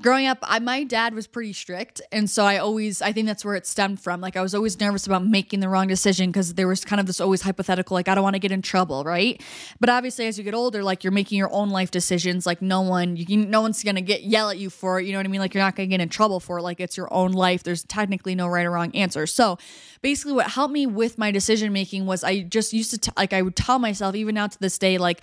growing 0.00 0.26
up, 0.26 0.38
I, 0.42 0.58
my 0.60 0.84
dad 0.84 1.14
was 1.14 1.26
pretty 1.26 1.54
strict, 1.54 2.00
and 2.12 2.28
so 2.28 2.44
I 2.44 2.58
always, 2.58 3.02
I 3.02 3.12
think 3.12 3.26
that's 3.26 3.44
where 3.44 3.56
it 3.56 3.66
stemmed 3.66 4.00
from. 4.00 4.20
Like 4.20 4.36
I 4.36 4.42
was 4.42 4.54
always 4.54 4.78
nervous 4.78 5.06
about 5.06 5.26
making 5.26 5.60
the 5.60 5.68
wrong 5.68 5.88
decision 5.88 6.30
because 6.30 6.54
there 6.54 6.68
was 6.68 6.84
kind 6.84 7.00
of 7.00 7.06
this 7.06 7.20
always 7.20 7.42
hypothetical, 7.42 7.94
like 7.94 8.08
I 8.08 8.14
don't 8.14 8.22
want 8.22 8.34
to 8.34 8.40
get 8.40 8.52
in 8.52 8.62
trouble, 8.62 9.02
right? 9.02 9.42
But 9.80 9.88
obviously, 9.88 10.26
as 10.26 10.38
you 10.38 10.44
get 10.44 10.54
older, 10.54 10.82
like 10.82 11.02
you're 11.02 11.12
making 11.12 11.38
your 11.38 11.52
own 11.52 11.70
life 11.70 11.90
decisions. 11.90 12.46
Like 12.46 12.62
no 12.62 12.82
one, 12.82 13.16
you 13.16 13.26
can, 13.26 13.50
no 13.50 13.60
one's 13.60 13.82
gonna 13.82 14.02
get 14.02 14.22
yell 14.22 14.50
at 14.50 14.58
you 14.58 14.70
for 14.70 15.00
it. 15.00 15.06
You 15.06 15.12
know 15.12 15.18
what 15.18 15.26
I 15.26 15.30
mean? 15.30 15.40
Like 15.40 15.54
you're 15.54 15.64
not 15.64 15.74
gonna 15.74 15.88
get 15.88 16.00
in 16.00 16.10
trouble 16.10 16.38
for 16.38 16.58
it. 16.58 16.62
Like 16.62 16.80
it's 16.80 16.96
your 16.96 17.12
own 17.12 17.32
life. 17.32 17.62
There's 17.62 17.82
technically 17.82 18.34
no 18.34 18.46
right 18.46 18.66
or 18.66 18.70
wrong 18.70 18.94
answer. 18.94 19.26
So 19.26 19.58
basically, 20.04 20.34
what 20.34 20.48
helped 20.48 20.74
me 20.74 20.86
with 20.86 21.16
my 21.16 21.30
decision 21.30 21.72
making 21.72 22.04
was 22.04 22.22
I 22.22 22.42
just 22.42 22.74
used 22.74 22.90
to 22.90 22.98
t- 22.98 23.10
like 23.16 23.32
I 23.32 23.40
would 23.40 23.56
tell 23.56 23.78
myself 23.78 24.14
even 24.14 24.34
now 24.34 24.46
to 24.46 24.58
this 24.60 24.78
day 24.78 24.98
like 24.98 25.22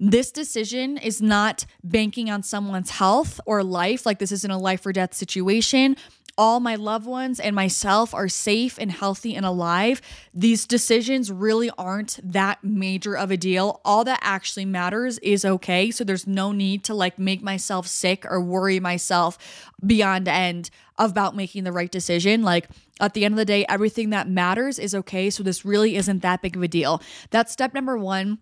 this 0.00 0.32
decision 0.32 0.96
is 0.96 1.20
not 1.20 1.66
banking 1.84 2.30
on 2.30 2.42
someone's 2.42 2.90
health 2.90 3.40
or 3.44 3.62
life 3.62 4.06
like 4.06 4.18
this 4.18 4.32
isn't 4.32 4.50
a 4.50 4.56
life 4.56 4.86
or 4.86 4.92
death 4.92 5.12
situation 5.12 5.96
all 6.38 6.60
my 6.60 6.74
loved 6.74 7.06
ones 7.06 7.38
and 7.38 7.54
myself 7.54 8.14
are 8.14 8.28
safe 8.28 8.78
and 8.78 8.90
healthy 8.90 9.34
and 9.34 9.44
alive, 9.44 10.00
these 10.32 10.66
decisions 10.66 11.30
really 11.30 11.70
aren't 11.76 12.18
that 12.22 12.62
major 12.64 13.16
of 13.16 13.30
a 13.30 13.36
deal. 13.36 13.80
All 13.84 14.04
that 14.04 14.20
actually 14.22 14.64
matters 14.64 15.18
is 15.18 15.44
okay. 15.44 15.90
So 15.90 16.04
there's 16.04 16.26
no 16.26 16.52
need 16.52 16.84
to 16.84 16.94
like 16.94 17.18
make 17.18 17.42
myself 17.42 17.86
sick 17.86 18.24
or 18.28 18.40
worry 18.40 18.80
myself 18.80 19.70
beyond 19.84 20.26
end 20.28 20.70
about 20.98 21.36
making 21.36 21.64
the 21.64 21.72
right 21.72 21.90
decision. 21.90 22.42
Like 22.42 22.68
at 23.00 23.14
the 23.14 23.24
end 23.24 23.34
of 23.34 23.38
the 23.38 23.44
day, 23.44 23.66
everything 23.68 24.10
that 24.10 24.28
matters 24.28 24.78
is 24.78 24.94
okay. 24.94 25.28
So 25.30 25.42
this 25.42 25.64
really 25.64 25.96
isn't 25.96 26.22
that 26.22 26.42
big 26.42 26.56
of 26.56 26.62
a 26.62 26.68
deal. 26.68 27.02
That's 27.30 27.52
step 27.52 27.74
number 27.74 27.98
one 27.98 28.38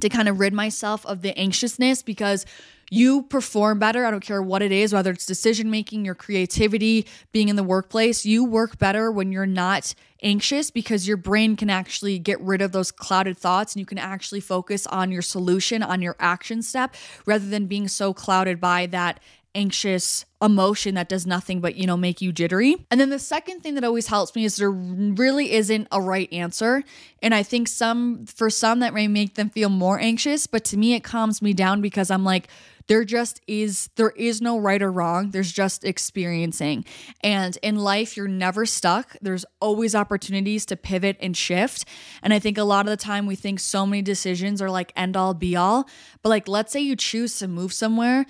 to 0.00 0.08
kind 0.08 0.28
of 0.28 0.40
rid 0.40 0.52
myself 0.52 1.04
of 1.06 1.22
the 1.22 1.36
anxiousness 1.38 2.02
because 2.02 2.46
you 2.90 3.22
perform 3.22 3.78
better. 3.78 4.04
I 4.04 4.10
don't 4.10 4.20
care 4.22 4.42
what 4.42 4.60
it 4.60 4.70
is, 4.70 4.92
whether 4.92 5.10
it's 5.10 5.24
decision 5.24 5.70
making, 5.70 6.04
your 6.04 6.14
creativity, 6.14 7.06
being 7.32 7.48
in 7.48 7.56
the 7.56 7.62
workplace. 7.62 8.26
You 8.26 8.44
work 8.44 8.78
better 8.78 9.10
when 9.10 9.32
you're 9.32 9.46
not 9.46 9.94
anxious 10.22 10.70
because 10.70 11.08
your 11.08 11.16
brain 11.16 11.56
can 11.56 11.70
actually 11.70 12.18
get 12.18 12.38
rid 12.42 12.60
of 12.60 12.72
those 12.72 12.92
clouded 12.92 13.38
thoughts 13.38 13.74
and 13.74 13.80
you 13.80 13.86
can 13.86 13.96
actually 13.96 14.40
focus 14.40 14.86
on 14.86 15.10
your 15.10 15.22
solution, 15.22 15.82
on 15.82 16.02
your 16.02 16.16
action 16.20 16.60
step, 16.62 16.94
rather 17.24 17.46
than 17.46 17.66
being 17.66 17.88
so 17.88 18.12
clouded 18.12 18.60
by 18.60 18.84
that 18.86 19.20
anxious 19.54 20.24
emotion 20.40 20.94
that 20.94 21.08
does 21.08 21.26
nothing 21.26 21.60
but, 21.60 21.76
you 21.76 21.86
know, 21.86 21.96
make 21.96 22.20
you 22.20 22.32
jittery. 22.32 22.86
And 22.90 23.00
then 23.00 23.10
the 23.10 23.18
second 23.18 23.60
thing 23.60 23.74
that 23.74 23.84
always 23.84 24.08
helps 24.08 24.34
me 24.34 24.44
is 24.44 24.56
there 24.56 24.70
really 24.70 25.52
isn't 25.52 25.88
a 25.92 26.00
right 26.00 26.32
answer. 26.32 26.82
And 27.22 27.34
I 27.34 27.42
think 27.42 27.68
some, 27.68 28.26
for 28.26 28.50
some, 28.50 28.80
that 28.80 28.94
may 28.94 29.08
make 29.08 29.34
them 29.34 29.50
feel 29.50 29.68
more 29.68 30.00
anxious, 30.00 30.46
but 30.46 30.64
to 30.64 30.76
me, 30.76 30.94
it 30.94 31.04
calms 31.04 31.42
me 31.42 31.52
down 31.52 31.80
because 31.80 32.10
I'm 32.10 32.24
like, 32.24 32.48
there 32.88 33.04
just 33.04 33.40
is 33.46 33.88
there 33.96 34.10
is 34.10 34.40
no 34.40 34.58
right 34.58 34.82
or 34.82 34.90
wrong. 34.90 35.30
There's 35.30 35.52
just 35.52 35.84
experiencing. 35.84 36.84
And 37.22 37.56
in 37.62 37.76
life 37.76 38.16
you're 38.16 38.28
never 38.28 38.66
stuck. 38.66 39.16
There's 39.20 39.44
always 39.60 39.94
opportunities 39.94 40.66
to 40.66 40.76
pivot 40.76 41.16
and 41.20 41.36
shift. 41.36 41.84
And 42.22 42.32
i 42.32 42.38
think 42.38 42.58
a 42.58 42.64
lot 42.64 42.86
of 42.86 42.90
the 42.90 42.96
time 42.96 43.26
we 43.26 43.36
think 43.36 43.60
so 43.60 43.86
many 43.86 44.02
decisions 44.02 44.60
are 44.60 44.70
like 44.70 44.92
end 44.96 45.16
all 45.16 45.34
be 45.34 45.56
all. 45.56 45.88
But 46.22 46.30
like 46.30 46.48
let's 46.48 46.72
say 46.72 46.80
you 46.80 46.96
choose 46.96 47.38
to 47.38 47.48
move 47.48 47.72
somewhere 47.72 48.26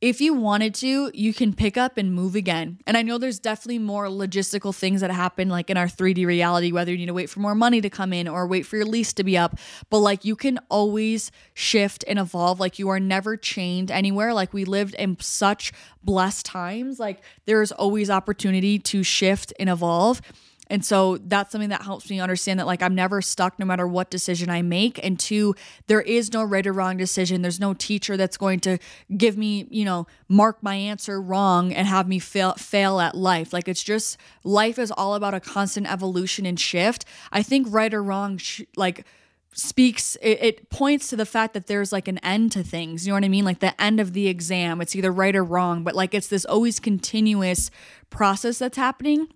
if 0.00 0.20
you 0.20 0.34
wanted 0.34 0.74
to, 0.74 1.10
you 1.14 1.32
can 1.32 1.54
pick 1.54 1.78
up 1.78 1.96
and 1.96 2.12
move 2.12 2.34
again. 2.34 2.78
And 2.86 2.98
I 2.98 3.02
know 3.02 3.16
there's 3.16 3.38
definitely 3.38 3.78
more 3.78 4.06
logistical 4.06 4.74
things 4.74 5.00
that 5.00 5.10
happen, 5.10 5.48
like 5.48 5.70
in 5.70 5.78
our 5.78 5.86
3D 5.86 6.26
reality, 6.26 6.70
whether 6.70 6.90
you 6.92 6.98
need 6.98 7.06
to 7.06 7.14
wait 7.14 7.30
for 7.30 7.40
more 7.40 7.54
money 7.54 7.80
to 7.80 7.88
come 7.88 8.12
in 8.12 8.28
or 8.28 8.46
wait 8.46 8.66
for 8.66 8.76
your 8.76 8.84
lease 8.84 9.14
to 9.14 9.24
be 9.24 9.38
up. 9.38 9.58
But 9.88 9.98
like 9.98 10.24
you 10.24 10.36
can 10.36 10.58
always 10.68 11.30
shift 11.54 12.04
and 12.06 12.18
evolve. 12.18 12.60
Like 12.60 12.78
you 12.78 12.90
are 12.90 13.00
never 13.00 13.38
chained 13.38 13.90
anywhere. 13.90 14.34
Like 14.34 14.52
we 14.52 14.66
lived 14.66 14.94
in 14.96 15.16
such 15.20 15.72
blessed 16.02 16.44
times. 16.44 17.00
Like 17.00 17.22
there's 17.46 17.72
always 17.72 18.10
opportunity 18.10 18.78
to 18.78 19.02
shift 19.02 19.54
and 19.58 19.70
evolve. 19.70 20.20
And 20.68 20.84
so 20.84 21.18
that's 21.18 21.52
something 21.52 21.70
that 21.70 21.82
helps 21.82 22.10
me 22.10 22.20
understand 22.20 22.58
that 22.58 22.66
like 22.66 22.82
I'm 22.82 22.94
never 22.94 23.22
stuck 23.22 23.58
no 23.58 23.66
matter 23.66 23.86
what 23.86 24.10
decision 24.10 24.50
I 24.50 24.62
make. 24.62 25.02
And 25.04 25.18
two, 25.18 25.54
there 25.86 26.00
is 26.00 26.32
no 26.32 26.42
right 26.42 26.66
or 26.66 26.72
wrong 26.72 26.96
decision. 26.96 27.42
There's 27.42 27.60
no 27.60 27.74
teacher 27.74 28.16
that's 28.16 28.36
going 28.36 28.60
to 28.60 28.78
give 29.16 29.36
me, 29.36 29.66
you 29.70 29.84
know, 29.84 30.06
mark 30.28 30.62
my 30.62 30.74
answer 30.74 31.20
wrong 31.20 31.72
and 31.72 31.86
have 31.86 32.08
me 32.08 32.18
fail 32.18 32.54
fail 32.54 33.00
at 33.00 33.14
life. 33.14 33.52
Like 33.52 33.68
it's 33.68 33.82
just 33.82 34.16
life 34.44 34.78
is 34.78 34.90
all 34.90 35.14
about 35.14 35.34
a 35.34 35.40
constant 35.40 35.90
evolution 35.90 36.46
and 36.46 36.58
shift. 36.58 37.04
I 37.32 37.42
think 37.42 37.68
right 37.70 37.92
or 37.92 38.02
wrong 38.02 38.38
sh- 38.38 38.62
like 38.76 39.06
speaks 39.52 40.16
it, 40.16 40.38
it, 40.42 40.70
points 40.70 41.08
to 41.08 41.16
the 41.16 41.24
fact 41.24 41.54
that 41.54 41.66
there's 41.66 41.90
like 41.90 42.08
an 42.08 42.18
end 42.18 42.52
to 42.52 42.62
things 42.62 43.06
you 43.06 43.10
know 43.10 43.16
what 43.16 43.24
i 43.24 43.28
mean 43.28 43.42
like 43.42 43.60
the 43.60 43.80
end 43.80 43.98
of 43.98 44.12
the 44.12 44.28
exam 44.28 44.82
it's 44.82 44.94
either 44.94 45.10
right 45.10 45.34
or 45.34 45.42
wrong 45.42 45.82
but 45.82 45.94
like 45.94 46.12
it's 46.12 46.28
this 46.28 46.44
always 46.44 46.78
continuous 46.78 47.70
process 48.10 48.58
that's 48.58 48.76
happening 48.76 49.26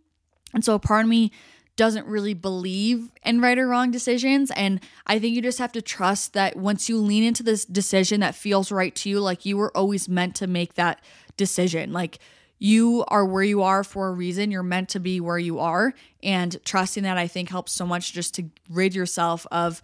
and 0.53 0.64
so 0.64 0.74
a 0.74 0.78
part 0.78 1.05
of 1.05 1.09
me 1.09 1.32
doesn't 1.76 2.07
really 2.07 2.34
believe 2.34 3.11
in 3.22 3.40
right 3.40 3.57
or 3.59 3.66
wrong 3.66 3.90
decisions. 3.90 4.51
And 4.51 4.80
I 5.07 5.18
think 5.18 5.34
you 5.34 5.40
just 5.40 5.59
have 5.59 5.72
to 5.72 5.80
trust 5.80 6.34
that 6.34 6.57
once 6.57 6.90
you 6.90 6.98
lean 6.98 7.22
into 7.22 7.42
this 7.42 7.64
decision 7.64 8.20
that 8.20 8.34
feels 8.34 8.70
right 8.70 8.94
to 8.96 9.09
you, 9.09 9.20
like 9.20 9.46
you 9.46 9.57
were 9.57 9.74
always 9.74 10.07
meant 10.07 10.34
to 10.36 10.46
make 10.46 10.74
that 10.74 11.03
decision. 11.38 11.90
Like 11.92 12.18
you 12.59 13.03
are 13.09 13.24
where 13.24 13.42
you 13.42 13.62
are 13.62 13.82
for 13.82 14.09
a 14.09 14.12
reason. 14.12 14.51
You're 14.51 14.62
meant 14.62 14.90
to 14.90 15.01
be 15.01 15.20
where 15.20 15.38
you 15.38 15.59
are. 15.59 15.94
And 16.22 16.62
trusting 16.66 17.05
that 17.05 17.16
I 17.16 17.26
think 17.26 17.48
helps 17.48 17.72
so 17.72 17.86
much 17.86 18.12
just 18.12 18.34
to 18.34 18.51
rid 18.68 18.94
yourself 18.94 19.46
of 19.51 19.80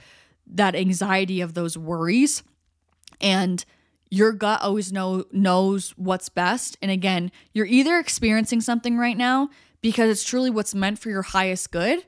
that 0.46 0.74
anxiety 0.74 1.40
of 1.40 1.54
those 1.54 1.78
worries. 1.78 2.42
And 3.22 3.64
your 4.10 4.32
gut 4.32 4.60
always 4.60 4.92
know 4.92 5.24
knows 5.32 5.90
what's 5.96 6.28
best. 6.28 6.76
And 6.82 6.90
again, 6.90 7.32
you're 7.54 7.66
either 7.66 7.98
experiencing 7.98 8.60
something 8.60 8.98
right 8.98 9.16
now 9.16 9.48
because 9.80 10.10
it's 10.10 10.24
truly 10.24 10.50
what's 10.50 10.74
meant 10.74 10.98
for 10.98 11.10
your 11.10 11.22
highest 11.22 11.70
good 11.70 12.04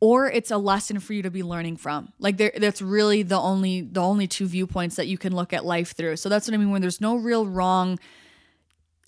or 0.00 0.30
it's 0.30 0.50
a 0.50 0.58
lesson 0.58 1.00
for 1.00 1.12
you 1.14 1.22
to 1.22 1.30
be 1.30 1.42
learning 1.42 1.76
from. 1.76 2.12
Like 2.18 2.36
there, 2.36 2.52
that's 2.56 2.82
really 2.82 3.22
the 3.22 3.38
only 3.38 3.80
the 3.82 4.02
only 4.02 4.26
two 4.26 4.46
viewpoints 4.46 4.96
that 4.96 5.06
you 5.06 5.18
can 5.18 5.34
look 5.34 5.52
at 5.52 5.64
life 5.64 5.92
through. 5.92 6.16
So 6.16 6.28
that's 6.28 6.46
what 6.46 6.54
i 6.54 6.56
mean 6.58 6.70
when 6.70 6.82
there's 6.82 7.00
no 7.00 7.16
real 7.16 7.46
wrong 7.46 7.98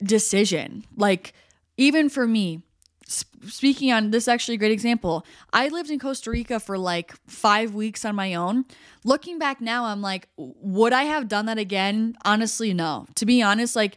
decision. 0.02 0.84
Like 0.96 1.34
even 1.76 2.08
for 2.08 2.26
me 2.26 2.62
speaking 3.46 3.90
on 3.90 4.10
this 4.10 4.28
actually 4.28 4.54
a 4.54 4.58
great 4.58 4.72
example. 4.72 5.24
I 5.52 5.68
lived 5.68 5.90
in 5.90 5.98
costa 5.98 6.30
rica 6.30 6.60
for 6.60 6.76
like 6.76 7.14
five 7.26 7.74
weeks 7.74 8.04
on 8.04 8.14
my 8.14 8.34
own. 8.34 8.64
Looking 9.04 9.38
back 9.38 9.60
now 9.60 9.86
i'm 9.86 10.02
like 10.02 10.28
would 10.36 10.92
i 10.92 11.04
have 11.04 11.28
done 11.28 11.46
that 11.46 11.58
again? 11.58 12.16
Honestly 12.24 12.72
no. 12.74 13.06
To 13.16 13.26
be 13.26 13.42
honest 13.42 13.76
like 13.76 13.96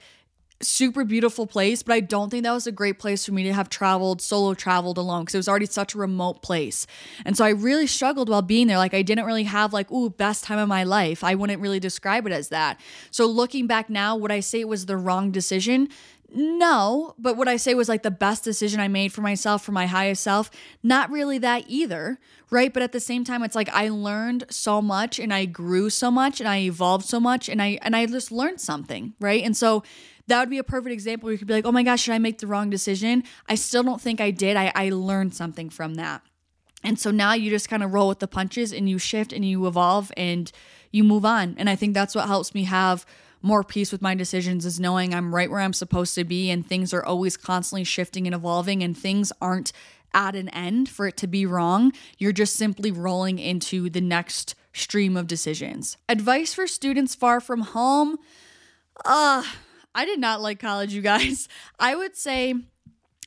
super 0.63 1.03
beautiful 1.03 1.47
place, 1.47 1.83
but 1.83 1.93
I 1.93 1.99
don't 1.99 2.29
think 2.29 2.43
that 2.43 2.51
was 2.51 2.67
a 2.67 2.71
great 2.71 2.99
place 2.99 3.25
for 3.25 3.33
me 3.33 3.43
to 3.43 3.53
have 3.53 3.69
traveled, 3.69 4.21
solo 4.21 4.53
traveled 4.53 4.97
alone 4.97 5.23
because 5.23 5.35
it 5.35 5.39
was 5.39 5.49
already 5.49 5.65
such 5.65 5.93
a 5.93 5.97
remote 5.97 6.41
place. 6.41 6.87
And 7.25 7.37
so 7.37 7.45
I 7.45 7.49
really 7.49 7.87
struggled 7.87 8.29
while 8.29 8.41
being 8.41 8.67
there. 8.67 8.77
Like 8.77 8.93
I 8.93 9.01
didn't 9.01 9.25
really 9.25 9.43
have 9.43 9.73
like, 9.73 9.91
ooh, 9.91 10.09
best 10.09 10.43
time 10.43 10.59
of 10.59 10.67
my 10.67 10.83
life. 10.83 11.23
I 11.23 11.35
wouldn't 11.35 11.61
really 11.61 11.79
describe 11.79 12.25
it 12.27 12.33
as 12.33 12.49
that. 12.49 12.79
So 13.11 13.25
looking 13.25 13.67
back 13.67 13.89
now, 13.89 14.15
would 14.15 14.31
I 14.31 14.39
say 14.39 14.59
it 14.59 14.67
was 14.67 14.85
the 14.85 14.97
wrong 14.97 15.31
decision? 15.31 15.89
No, 16.33 17.13
but 17.19 17.35
what 17.35 17.49
I 17.49 17.57
say 17.57 17.73
was 17.73 17.89
like 17.89 18.03
the 18.03 18.11
best 18.11 18.45
decision 18.45 18.79
I 18.79 18.87
made 18.87 19.11
for 19.11 19.19
myself, 19.19 19.63
for 19.65 19.73
my 19.73 19.85
highest 19.85 20.23
self, 20.23 20.49
not 20.81 21.11
really 21.11 21.37
that 21.39 21.65
either, 21.67 22.19
right? 22.49 22.73
But 22.73 22.83
at 22.83 22.93
the 22.93 23.01
same 23.01 23.25
time, 23.25 23.43
it's 23.43 23.55
like 23.55 23.67
I 23.69 23.89
learned 23.89 24.45
so 24.49 24.81
much 24.81 25.19
and 25.19 25.33
I 25.33 25.43
grew 25.43 25.89
so 25.89 26.09
much 26.09 26.39
and 26.39 26.47
I 26.47 26.59
evolved 26.59 27.05
so 27.05 27.19
much 27.19 27.49
and 27.49 27.61
I 27.61 27.79
and 27.81 27.97
I 27.97 28.05
just 28.05 28.31
learned 28.31 28.61
something, 28.61 29.13
right? 29.19 29.43
And 29.43 29.57
so 29.57 29.83
that 30.27 30.39
would 30.39 30.49
be 30.49 30.57
a 30.57 30.63
perfect 30.63 30.93
example 30.93 31.27
where 31.27 31.33
you 31.33 31.37
could 31.37 31.47
be 31.47 31.53
like, 31.53 31.65
oh 31.65 31.71
my 31.71 31.83
gosh, 31.83 32.01
should 32.01 32.13
I 32.13 32.19
make 32.19 32.39
the 32.39 32.47
wrong 32.47 32.69
decision? 32.69 33.23
I 33.47 33.55
still 33.55 33.83
don't 33.83 34.01
think 34.01 34.21
I 34.21 34.31
did. 34.31 34.57
I, 34.57 34.71
I 34.75 34.89
learned 34.89 35.33
something 35.33 35.69
from 35.69 35.95
that. 35.95 36.21
And 36.83 36.99
so 36.99 37.11
now 37.11 37.33
you 37.33 37.49
just 37.49 37.69
kind 37.69 37.83
of 37.83 37.93
roll 37.93 38.07
with 38.07 38.19
the 38.19 38.27
punches 38.27 38.73
and 38.73 38.89
you 38.89 38.97
shift 38.97 39.33
and 39.33 39.45
you 39.45 39.67
evolve 39.67 40.11
and 40.17 40.51
you 40.91 41.03
move 41.03 41.25
on. 41.25 41.55
And 41.57 41.69
I 41.69 41.75
think 41.75 41.93
that's 41.93 42.15
what 42.15 42.27
helps 42.27 42.53
me 42.53 42.63
have 42.63 43.05
more 43.41 43.63
peace 43.63 43.91
with 43.91 44.01
my 44.01 44.15
decisions 44.15 44.65
is 44.65 44.79
knowing 44.79 45.13
I'm 45.13 45.33
right 45.33 45.49
where 45.49 45.61
I'm 45.61 45.73
supposed 45.73 46.15
to 46.15 46.23
be 46.23 46.49
and 46.49 46.65
things 46.65 46.93
are 46.93 47.03
always 47.03 47.37
constantly 47.37 47.83
shifting 47.83 48.27
and 48.27 48.35
evolving 48.35 48.83
and 48.83 48.97
things 48.97 49.31
aren't 49.41 49.71
at 50.13 50.35
an 50.35 50.49
end 50.49 50.89
for 50.89 51.07
it 51.07 51.17
to 51.17 51.27
be 51.27 51.45
wrong. 51.45 51.91
You're 52.17 52.33
just 52.33 52.55
simply 52.55 52.91
rolling 52.91 53.39
into 53.39 53.89
the 53.89 54.01
next 54.01 54.55
stream 54.73 55.17
of 55.17 55.27
decisions. 55.27 55.97
Advice 56.07 56.53
for 56.53 56.67
students 56.67 57.15
far 57.15 57.39
from 57.39 57.61
home. 57.61 58.17
Uh, 59.05 59.43
I 59.93 60.05
did 60.05 60.19
not 60.19 60.41
like 60.41 60.59
college, 60.59 60.93
you 60.93 61.01
guys. 61.01 61.47
I 61.79 61.95
would 61.95 62.15
say 62.15 62.55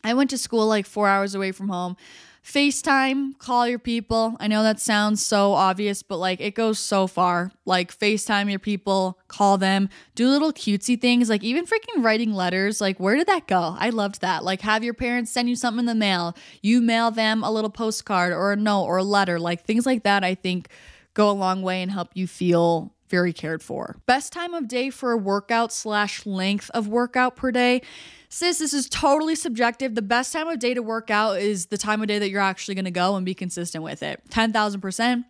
I 0.02 0.14
went 0.14 0.30
to 0.30 0.38
school 0.38 0.66
like 0.66 0.86
four 0.86 1.08
hours 1.08 1.34
away 1.34 1.52
from 1.52 1.68
home. 1.68 1.96
FaceTime, 2.44 3.38
call 3.38 3.66
your 3.66 3.78
people. 3.78 4.36
I 4.38 4.48
know 4.48 4.62
that 4.64 4.78
sounds 4.78 5.24
so 5.24 5.54
obvious, 5.54 6.02
but 6.02 6.18
like 6.18 6.42
it 6.42 6.54
goes 6.54 6.78
so 6.78 7.06
far. 7.06 7.50
Like 7.64 7.98
FaceTime 7.98 8.50
your 8.50 8.58
people, 8.58 9.18
call 9.28 9.56
them, 9.56 9.88
do 10.14 10.28
little 10.28 10.52
cutesy 10.52 11.00
things, 11.00 11.30
like 11.30 11.42
even 11.42 11.64
freaking 11.64 12.04
writing 12.04 12.34
letters. 12.34 12.82
Like, 12.82 13.00
where 13.00 13.16
did 13.16 13.28
that 13.28 13.46
go? 13.46 13.74
I 13.78 13.88
loved 13.88 14.20
that. 14.20 14.44
Like, 14.44 14.60
have 14.60 14.84
your 14.84 14.92
parents 14.92 15.30
send 15.30 15.48
you 15.48 15.56
something 15.56 15.80
in 15.80 15.86
the 15.86 15.94
mail, 15.94 16.36
you 16.60 16.82
mail 16.82 17.10
them 17.10 17.42
a 17.42 17.50
little 17.50 17.70
postcard 17.70 18.34
or 18.34 18.52
a 18.52 18.56
note 18.56 18.84
or 18.84 18.98
a 18.98 19.04
letter, 19.04 19.40
like 19.40 19.64
things 19.64 19.86
like 19.86 20.02
that. 20.02 20.22
I 20.22 20.34
think 20.34 20.68
go 21.14 21.30
a 21.30 21.32
long 21.32 21.62
way 21.62 21.80
and 21.80 21.90
help 21.90 22.10
you 22.12 22.26
feel 22.26 22.93
very 23.14 23.32
cared 23.32 23.62
for. 23.62 23.94
Best 24.06 24.32
time 24.32 24.54
of 24.54 24.66
day 24.66 24.90
for 24.90 25.12
a 25.12 25.16
workout 25.16 25.72
slash 25.72 26.26
length 26.26 26.68
of 26.74 26.88
workout 26.88 27.36
per 27.36 27.52
day. 27.52 27.80
Sis, 28.28 28.58
this 28.58 28.74
is 28.74 28.88
totally 28.88 29.36
subjective. 29.36 29.94
The 29.94 30.02
best 30.02 30.32
time 30.32 30.48
of 30.48 30.58
day 30.58 30.74
to 30.74 30.82
work 30.82 31.12
out 31.12 31.38
is 31.38 31.66
the 31.66 31.78
time 31.78 32.02
of 32.02 32.08
day 32.08 32.18
that 32.18 32.28
you're 32.30 32.40
actually 32.40 32.74
going 32.74 32.86
to 32.86 32.90
go 32.90 33.14
and 33.14 33.24
be 33.24 33.32
consistent 33.32 33.84
with 33.84 34.02
it. 34.02 34.20
10,000%. 34.30 35.24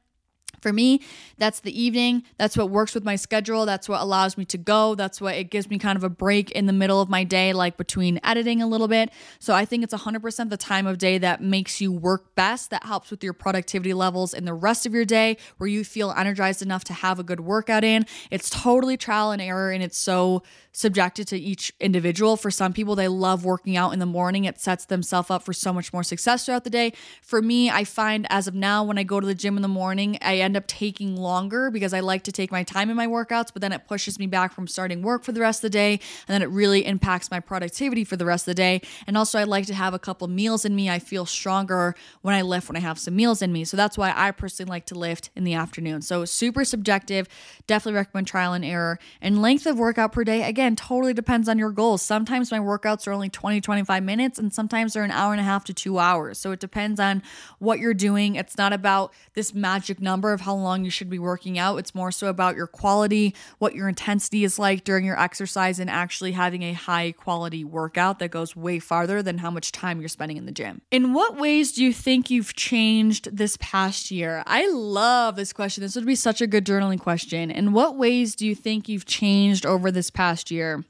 For 0.65 0.73
me, 0.73 1.03
that's 1.37 1.61
the 1.61 1.79
evening. 1.79 2.23
That's 2.39 2.57
what 2.57 2.71
works 2.71 2.95
with 2.95 3.05
my 3.05 3.17
schedule. 3.17 3.67
That's 3.67 3.87
what 3.87 4.01
allows 4.01 4.39
me 4.39 4.47
to 4.47 4.57
go. 4.57 4.95
That's 4.95 5.21
what 5.21 5.35
it 5.35 5.51
gives 5.51 5.69
me 5.69 5.79
kind 5.79 5.95
of 5.95 6.05
a 6.05 6.09
break 6.09 6.51
in 6.53 6.65
the 6.65 6.73
middle 6.73 7.03
of 7.03 7.11
my 7.11 7.23
day, 7.23 7.53
like 7.53 7.77
between 7.77 8.19
editing 8.25 8.63
a 8.63 8.67
little 8.67 8.89
bit. 8.89 9.11
So 9.41 9.53
I 9.53 9.67
think 9.67 9.85
it's 9.85 9.93
100% 9.93 10.49
the 10.49 10.57
time 10.57 10.87
of 10.87 10.97
day 10.97 11.19
that 11.19 11.43
makes 11.43 11.83
you 11.83 11.93
work 11.93 12.35
best, 12.35 12.71
that 12.71 12.85
helps 12.85 13.11
with 13.11 13.23
your 13.23 13.35
productivity 13.35 13.93
levels 13.93 14.33
in 14.33 14.47
the 14.47 14.55
rest 14.55 14.87
of 14.87 14.95
your 14.95 15.05
day, 15.05 15.37
where 15.59 15.69
you 15.69 15.85
feel 15.85 16.15
energized 16.17 16.63
enough 16.63 16.83
to 16.85 16.95
have 16.95 17.19
a 17.19 17.23
good 17.23 17.41
workout 17.41 17.85
in. 17.85 18.07
It's 18.31 18.49
totally 18.49 18.97
trial 18.97 19.33
and 19.33 19.43
error, 19.43 19.71
and 19.71 19.83
it's 19.83 19.99
so 19.99 20.45
subjected 20.73 21.29
to 21.29 21.39
each 21.39 21.75
individual. 21.79 22.39
For 22.39 22.51
some 22.51 22.73
people, 22.73 22.97
they 22.97 23.07
love 23.07 23.45
working 23.45 23.77
out 23.77 23.93
in 23.93 23.99
the 23.99 24.07
morning. 24.07 24.45
It 24.45 24.59
sets 24.59 24.87
themselves 24.87 25.31
up 25.31 25.43
for 25.43 25.53
so 25.53 25.75
much 25.75 25.93
more 25.93 26.03
success 26.03 26.47
throughout 26.47 26.65
the 26.65 26.71
day. 26.71 26.95
For 27.21 27.43
me, 27.43 27.69
I 27.69 27.85
find 27.85 28.27
as 28.31 28.49
of 28.49 28.55
now, 28.55 28.83
when 28.83 28.97
I 28.97 29.03
go 29.03 29.21
to 29.21 29.27
the 29.27 29.35
gym 29.35 29.57
in 29.57 29.63
the 29.63 29.69
morning, 29.69 30.19
I 30.23 30.39
end 30.39 30.54
up 30.57 30.67
taking 30.67 31.17
longer 31.17 31.71
because 31.71 31.95
I 31.95 32.01
like 32.01 32.25
to 32.25 32.33
take 32.33 32.51
my 32.51 32.65
time 32.65 32.91
in 32.91 32.97
my 32.97 33.07
workouts, 33.07 33.49
but 33.53 33.63
then 33.63 33.73
it 33.73 33.87
pushes 33.87 34.19
me 34.19 34.27
back 34.27 34.53
from 34.53 34.67
starting 34.67 35.03
work 35.03 35.25
for 35.25 35.33
the 35.33 35.41
rest 35.41 35.59
of 35.59 35.63
the 35.63 35.71
day. 35.71 35.93
And 35.93 36.35
then 36.35 36.43
it 36.43 36.51
really 36.51 36.85
impacts 36.85 37.31
my 37.31 37.41
productivity 37.41 38.05
for 38.05 38.17
the 38.17 38.27
rest 38.27 38.43
of 38.43 38.53
the 38.53 38.55
day. 38.55 38.83
And 39.07 39.17
also, 39.17 39.39
I 39.39 39.45
like 39.45 39.67
to 39.67 39.75
have 39.75 39.95
a 39.95 39.99
couple 39.99 40.27
meals 40.29 40.65
in 40.65 40.75
me. 40.75 40.91
I 40.91 40.99
feel 40.99 41.27
stronger 41.27 41.95
when 42.23 42.35
I 42.35 42.43
lift 42.43 42.69
when 42.69 42.77
I 42.77 42.81
have 42.81 42.99
some 42.99 43.15
meals 43.15 43.43
in 43.43 43.53
me. 43.53 43.65
So 43.65 43.77
that's 43.77 43.97
why 43.97 44.13
I 44.15 44.33
personally 44.33 44.71
like 44.71 44.87
to 44.87 44.95
lift 44.95 45.31
in 45.37 45.45
the 45.45 45.55
afternoon. 45.55 46.03
So 46.03 46.25
super 46.25 46.65
subjective. 46.65 47.29
Definitely 47.67 47.99
recommend 47.99 48.27
trial 48.27 48.55
and 48.55 48.65
error. 48.65 48.99
And 49.21 49.41
length 49.41 49.67
of 49.67 49.79
workout 49.79 50.13
per 50.13 50.25
day, 50.25 50.43
again, 50.43 50.65
again, 50.65 50.77
totally 50.77 51.13
depends 51.13 51.49
on 51.49 51.59
your 51.59 51.71
goals. 51.71 52.01
Sometimes 52.01 52.51
my 52.51 52.59
workouts 52.59 53.07
are 53.07 53.13
only 53.13 53.29
20, 53.29 53.61
25 53.61 54.03
minutes, 54.03 54.39
and 54.39 54.53
sometimes 54.53 54.95
they're 54.95 55.05
an 55.05 55.11
hour 55.11 55.33
and 55.33 55.41
a 55.41 55.45
half 55.45 55.65
to 55.65 55.75
two 55.75 55.99
hours. 55.99 56.39
So 56.39 56.53
it 56.53 56.61
depends 56.61 56.99
on 56.99 57.23
what 57.59 57.79
you're 57.79 57.95
doing. 57.95 58.37
It's 58.37 58.57
not 58.57 58.73
about 58.73 59.13
this 59.35 59.55
magic 59.55 60.01
number 60.01 60.33
of 60.33 60.43
how 60.45 60.55
long 60.55 60.85
you 60.85 60.91
should 60.91 61.11
be 61.11 61.19
working 61.19 61.59
out. 61.59 61.79
It's 61.79 61.95
more 61.95 62.13
so 62.13 62.29
about 62.29 62.57
your 62.57 62.67
quality, 62.67 63.35
what 63.59 63.75
your 63.75 63.89
intensity 63.89 64.45
is 64.45 64.59
like 64.59 64.85
during 64.85 65.05
your 65.05 65.19
exercise, 65.19 65.79
and 65.79 65.91
actually 65.91 66.33
having 66.33 66.63
a 66.63 66.73
high 66.73 67.13
quality 67.13 67.65
workout 67.65 68.19
that 68.19 68.31
goes 68.31 68.55
way 68.55 68.79
farther 68.79 69.23
than 69.23 69.39
how 69.39 69.51
much 69.51 69.73
time 69.73 70.01
you're 70.01 70.09
spending 70.09 70.37
in 70.37 70.47
the 70.47 70.53
gym. 70.53 70.83
In 70.91 71.13
what 71.13 71.37
ways 71.37 71.73
do 71.73 71.83
you 71.83 71.93
think 71.93 72.31
you've 72.31 72.55
changed 72.55 73.37
this 73.37 73.57
past 73.61 74.11
year? 74.11 74.43
I 74.47 74.71
love 74.71 75.37
this 75.37 75.53
question. 75.53 75.83
This 75.83 75.97
would 75.97 76.07
be 76.07 76.15
such 76.15 76.41
a 76.41 76.47
good 76.47 76.67
journaling 76.67 77.01
question. 77.01 77.51
In 77.51 77.73
what 77.73 77.97
ways 77.97 78.35
do 78.35 78.47
you 78.47 78.55
think 78.55 78.89
you've 78.89 79.07
changed 79.07 79.67
over 79.67 79.91
this 79.91 80.11
past 80.11 80.51
year? 80.51 80.85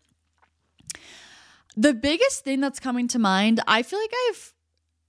The 1.77 1.95
biggest 1.95 2.45
thing 2.45 2.61
that's 2.61 2.79
coming 2.79 3.09
to 3.09 3.19
mind, 3.19 3.61
I 3.67 3.83
feel 3.83 3.99
like 3.99 4.13
I've 4.29 4.54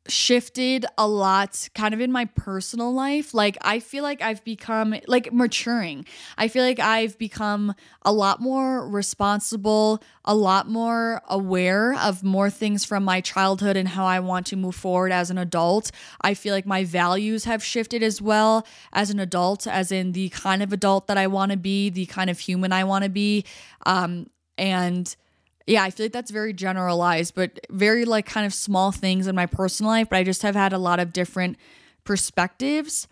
shifted 0.08 0.86
a 0.98 1.08
lot 1.08 1.68
kind 1.74 1.94
of 1.94 2.00
in 2.00 2.12
my 2.12 2.26
personal 2.26 2.94
life. 2.94 3.34
Like 3.34 3.58
I 3.62 3.80
feel 3.80 4.04
like 4.04 4.22
I've 4.22 4.44
become 4.44 4.96
like 5.08 5.34
maturing. 5.34 6.06
I 6.38 6.48
feel 6.48 6.64
like 6.64 6.80
I've 6.80 7.18
become 7.18 7.74
a 8.04 8.14
lot 8.14 8.40
more 8.40 8.88
responsible, 8.88 10.02
a 10.24 10.36
lot 10.36 10.68
more 10.70 11.22
aware 11.28 11.96
of 11.96 12.24
more 12.24 12.50
things 12.50 12.86
from 12.86 13.04
my 13.04 13.22
childhood 13.22 13.78
and 13.78 13.88
how 13.88 14.06
I 14.06 14.20
want 14.20 14.46
to 14.48 14.56
move 14.56 14.76
forward 14.76 15.12
as 15.12 15.32
an 15.32 15.38
adult. 15.38 15.92
I 16.22 16.34
feel 16.34 16.54
like 16.54 16.66
my 16.66 16.84
values 16.84 17.46
have 17.46 17.64
shifted 17.64 18.04
as 18.04 18.22
well 18.22 18.68
as 18.94 19.10
an 19.10 19.20
adult, 19.20 19.66
as 19.66 19.92
in 19.92 20.12
the 20.12 20.30
kind 20.30 20.62
of 20.62 20.72
adult 20.72 21.08
that 21.08 21.18
I 21.18 21.28
want 21.28 21.52
to 21.52 21.58
be, 21.58 21.90
the 21.90 22.06
kind 22.06 22.30
of 22.30 22.40
human 22.40 22.72
I 22.72 22.84
want 22.84 23.04
to 23.04 23.10
be. 23.10 23.46
Um, 23.86 24.30
and 24.58 25.16
yeah, 25.68 25.84
I 25.84 25.90
feel 25.90 26.06
like 26.06 26.14
that's 26.14 26.32
very 26.32 26.54
generalized, 26.54 27.34
but 27.34 27.60
very 27.70 28.06
like 28.06 28.26
kind 28.26 28.46
of 28.46 28.54
small 28.54 28.92
things 28.92 29.28
in 29.28 29.36
my 29.36 29.46
personal 29.48 29.92
life. 29.92 30.10
But 30.10 30.18
I 30.18 30.24
just 30.24 30.44
have 30.44 30.56
had 30.56 30.74
a 30.74 30.78
lot 30.78 31.00
of 31.00 31.12
different 31.12 31.58
perspectives 32.04 33.08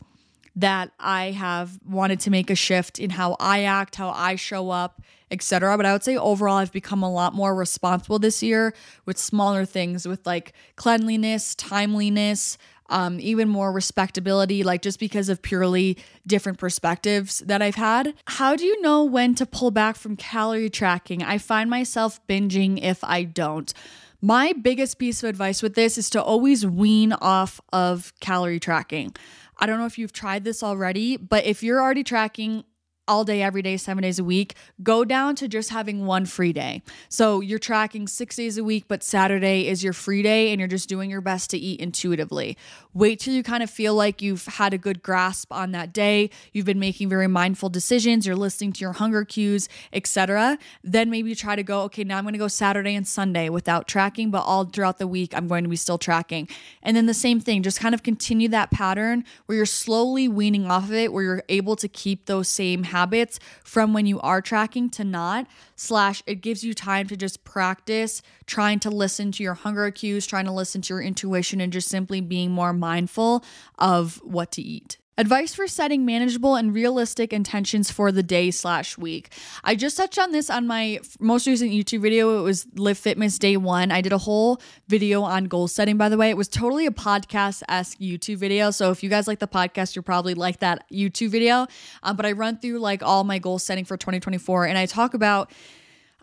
that 0.56 0.92
I 1.00 1.32
have 1.32 1.80
wanted 1.84 2.20
to 2.22 2.30
make 2.30 2.52
a 2.52 2.56
shift 2.56 3.00
in 3.00 3.10
how 3.10 3.36
I 3.40 3.64
act, 3.64 3.96
how 3.96 4.12
I 4.12 4.36
show 4.36 4.70
up, 4.70 5.02
etc. 5.32 5.76
But 5.78 5.88
I 5.88 5.94
would 5.94 6.04
say 6.04 6.16
overall 6.16 6.58
I've 6.58 6.72
become 6.72 7.02
a 7.02 7.12
lot 7.12 7.34
more 7.34 7.56
responsible 7.56 8.20
this 8.20 8.44
year 8.44 8.74
with 9.06 9.18
smaller 9.18 9.66
things 9.66 10.08
with 10.08 10.26
like 10.28 10.54
cleanliness, 10.76 11.56
timeliness, 11.56 12.60
um, 12.94 13.20
even 13.20 13.50
more 13.50 13.72
respectability, 13.72 14.64
like 14.64 14.84
just 14.84 15.00
because 15.00 15.28
of 15.28 15.42
purely 15.42 15.98
different 16.28 16.60
perspectives 16.60 17.40
that 17.40 17.62
I've 17.62 17.76
had. 17.76 18.14
How 18.28 18.56
do 18.56 18.66
you 18.66 18.80
know 18.82 19.04
when 19.04 19.34
to 19.36 19.48
pull 19.48 19.72
back 19.72 19.96
from 19.96 20.16
calorie 20.16 20.70
tracking? 20.70 21.24
I 21.24 21.40
find 21.40 21.70
myself 21.70 22.26
binging 22.28 22.80
if 22.82 23.04
I 23.04 23.24
don't. 23.24 23.74
My 24.22 24.54
biggest 24.54 25.00
piece 25.00 25.24
of 25.24 25.30
advice 25.30 25.64
with 25.64 25.74
this 25.74 25.98
is 25.98 26.10
to 26.12 26.22
always 26.22 26.66
wean 26.66 27.14
off 27.14 27.60
of 27.74 28.14
calorie 28.22 28.60
tracking. 28.60 29.14
I 29.58 29.66
don't 29.66 29.80
know 29.80 29.86
if 29.86 29.98
you've 29.98 30.14
tried 30.14 30.44
this 30.44 30.62
already, 30.62 31.18
but 31.18 31.46
if 31.46 31.64
you're 31.64 31.82
already 31.82 32.04
tracking 32.04 32.64
all 33.08 33.26
day, 33.26 33.42
every 33.42 33.62
day, 33.62 33.76
seven 33.76 34.02
days 34.02 34.18
a 34.18 34.24
week, 34.24 34.56
go 34.82 35.04
down 35.04 35.36
to 35.36 35.48
just 35.48 35.70
having 35.72 36.06
one 36.06 36.26
free 36.26 36.54
day. 36.54 36.82
So 37.10 37.42
you're 37.42 37.60
tracking 37.60 38.08
six 38.08 38.38
days 38.38 38.58
a 38.58 38.64
week, 38.64 38.86
but 38.88 39.04
Saturday 39.04 39.68
is 39.68 39.84
your 39.84 39.94
free 39.94 40.22
day 40.22 40.52
and 40.52 40.60
you're 40.60 40.70
just 40.70 40.88
doing 40.88 41.10
your 41.10 41.20
best 41.20 41.50
to 41.50 41.58
eat 41.58 41.82
intuitively. 41.82 42.58
Wait 42.94 43.20
till 43.20 43.34
you 43.34 43.44
kind 43.44 43.62
of 43.62 43.70
feel 43.70 43.94
like 43.94 44.22
you've 44.22 44.46
had 44.46 44.74
a 44.74 44.78
good 44.78 45.04
grasp 45.04 45.52
on 45.52 45.72
that 45.72 45.92
day, 45.92 46.30
you've 46.54 46.66
been 46.66 46.80
making 46.80 47.10
very 47.10 47.28
mindful 47.28 47.70
decisions, 47.70 48.26
you're 48.26 48.36
listening 48.36 48.72
to 48.72 48.82
your 48.82 48.94
hunger 48.94 49.26
cues, 49.26 49.68
etc. 49.92 50.58
Then 50.84 51.10
maybe 51.10 51.36
try 51.36 51.56
to 51.56 51.64
go, 51.64 51.82
okay, 51.82 52.06
now 52.06 52.18
I'm 52.18 52.24
going 52.24 52.34
to 52.34 52.40
go 52.40 52.48
Saturday 52.48 52.96
and 52.96 53.06
Sunday 53.08 53.50
without 53.50 53.88
tracking, 53.88 54.32
but 54.32 54.44
all 54.44 54.64
throughout 54.66 54.98
the 54.98 55.08
week, 55.08 55.36
I'm 55.36 55.48
going 55.48 55.64
to 55.64 55.70
be 55.70 55.76
still 55.76 55.98
tracking. 55.98 56.48
And 56.82 56.96
then 56.96 57.06
the 57.06 57.14
same 57.14 57.42
thing, 57.42 57.64
just 57.64 57.80
kind 57.80 57.94
of 57.94 58.04
continue 58.04 58.48
that 58.50 58.72
pattern 58.72 59.26
where 59.46 59.58
you're 59.58 59.66
slowly 59.66 60.28
weaning 60.30 60.72
off 60.72 60.86
of 60.86 60.94
it, 60.94 61.12
where 61.12 61.24
you're 61.24 61.44
able 61.50 61.76
to 61.76 61.88
keep 61.90 62.28
those 62.28 62.48
same 62.48 62.84
habits 62.94 63.40
from 63.64 63.92
when 63.92 64.06
you 64.06 64.20
are 64.22 64.40
tracking 64.40 64.88
to 64.88 65.04
not 65.04 65.48
slash 65.76 66.22
it 66.28 66.36
gives 66.36 66.64
you 66.64 66.74
time 66.74 67.08
to 67.08 67.18
just 67.18 67.44
practice 67.44 68.22
trying 68.46 68.80
to 68.80 68.90
listen 68.90 69.32
to 69.32 69.42
your 69.42 69.56
hunger 69.56 69.90
cues 69.90 70.28
trying 70.28 70.46
to 70.46 70.52
listen 70.52 70.80
to 70.82 70.94
your 70.94 71.02
intuition 71.02 71.60
and 71.60 71.74
just 71.74 71.90
simply 71.90 72.22
being 72.22 72.52
more 72.52 72.72
mindful 72.72 73.44
of 73.80 74.22
what 74.24 74.52
to 74.52 74.62
eat 74.62 74.98
Advice 75.16 75.54
for 75.54 75.68
setting 75.68 76.06
manageable 76.06 76.56
and 76.56 76.74
realistic 76.74 77.32
intentions 77.34 77.92
for 77.92 78.12
the 78.12 78.24
day 78.24 78.50
slash 78.50 78.98
week. 78.98 79.32
I 79.64 79.76
just 79.76 79.96
touched 79.96 80.18
on 80.18 80.32
this 80.32 80.50
on 80.50 80.66
my 80.66 81.02
most 81.20 81.46
recent 81.46 81.72
YouTube 81.72 82.00
video. 82.00 82.40
It 82.40 82.42
was 82.42 82.66
Livfiitmas 82.66 83.38
Day 83.38 83.56
One. 83.56 83.92
I 83.92 84.02
did 84.02 84.12
a 84.12 84.18
whole 84.18 84.60
video 84.88 85.22
on 85.22 85.46
goal 85.46 85.68
setting, 85.68 85.98
by 85.98 86.10
the 86.10 86.18
way. 86.18 86.32
It 86.32 86.38
was 86.38 86.48
totally 86.48 86.88
a 86.88 86.92
podcast 86.92 87.62
esque 87.70 88.00
YouTube 88.00 88.38
video. 88.38 88.72
So 88.72 88.90
if 88.90 89.04
you 89.04 89.10
guys 89.10 89.28
like 89.28 89.38
the 89.38 89.48
podcast, 89.48 89.96
you're 89.96 90.02
probably 90.02 90.34
like 90.34 90.62
that 90.62 90.90
YouTube 90.92 91.30
video. 91.30 91.68
Um, 92.02 92.16
but 92.16 92.26
I 92.26 92.32
run 92.32 92.58
through 92.58 92.80
like 92.80 93.04
all 93.04 93.24
my 93.24 93.38
goal 93.38 93.60
setting 93.60 93.86
for 93.86 93.98
2024 93.98 94.66
and 94.66 94.80
I 94.80 94.88
talk 94.88 95.14
about 95.14 95.52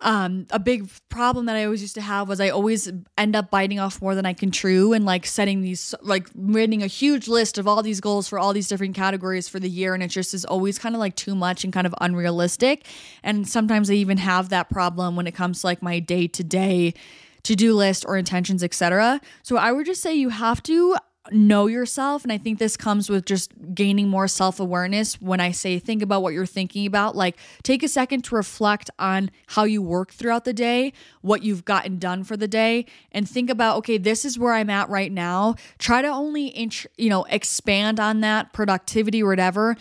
um, 0.02 0.46
a 0.50 0.58
big 0.58 0.88
problem 1.10 1.46
that 1.46 1.56
I 1.56 1.64
always 1.64 1.82
used 1.82 1.94
to 1.96 2.00
have 2.00 2.28
was 2.28 2.40
I 2.40 2.48
always 2.48 2.90
end 3.18 3.36
up 3.36 3.50
biting 3.50 3.78
off 3.78 4.00
more 4.00 4.14
than 4.14 4.24
I 4.24 4.32
can 4.32 4.50
chew 4.50 4.94
and 4.94 5.04
like 5.04 5.26
setting 5.26 5.60
these 5.60 5.94
like 6.00 6.28
writing 6.34 6.82
a 6.82 6.86
huge 6.86 7.28
list 7.28 7.58
of 7.58 7.68
all 7.68 7.82
these 7.82 8.00
goals 8.00 8.26
for 8.26 8.38
all 8.38 8.52
these 8.54 8.68
different 8.68 8.94
categories 8.94 9.48
for 9.48 9.60
the 9.60 9.68
year 9.68 9.92
and 9.92 10.02
it 10.02 10.08
just 10.08 10.32
is 10.32 10.44
always 10.46 10.78
kind 10.78 10.94
of 10.94 11.00
like 11.00 11.16
too 11.16 11.34
much 11.34 11.64
and 11.64 11.72
kind 11.72 11.86
of 11.86 11.94
unrealistic 12.00 12.86
and 13.22 13.46
sometimes 13.46 13.90
I 13.90 13.94
even 13.94 14.16
have 14.18 14.48
that 14.48 14.70
problem 14.70 15.16
when 15.16 15.26
it 15.26 15.34
comes 15.34 15.60
to 15.60 15.66
like 15.66 15.82
my 15.82 15.98
day 15.98 16.26
to 16.28 16.42
day 16.42 16.94
to-do 17.42 17.74
list 17.74 18.04
or 18.06 18.16
intentions 18.16 18.64
etc. 18.64 19.20
So 19.42 19.56
I 19.56 19.72
would 19.72 19.84
just 19.84 20.00
say 20.00 20.14
you 20.14 20.30
have 20.30 20.62
to 20.64 20.96
know 21.30 21.66
yourself 21.66 22.22
and 22.22 22.32
i 22.32 22.38
think 22.38 22.58
this 22.58 22.76
comes 22.76 23.10
with 23.10 23.26
just 23.26 23.52
gaining 23.74 24.08
more 24.08 24.26
self-awareness. 24.26 25.20
When 25.20 25.38
i 25.38 25.50
say 25.50 25.78
think 25.78 26.02
about 26.02 26.22
what 26.22 26.32
you're 26.32 26.46
thinking 26.46 26.86
about 26.86 27.14
like 27.14 27.36
take 27.62 27.82
a 27.82 27.88
second 27.88 28.22
to 28.24 28.34
reflect 28.34 28.90
on 28.98 29.30
how 29.48 29.64
you 29.64 29.82
work 29.82 30.12
throughout 30.12 30.44
the 30.44 30.52
day 30.54 30.92
what 31.20 31.42
you've 31.42 31.64
gotten 31.64 31.98
done 31.98 32.24
for 32.24 32.36
the 32.36 32.48
day 32.48 32.86
and 33.12 33.28
think 33.28 33.50
about 33.50 33.76
okay 33.78 33.98
this 33.98 34.24
is 34.24 34.38
where 34.38 34.54
i'm 34.54 34.70
at 34.70 34.88
right 34.88 35.12
now. 35.12 35.54
Try 35.78 36.02
to 36.02 36.08
only 36.08 36.56
int- 36.56 36.86
you 36.96 37.10
know 37.10 37.24
expand 37.24 38.00
on 38.00 38.20
that 38.20 38.52
productivity 38.52 39.22
or 39.22 39.28
whatever 39.28 39.76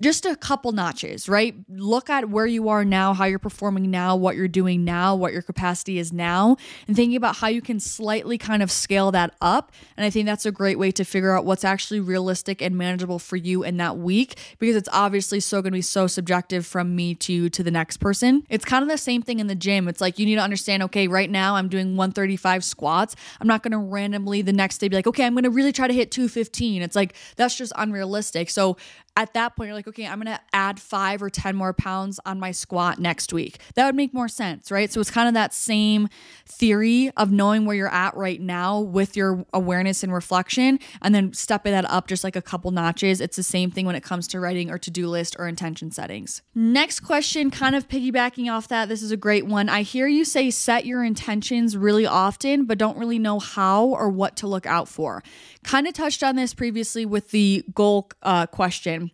just 0.00 0.24
a 0.24 0.36
couple 0.36 0.72
notches, 0.72 1.28
right? 1.28 1.54
Look 1.68 2.08
at 2.08 2.28
where 2.28 2.46
you 2.46 2.68
are 2.68 2.84
now, 2.84 3.14
how 3.14 3.24
you're 3.24 3.38
performing 3.38 3.90
now, 3.90 4.14
what 4.14 4.36
you're 4.36 4.48
doing 4.48 4.84
now, 4.84 5.14
what 5.14 5.32
your 5.32 5.42
capacity 5.42 5.98
is 5.98 6.12
now, 6.12 6.56
and 6.86 6.94
thinking 6.94 7.16
about 7.16 7.36
how 7.36 7.48
you 7.48 7.60
can 7.60 7.80
slightly 7.80 8.38
kind 8.38 8.62
of 8.62 8.70
scale 8.70 9.10
that 9.12 9.34
up. 9.40 9.72
And 9.96 10.06
I 10.06 10.10
think 10.10 10.26
that's 10.26 10.46
a 10.46 10.52
great 10.52 10.78
way 10.78 10.90
to 10.92 11.04
figure 11.04 11.36
out 11.36 11.44
what's 11.44 11.64
actually 11.64 12.00
realistic 12.00 12.62
and 12.62 12.76
manageable 12.76 13.18
for 13.18 13.36
you 13.36 13.64
in 13.64 13.76
that 13.78 13.98
week 13.98 14.38
because 14.58 14.76
it's 14.76 14.88
obviously 14.92 15.40
so 15.40 15.60
going 15.62 15.72
to 15.72 15.78
be 15.78 15.82
so 15.82 16.06
subjective 16.06 16.66
from 16.66 16.94
me 16.94 17.14
to 17.16 17.48
to 17.50 17.62
the 17.62 17.70
next 17.70 17.96
person. 17.96 18.44
It's 18.48 18.64
kind 18.64 18.82
of 18.82 18.88
the 18.88 18.98
same 18.98 19.22
thing 19.22 19.40
in 19.40 19.48
the 19.48 19.54
gym. 19.54 19.88
It's 19.88 20.00
like 20.00 20.18
you 20.18 20.26
need 20.26 20.36
to 20.36 20.42
understand, 20.42 20.82
okay, 20.84 21.08
right 21.08 21.30
now 21.30 21.56
I'm 21.56 21.68
doing 21.68 21.96
135 21.96 22.62
squats. 22.62 23.16
I'm 23.40 23.48
not 23.48 23.62
going 23.62 23.72
to 23.72 23.78
randomly 23.78 24.42
the 24.42 24.52
next 24.52 24.78
day 24.78 24.88
be 24.88 24.96
like, 24.96 25.06
okay, 25.06 25.24
I'm 25.24 25.34
going 25.34 25.44
to 25.44 25.50
really 25.50 25.72
try 25.72 25.88
to 25.88 25.94
hit 25.94 26.10
215. 26.10 26.82
It's 26.82 26.94
like 26.94 27.14
that's 27.36 27.56
just 27.56 27.72
unrealistic. 27.76 28.50
So 28.50 28.76
at 29.18 29.34
that 29.34 29.56
point, 29.56 29.66
you're 29.66 29.74
like, 29.74 29.88
okay, 29.88 30.06
I'm 30.06 30.22
to 30.22 30.40
add 30.52 30.78
five 30.78 31.22
or 31.22 31.28
10 31.28 31.56
more 31.56 31.72
pounds 31.72 32.20
on 32.24 32.38
my 32.38 32.52
squat 32.52 33.00
next 33.00 33.32
week. 33.32 33.58
That 33.74 33.84
would 33.86 33.96
make 33.96 34.14
more 34.14 34.28
sense, 34.28 34.70
right? 34.70 34.92
So 34.92 35.00
it's 35.00 35.10
kind 35.10 35.26
of 35.26 35.34
that 35.34 35.52
same 35.52 36.08
theory 36.46 37.10
of 37.16 37.32
knowing 37.32 37.64
where 37.64 37.74
you're 37.74 37.92
at 37.92 38.16
right 38.16 38.40
now 38.40 38.78
with 38.78 39.16
your 39.16 39.44
awareness 39.52 40.04
and 40.04 40.14
reflection, 40.14 40.78
and 41.02 41.14
then 41.14 41.32
stepping 41.32 41.72
that 41.72 41.84
up 41.90 42.06
just 42.06 42.22
like 42.22 42.36
a 42.36 42.42
couple 42.42 42.70
notches. 42.70 43.20
It's 43.20 43.36
the 43.36 43.42
same 43.42 43.72
thing 43.72 43.86
when 43.86 43.96
it 43.96 44.04
comes 44.04 44.28
to 44.28 44.38
writing 44.38 44.70
or 44.70 44.78
to 44.78 44.90
do 44.90 45.08
list 45.08 45.34
or 45.36 45.48
intention 45.48 45.90
settings. 45.90 46.42
Next 46.54 47.00
question, 47.00 47.50
kind 47.50 47.74
of 47.74 47.88
piggybacking 47.88 48.48
off 48.48 48.68
that, 48.68 48.88
this 48.88 49.02
is 49.02 49.10
a 49.10 49.16
great 49.16 49.46
one. 49.46 49.68
I 49.68 49.82
hear 49.82 50.06
you 50.06 50.24
say 50.24 50.48
set 50.50 50.86
your 50.86 51.02
intentions 51.02 51.76
really 51.76 52.06
often, 52.06 52.66
but 52.66 52.78
don't 52.78 52.96
really 52.96 53.18
know 53.18 53.40
how 53.40 53.86
or 53.86 54.08
what 54.08 54.36
to 54.36 54.46
look 54.46 54.64
out 54.64 54.86
for. 54.86 55.24
Kind 55.68 55.86
of 55.86 55.92
touched 55.92 56.22
on 56.22 56.34
this 56.34 56.54
previously 56.54 57.04
with 57.04 57.30
the 57.30 57.62
goal 57.74 58.08
uh, 58.22 58.46
question. 58.46 59.10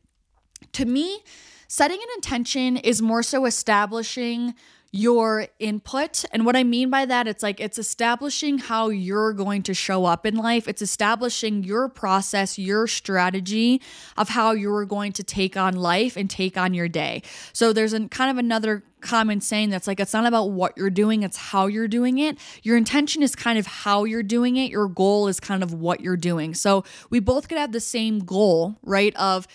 To 0.70 0.84
me, 0.84 1.18
setting 1.66 1.98
an 2.00 2.08
intention 2.14 2.76
is 2.76 3.02
more 3.02 3.24
so 3.24 3.44
establishing 3.44 4.54
your 4.92 5.48
input. 5.58 6.24
And 6.30 6.46
what 6.46 6.54
I 6.54 6.62
mean 6.62 6.90
by 6.90 7.06
that, 7.06 7.26
it's 7.26 7.42
like 7.42 7.58
it's 7.58 7.76
establishing 7.76 8.58
how 8.58 8.90
you're 8.90 9.32
going 9.32 9.64
to 9.64 9.74
show 9.74 10.04
up 10.04 10.24
in 10.24 10.36
life. 10.36 10.68
It's 10.68 10.80
establishing 10.80 11.64
your 11.64 11.88
process, 11.88 12.56
your 12.56 12.86
strategy 12.86 13.82
of 14.16 14.28
how 14.28 14.52
you're 14.52 14.84
going 14.84 15.10
to 15.14 15.24
take 15.24 15.56
on 15.56 15.74
life 15.74 16.16
and 16.16 16.30
take 16.30 16.56
on 16.56 16.72
your 16.72 16.86
day. 16.86 17.22
So 17.52 17.72
there's 17.72 17.92
a 17.92 18.06
kind 18.06 18.30
of 18.30 18.38
another 18.38 18.84
common 19.04 19.40
saying 19.40 19.70
that's 19.70 19.86
like 19.86 20.00
it's 20.00 20.12
not 20.12 20.26
about 20.26 20.50
what 20.50 20.76
you're 20.76 20.90
doing, 20.90 21.22
it's 21.22 21.36
how 21.36 21.66
you're 21.66 21.86
doing 21.86 22.18
it. 22.18 22.36
Your 22.62 22.76
intention 22.76 23.22
is 23.22 23.36
kind 23.36 23.58
of 23.58 23.66
how 23.66 24.04
you're 24.04 24.22
doing 24.22 24.56
it. 24.56 24.70
Your 24.70 24.88
goal 24.88 25.28
is 25.28 25.38
kind 25.38 25.62
of 25.62 25.72
what 25.72 26.00
you're 26.00 26.16
doing. 26.16 26.54
So 26.54 26.84
we 27.10 27.20
both 27.20 27.48
could 27.48 27.58
have 27.58 27.72
the 27.72 27.80
same 27.80 28.18
goal, 28.18 28.76
right? 28.82 29.14
Of 29.16 29.46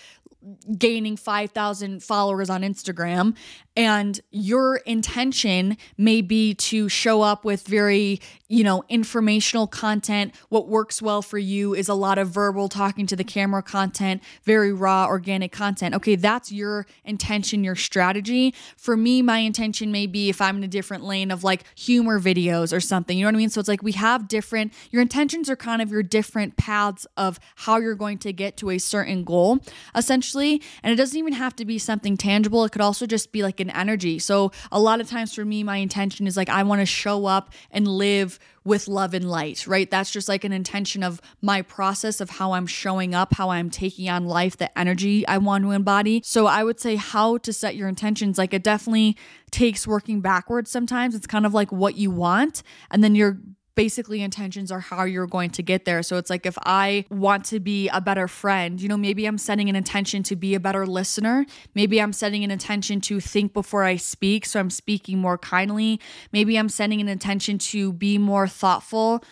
gaining 0.78 1.16
5,000 1.16 2.02
followers 2.02 2.48
on 2.48 2.62
Instagram 2.62 3.36
and 3.80 4.20
your 4.30 4.76
intention 4.76 5.78
may 5.96 6.20
be 6.20 6.52
to 6.52 6.90
show 6.90 7.22
up 7.22 7.46
with 7.46 7.66
very, 7.66 8.20
you 8.46 8.62
know, 8.62 8.84
informational 8.90 9.66
content. 9.66 10.34
What 10.50 10.68
works 10.68 11.00
well 11.00 11.22
for 11.22 11.38
you 11.38 11.74
is 11.74 11.88
a 11.88 11.94
lot 11.94 12.18
of 12.18 12.28
verbal 12.28 12.68
talking 12.68 13.06
to 13.06 13.16
the 13.16 13.24
camera 13.24 13.62
content, 13.62 14.22
very 14.44 14.70
raw 14.70 15.06
organic 15.06 15.50
content. 15.50 15.94
Okay, 15.94 16.14
that's 16.14 16.52
your 16.52 16.84
intention, 17.06 17.64
your 17.64 17.74
strategy. 17.74 18.54
For 18.76 18.98
me, 18.98 19.22
my 19.22 19.38
intention 19.38 19.90
may 19.90 20.06
be 20.06 20.28
if 20.28 20.42
I'm 20.42 20.58
in 20.58 20.64
a 20.64 20.68
different 20.68 21.02
lane 21.02 21.30
of 21.30 21.42
like 21.42 21.64
humor 21.74 22.20
videos 22.20 22.76
or 22.76 22.80
something. 22.80 23.16
You 23.16 23.24
know 23.24 23.28
what 23.28 23.36
I 23.36 23.38
mean? 23.38 23.48
So 23.48 23.60
it's 23.60 23.68
like 23.68 23.82
we 23.82 23.92
have 23.92 24.28
different 24.28 24.74
your 24.90 25.00
intentions 25.00 25.48
are 25.48 25.56
kind 25.56 25.80
of 25.80 25.90
your 25.90 26.02
different 26.02 26.58
paths 26.58 27.06
of 27.16 27.40
how 27.54 27.78
you're 27.78 27.94
going 27.94 28.18
to 28.18 28.32
get 28.34 28.58
to 28.58 28.68
a 28.68 28.76
certain 28.76 29.24
goal 29.24 29.60
essentially, 29.96 30.60
and 30.82 30.92
it 30.92 30.96
doesn't 30.96 31.18
even 31.18 31.32
have 31.32 31.56
to 31.56 31.64
be 31.64 31.78
something 31.78 32.18
tangible. 32.18 32.62
It 32.64 32.72
could 32.72 32.82
also 32.82 33.06
just 33.06 33.32
be 33.32 33.42
like 33.42 33.58
an 33.58 33.69
energy. 33.76 34.18
So 34.18 34.52
a 34.70 34.80
lot 34.80 35.00
of 35.00 35.08
times 35.08 35.34
for 35.34 35.44
me, 35.44 35.62
my 35.62 35.76
intention 35.76 36.26
is 36.26 36.36
like 36.36 36.48
I 36.48 36.62
want 36.62 36.80
to 36.80 36.86
show 36.86 37.26
up 37.26 37.52
and 37.70 37.86
live 37.86 38.38
with 38.64 38.88
love 38.88 39.14
and 39.14 39.30
light, 39.30 39.66
right? 39.66 39.90
That's 39.90 40.10
just 40.10 40.28
like 40.28 40.44
an 40.44 40.52
intention 40.52 41.02
of 41.02 41.20
my 41.40 41.62
process 41.62 42.20
of 42.20 42.30
how 42.30 42.52
I'm 42.52 42.66
showing 42.66 43.14
up, 43.14 43.34
how 43.34 43.50
I'm 43.50 43.70
taking 43.70 44.08
on 44.08 44.26
life, 44.26 44.56
the 44.56 44.76
energy 44.78 45.26
I 45.26 45.38
want 45.38 45.64
to 45.64 45.70
embody. 45.70 46.20
So 46.24 46.46
I 46.46 46.62
would 46.62 46.78
say 46.78 46.96
how 46.96 47.38
to 47.38 47.52
set 47.52 47.74
your 47.74 47.88
intentions. 47.88 48.36
Like 48.36 48.52
it 48.52 48.62
definitely 48.62 49.16
takes 49.50 49.86
working 49.86 50.20
backwards 50.20 50.70
sometimes. 50.70 51.14
It's 51.14 51.26
kind 51.26 51.46
of 51.46 51.54
like 51.54 51.72
what 51.72 51.96
you 51.96 52.10
want, 52.10 52.62
and 52.90 53.02
then 53.02 53.14
you're 53.14 53.38
basically 53.74 54.22
intentions 54.22 54.70
are 54.70 54.80
how 54.80 55.04
you're 55.04 55.26
going 55.26 55.50
to 55.50 55.62
get 55.62 55.84
there. 55.84 56.02
So 56.02 56.16
it's 56.16 56.30
like 56.30 56.46
if 56.46 56.58
I 56.64 57.04
want 57.10 57.44
to 57.46 57.60
be 57.60 57.88
a 57.88 58.00
better 58.00 58.28
friend, 58.28 58.80
you 58.80 58.88
know, 58.88 58.96
maybe 58.96 59.26
I'm 59.26 59.38
setting 59.38 59.68
an 59.68 59.76
intention 59.76 60.22
to 60.24 60.36
be 60.36 60.54
a 60.54 60.60
better 60.60 60.86
listener. 60.86 61.46
Maybe 61.74 62.00
I'm 62.00 62.12
setting 62.12 62.44
an 62.44 62.50
intention 62.50 63.00
to 63.02 63.20
think 63.20 63.52
before 63.52 63.84
I 63.84 63.96
speak. 63.96 64.46
So 64.46 64.60
I'm 64.60 64.70
speaking 64.70 65.18
more 65.18 65.38
kindly. 65.38 66.00
Maybe 66.32 66.56
I'm 66.56 66.68
setting 66.68 67.00
an 67.00 67.08
intention 67.08 67.58
to 67.58 67.92
be 67.92 68.18
more 68.18 68.48
thoughtful 68.48 69.22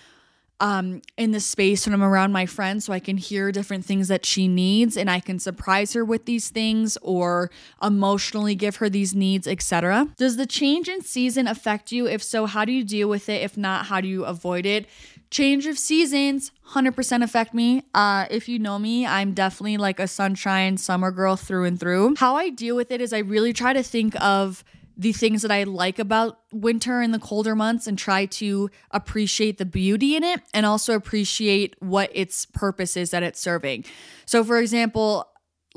um, 0.61 1.03
in 1.17 1.31
the 1.31 1.41
space 1.41 1.87
when 1.87 1.95
I'm 1.95 2.03
around 2.03 2.33
my 2.33 2.47
friends 2.47 2.85
so 2.85 2.93
I 2.93 2.99
can 2.99 3.17
hear 3.17 3.53
different 3.53 3.85
things 3.85 4.09
that 4.09 4.27
she 4.27 4.49
needs 4.49 4.97
and 4.97 5.11
I 5.11 5.21
can 5.21 5.39
surprise 5.39 5.93
her 5.93 6.05
with 6.05 6.25
these 6.25 6.51
things 6.51 6.99
or 7.03 7.51
emotionally 7.83 8.55
give 8.55 8.77
her 8.77 8.89
these 8.89 9.15
needs, 9.15 9.47
etc. 9.47 10.09
Does 10.17 10.37
the 10.37 10.47
change 10.47 10.89
in 10.89 11.03
season 11.03 11.47
affect 11.47 11.93
you? 11.93 12.07
If 12.07 12.23
so, 12.23 12.47
how 12.47 12.65
do 12.65 12.73
you 12.73 12.85
deal 12.85 13.09
with 13.09 13.29
it? 13.29 13.43
If 13.43 13.57
not, 13.57 13.87
how 13.87 14.01
do 14.01 14.09
you 14.09 14.25
avoid 14.25 14.67
it? 14.67 14.87
Change 15.31 15.67
of 15.67 15.79
seasons 15.79 16.53
100% 16.71 17.23
affect 17.23 17.55
me. 17.55 17.83
Uh, 17.95 18.27
if 18.31 18.49
you 18.49 18.59
know 18.59 18.79
me, 18.79 19.07
I'm 19.07 19.33
definitely 19.35 19.77
like 19.77 20.01
a 20.01 20.09
sunshine 20.09 20.77
summer 20.77 21.11
girl 21.11 21.37
through 21.37 21.65
and 21.65 21.79
through. 21.79 22.17
How 22.17 22.37
I 22.37 22.51
deal 22.51 22.77
with 22.77 22.91
it 22.91 23.01
is 23.01 23.13
I 23.13 23.19
really 23.19 23.53
try 23.53 23.73
to 23.73 23.83
think 23.83 24.21
of 24.21 24.65
the 24.99 25.13
things 25.13 25.43
that 25.43 25.53
I 25.53 25.63
like 25.63 26.01
about 26.01 26.41
winter 26.53 27.01
and 27.01 27.15
the 27.15 27.21
colder 27.21 27.55
months 27.55 27.87
and 27.87 27.97
try 27.97 28.27
to 28.27 28.69
appreciate 28.91 29.59
the 29.59 29.65
beauty 29.65 30.17
in 30.17 30.25
it 30.25 30.43
and 30.53 30.67
also 30.67 30.95
appreciate 30.95 31.77
what 31.79 32.11
its 32.13 32.45
purpose 32.45 32.97
is 32.97 33.11
that 33.13 33.23
it's 33.23 33.41
serving. 33.41 33.85
So, 34.27 34.43
for 34.43 34.59
example, 34.59 35.29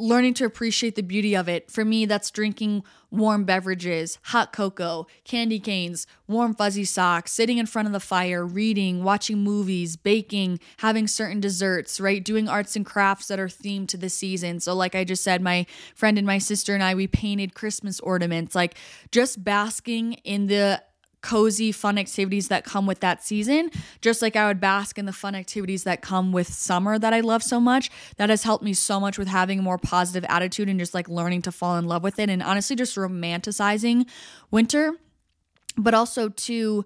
learning 0.02 0.34
to 0.34 0.46
appreciate 0.46 0.96
the 0.96 1.04
beauty 1.04 1.36
of 1.36 1.48
it. 1.48 1.70
For 1.70 1.86
me, 1.86 2.06
that's 2.06 2.32
drinking 2.32 2.84
warm 3.12 3.44
beverages, 3.44 4.18
hot 4.24 4.52
cocoa, 4.52 5.06
candy 5.26 5.60
canes, 5.60 6.08
warm 6.28 6.56
fuzzy 6.56 6.86
socks, 6.86 7.32
sitting 7.32 7.58
in 7.58 7.66
front 7.66 7.88
of 7.88 7.92
the 7.92 8.00
fire, 8.00 8.46
reading, 8.46 9.04
watching 9.04 9.38
movies, 9.40 9.96
baking, 9.96 10.60
having 10.78 11.08
certain 11.08 11.40
desserts, 11.40 12.00
right? 12.00 12.24
Doing 12.24 12.50
arts 12.50 12.76
and 12.76 12.86
crafts 12.86 13.28
that 13.28 13.40
are 13.40 13.48
themed 13.48 13.90
to 13.90 13.98
the 13.98 14.10
season. 14.10 14.60
So, 14.60 14.74
like 14.74 14.96
I 14.96 15.04
just 15.04 15.24
said, 15.24 15.42
my 15.42 15.66
friend 15.94 16.18
and 16.18 16.26
my 16.26 16.40
sister 16.40 16.74
and 16.74 16.84
I, 16.84 16.96
we 16.96 17.08
painted 17.08 17.54
Christmas 17.54 18.00
ornaments, 18.00 18.56
like 18.56 18.76
just 19.12 19.44
basking 19.44 20.14
in 20.24 20.48
the 20.48 20.82
cozy, 21.22 21.72
fun 21.72 21.98
activities 21.98 22.48
that 22.48 22.64
come 22.64 22.86
with 22.86 23.00
that 23.02 23.24
season, 23.24 23.70
just 24.02 24.22
like 24.22 24.36
I 24.36 24.48
would 24.48 24.60
bask 24.60 24.98
in 24.98 25.06
the 25.06 25.14
fun 25.14 25.36
activities 25.36 25.84
that 25.84 26.02
come 26.02 26.32
with 26.32 26.48
summer 26.48 26.98
that 26.98 27.14
I 27.14 27.20
love 27.22 27.44
so 27.44 27.60
much. 27.60 27.90
That 28.18 28.30
has 28.30 28.44
helped 28.44 28.64
me 28.64 28.74
so 28.74 29.00
much 29.00 29.18
with 29.18 29.28
having 29.28 29.60
a 29.60 29.62
more 29.62 29.78
positive 29.78 30.26
attitude 30.30 30.70
and 30.70 30.80
just 30.80 30.94
like 30.94 31.08
learning 31.08 31.44
to 31.44 31.52
fall 31.52 31.78
in 31.78 31.88
love 31.88 32.04
with 32.04 32.20
it 32.20 32.30
and 32.30 32.42
honestly 32.42 32.76
just 32.76 32.96
romanticizing 32.96 34.08
winter, 34.50 34.94
but 35.78 35.94
also 35.94 36.30
to 36.30 36.86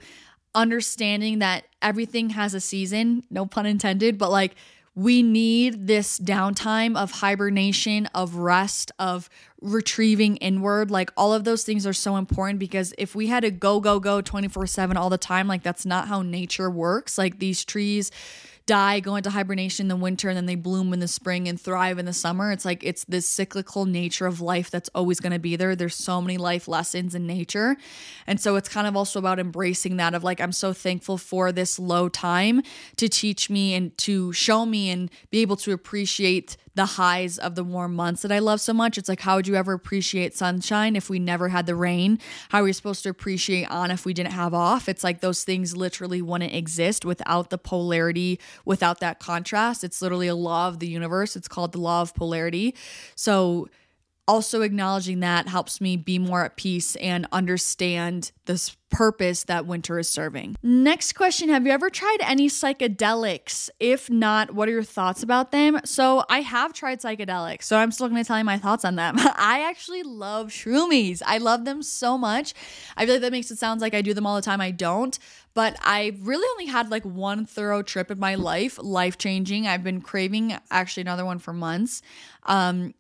understanding 0.53 1.39
that 1.39 1.65
everything 1.81 2.31
has 2.31 2.53
a 2.53 2.59
season, 2.59 3.23
no 3.29 3.45
pun 3.45 3.65
intended, 3.65 4.17
but 4.17 4.31
like 4.31 4.55
we 4.95 5.21
need 5.21 5.88
this 5.88 6.17
downtime 6.19 6.95
of 6.95 7.11
hibernation, 7.11 8.05
of 8.15 8.36
rest, 8.36 8.93
of 8.97 9.29
retrieving 9.66 10.38
inward. 10.38 10.91
Like 10.91 11.11
all 11.18 11.34
of 11.34 11.43
those 11.43 11.63
things 11.63 11.86
are 11.86 11.93
so 11.93 12.16
important 12.16 12.59
because 12.59 12.93
if 12.97 13.16
we 13.16 13.28
had 13.28 13.41
to 13.41 13.51
go, 13.51 13.80
go, 13.80 13.99
go 13.99 14.22
24 14.22 14.68
7 14.68 14.95
all 14.95 15.09
the 15.09 15.18
time, 15.18 15.47
like 15.47 15.63
that's 15.63 15.86
not 15.86 16.07
how 16.07 16.22
nature 16.22 16.70
works. 16.70 17.18
Like 17.18 17.39
these 17.39 17.66
trees, 17.66 18.11
die, 18.68 18.99
go 18.99 19.16
into 19.16 19.30
hibernation 19.30 19.86
in 19.86 19.88
the 19.89 19.95
winter, 19.95 20.30
and 20.30 20.38
then 20.38 20.45
they 20.45 20.55
bloom 20.55 20.93
in 20.93 20.99
the 20.99 21.07
spring 21.07 21.47
and 21.47 21.59
thrive 21.59 21.99
in 21.99 22.05
the 22.05 22.13
summer. 22.13 22.51
It's 22.51 22.66
like 22.66 22.84
it's 22.84 23.03
this 23.05 23.28
cyclical 23.28 23.86
nature 23.86 24.26
of 24.26 24.41
life 24.41 24.72
that's 24.72 24.89
always 24.95 25.20
going 25.20 25.34
to 25.34 25.39
be 25.39 25.55
there. 25.55 25.76
There's 25.76 25.95
so 25.95 26.22
many 26.22 26.38
life 26.38 26.68
lessons 26.68 27.16
in 27.16 27.28
nature. 27.28 27.76
And 28.28 28.39
so 28.39 28.55
it's 28.55 28.70
kind 28.70 28.88
of 28.88 28.95
also 28.95 29.20
about 29.20 29.39
embracing 29.39 29.97
that 29.97 30.13
of 30.13 30.24
like, 30.24 30.41
I'm 30.41 30.51
so 30.51 30.74
thankful 30.74 31.18
for 31.18 31.51
this 31.51 31.78
low 31.78 32.09
time 32.09 32.61
to 32.97 33.07
teach 33.07 33.49
me 33.49 33.74
and 33.74 33.95
to 33.99 34.32
show 34.34 34.66
me 34.66 34.89
and 34.89 35.11
be 35.30 35.39
able 35.39 35.57
to 35.57 35.72
appreciate 35.72 36.57
the 36.76 36.86
highs 36.86 37.38
of 37.38 37.55
the 37.55 37.63
warm 37.63 37.95
months 37.95 38.21
that 38.21 38.32
I 38.32 38.39
love 38.39 38.61
so 38.61 38.73
much. 38.73 38.97
It's 38.97 39.09
like, 39.09 39.21
how 39.21 39.38
would 39.38 39.47
you 39.47 39.55
ever 39.55 39.73
appreciate 39.73 40.36
sunshine 40.36 40.95
if 40.95 41.09
we 41.09 41.19
never 41.19 41.49
had 41.49 41.65
the 41.65 41.76
rain? 41.76 42.19
How 42.49 42.59
are 42.59 42.63
we 42.63 42.73
supposed 42.73 43.03
to 43.03 43.09
appreciate 43.09 43.69
on 43.71 43.91
if 43.91 44.05
we 44.05 44.13
didn't 44.13 44.34
have 44.34 44.53
off? 44.53 44.88
It's 44.88 45.03
like 45.03 45.21
those 45.21 45.43
things 45.43 45.76
literally 45.76 46.21
wouldn't 46.21 46.53
exist 46.53 47.05
without 47.05 47.49
the 47.49 47.57
polarity, 47.57 48.39
without 48.65 48.99
that 48.99 49.19
contrast. 49.19 49.84
It's 49.84 50.01
literally 50.01 50.28
a 50.28 50.36
law 50.36 50.67
of 50.67 50.80
the 50.80 50.88
universe. 50.88 51.36
It's 51.36 51.47
called 51.47 51.71
the 51.71 51.80
law 51.80 52.01
of 52.01 52.13
polarity. 52.13 52.76
So, 53.15 53.69
also 54.28 54.61
acknowledging 54.61 55.19
that 55.19 55.47
helps 55.47 55.80
me 55.80 55.97
be 55.97 56.17
more 56.17 56.45
at 56.45 56.55
peace 56.57 56.95
and 56.97 57.28
understand 57.32 58.32
this 58.45 58.76
purpose 58.89 59.43
that 59.43 59.65
winter 59.65 59.99
is 59.99 60.09
serving. 60.09 60.55
Next 60.63 61.13
question 61.13 61.49
Have 61.49 61.65
you 61.65 61.71
ever 61.71 61.89
tried 61.89 62.17
any 62.21 62.47
psychedelics? 62.47 63.69
If 63.80 64.09
not, 64.09 64.53
what 64.53 64.69
are 64.69 64.71
your 64.71 64.84
thoughts 64.84 65.21
about 65.21 65.51
them? 65.51 65.80
So, 65.84 66.23
I 66.30 66.41
have 66.41 66.73
tried 66.73 67.01
psychedelics, 67.01 67.63
so 67.63 67.78
I'm 67.78 67.91
still 67.91 68.07
gonna 68.07 68.23
tell 68.23 68.38
you 68.38 68.43
my 68.43 68.57
thoughts 68.57 68.86
on 68.86 68.95
them. 68.95 69.15
I 69.19 69.65
actually 69.67 70.03
love 70.03 70.47
shroomies, 70.47 71.21
I 71.26 71.38
love 71.38 71.65
them 71.65 71.84
so 71.84 72.17
much. 72.17 72.53
I 72.97 73.05
feel 73.05 73.15
like 73.15 73.21
that 73.21 73.32
makes 73.32 73.51
it 73.51 73.57
sound 73.57 73.82
like 73.82 73.93
I 73.93 74.01
do 74.01 74.13
them 74.13 74.26
all 74.26 74.36
the 74.36 74.41
time. 74.41 74.61
I 74.61 74.71
don't, 74.71 75.17
but 75.53 75.78
I 75.82 76.17
really 76.21 76.47
only 76.53 76.71
had 76.71 76.89
like 76.89 77.03
one 77.03 77.45
thorough 77.45 77.82
trip 77.82 78.09
in 78.11 78.19
my 78.19 78.36
life, 78.36 78.80
life 78.82 79.17
changing. 79.17 79.67
I've 79.67 79.84
been 79.84 80.01
craving 80.01 80.57
actually 80.71 81.01
another 81.01 81.26
one 81.26 81.39
for 81.39 81.53
months. 81.53 82.01
Um, 82.43 82.93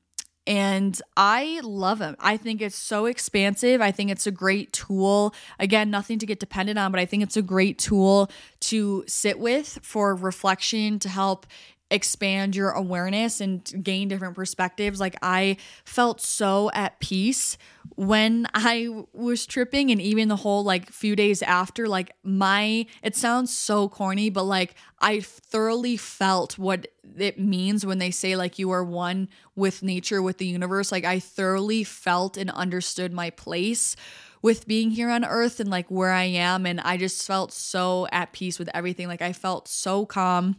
and 0.47 0.99
I 1.17 1.59
love 1.63 1.99
them. 1.99 2.15
I 2.19 2.37
think 2.37 2.61
it's 2.61 2.75
so 2.75 3.05
expansive. 3.05 3.81
I 3.81 3.91
think 3.91 4.11
it's 4.11 4.27
a 4.27 4.31
great 4.31 4.71
tool. 4.73 5.33
Again, 5.59 5.89
nothing 5.89 6.19
to 6.19 6.25
get 6.25 6.39
dependent 6.39 6.77
on, 6.77 6.91
but 6.91 6.99
I 6.99 7.05
think 7.05 7.23
it's 7.23 7.37
a 7.37 7.41
great 7.41 7.79
tool 7.79 8.29
to 8.61 9.03
sit 9.07 9.39
with 9.39 9.79
for 9.81 10.15
reflection 10.15 10.99
to 10.99 11.09
help 11.09 11.45
expand 11.91 12.55
your 12.55 12.71
awareness 12.71 13.41
and 13.41 13.63
gain 13.83 14.07
different 14.07 14.35
perspectives. 14.35 14.99
Like 14.99 15.15
I 15.21 15.57
felt 15.83 16.19
so 16.19 16.71
at 16.73 16.99
peace 16.99 17.57
when 17.95 18.47
I 18.53 18.89
was 19.13 19.45
tripping 19.45 19.91
and 19.91 20.01
even 20.01 20.27
the 20.27 20.35
whole 20.35 20.63
like 20.63 20.91
few 20.91 21.15
days 21.15 21.41
after 21.43 21.87
like 21.87 22.13
my 22.23 22.87
it 23.03 23.15
sounds 23.15 23.55
so 23.55 23.87
corny 23.87 24.29
but 24.29 24.43
like 24.43 24.75
I 24.99 25.21
thoroughly 25.21 25.95
felt 25.95 26.57
what 26.57 26.87
it 27.17 27.39
means 27.39 27.85
when 27.85 27.99
they 27.99 28.11
say 28.11 28.35
like 28.35 28.57
you 28.57 28.71
are 28.71 28.83
one 28.83 29.29
with 29.55 29.83
nature 29.83 30.21
with 30.21 30.39
the 30.39 30.47
universe. 30.47 30.91
Like 30.91 31.05
I 31.05 31.19
thoroughly 31.19 31.83
felt 31.83 32.35
and 32.35 32.49
understood 32.49 33.13
my 33.13 33.29
place 33.29 33.95
with 34.41 34.67
being 34.67 34.91
here 34.91 35.09
on 35.09 35.23
earth 35.23 35.59
and 35.59 35.69
like 35.69 35.89
where 35.89 36.11
I 36.11 36.23
am 36.23 36.65
and 36.65 36.81
I 36.81 36.97
just 36.97 37.25
felt 37.25 37.51
so 37.51 38.07
at 38.11 38.33
peace 38.33 38.57
with 38.57 38.69
everything. 38.73 39.07
Like 39.07 39.21
I 39.21 39.33
felt 39.33 39.67
so 39.67 40.05
calm 40.05 40.57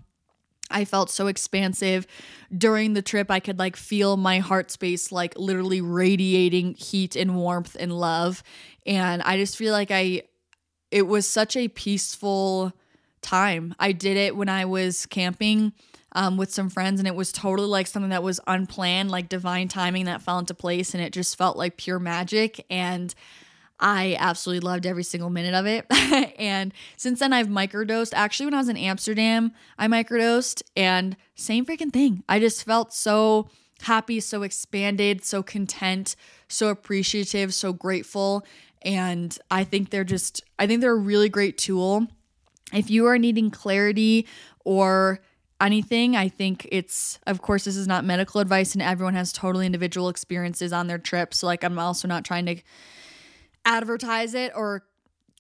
I 0.71 0.85
felt 0.85 1.11
so 1.11 1.27
expansive 1.27 2.07
during 2.57 2.95
the 2.95 3.03
trip. 3.03 3.31
I 3.31 3.41
could 3.41 3.59
like 3.59 3.77
feel 3.77 4.17
my 4.17 4.39
heart 4.39 4.71
space 4.71 5.13
like 5.13 5.39
literally 5.39 5.81
radiating 5.81 6.75
heat 6.75 7.17
and 7.17 7.37
warmth 7.37 7.77
and 7.79 7.93
love. 7.93 8.43
And 8.85 9.23
I 9.23 9.37
just 9.37 9.57
feel 9.57 9.73
like 9.73 9.91
I, 9.91 10.23
it 10.91 11.03
was 11.03 11.29
such 11.29 11.57
a 11.57 11.69
peaceful 11.69 12.73
time. 13.23 13.75
I 13.79 13.93
did 13.93 14.17
it 14.17 14.37
when 14.37 14.49
I 14.49 14.65
was 14.65 15.07
camping 15.07 15.73
um, 16.13 16.37
with 16.37 16.53
some 16.53 16.71
friends, 16.71 16.99
and 16.99 17.07
it 17.07 17.15
was 17.15 17.31
totally 17.31 17.69
like 17.69 17.87
something 17.87 18.11
that 18.11 18.23
was 18.23 18.41
unplanned, 18.47 19.11
like 19.11 19.29
divine 19.29 19.69
timing 19.69 20.07
that 20.07 20.23
fell 20.23 20.39
into 20.39 20.55
place. 20.55 20.95
And 20.95 21.03
it 21.03 21.13
just 21.13 21.37
felt 21.37 21.57
like 21.57 21.77
pure 21.77 21.99
magic. 21.99 22.65
And 22.71 23.15
I 23.79 24.17
absolutely 24.19 24.67
loved 24.67 24.87
every 24.87 25.03
single 25.03 25.31
minute 25.31 25.55
of 25.55 25.67
it. 25.67 25.87
and 26.39 26.73
since 26.97 27.21
then, 27.21 27.33
I've 27.33 27.49
microdosed. 27.49 28.13
Actually, 28.15 28.47
when 28.47 28.55
I 28.55 28.59
was 28.59 28.69
in 28.69 28.77
Amsterdam, 28.77 29.53
I 29.79 29.87
microdosed, 29.87 30.63
and 30.77 31.17
same 31.35 31.67
freaking 31.67 31.93
thing. 31.93 32.23
I 32.29 32.41
just 32.41 32.65
felt 32.65 32.93
so 32.95 33.49
happy, 33.83 34.21
so 34.21 34.43
expanded, 34.43 35.25
so 35.25 35.43
content, 35.43 36.17
so 36.49 36.69
appreciative, 36.69 37.53
so 37.53 37.73
grateful. 37.73 38.47
And 38.83 39.37
I 39.51 39.65
think 39.65 39.91
they're 39.91 40.05
just, 40.05 40.43
I 40.59 40.67
think 40.67 40.81
they're 40.81 40.93
a 40.93 40.97
really 40.97 41.29
great 41.29 41.59
tool. 41.59 42.07
If 42.73 42.91
you 42.91 43.07
are 43.07 43.19
needing 43.19 43.51
clarity 43.51 44.27
or 44.65 45.21
anything. 45.61 46.17
I 46.17 46.29
think 46.29 46.69
it's, 46.71 47.19
of 47.27 47.41
course, 47.43 47.65
this 47.65 47.77
is 47.77 47.87
not 47.87 48.05
medical 48.05 48.41
advice, 48.41 48.75
and 48.75 48.83
everyone 48.83 49.15
has 49.15 49.33
totally 49.33 49.67
individual 49.67 50.09
experiences 50.09 50.73
on 50.73 50.87
their 50.87 50.99
trips. 50.99 51.39
So, 51.39 51.47
like, 51.47 51.65
I'm 51.65 51.79
also 51.79 52.07
not 52.09 52.25
trying 52.25 52.47
to 52.47 52.57
advertise 53.67 54.33
it 54.33 54.53
or 54.57 54.85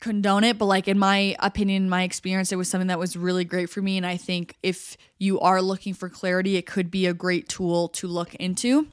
condone 0.01 0.45
it, 0.45 0.59
but 0.59 0.66
like 0.66 0.89
in 0.89 0.99
my 0.99 1.35
opinion, 1.39 1.89
my 1.89 2.03
experience, 2.03 2.53
it 2.53 2.57
was 2.57 2.68
something 2.68 2.89
that 2.89 2.99
was 2.99 3.16
really 3.16 3.45
great 3.45 3.70
for 3.70 3.81
me. 3.81 3.97
And 3.97 4.05
I 4.05 4.18
think 4.18 4.57
if 4.62 4.99
you 5.18 5.41
are 5.41 5.62
looking 5.62 5.95
for 5.95 6.11
clarity, 6.11 6.57
it 6.57 6.66
could 6.66 6.91
be 6.91 7.07
a 7.07 7.14
great 7.14 7.49
tool 7.49 7.89
to 7.89 8.07
look 8.07 8.35
into. 8.35 8.89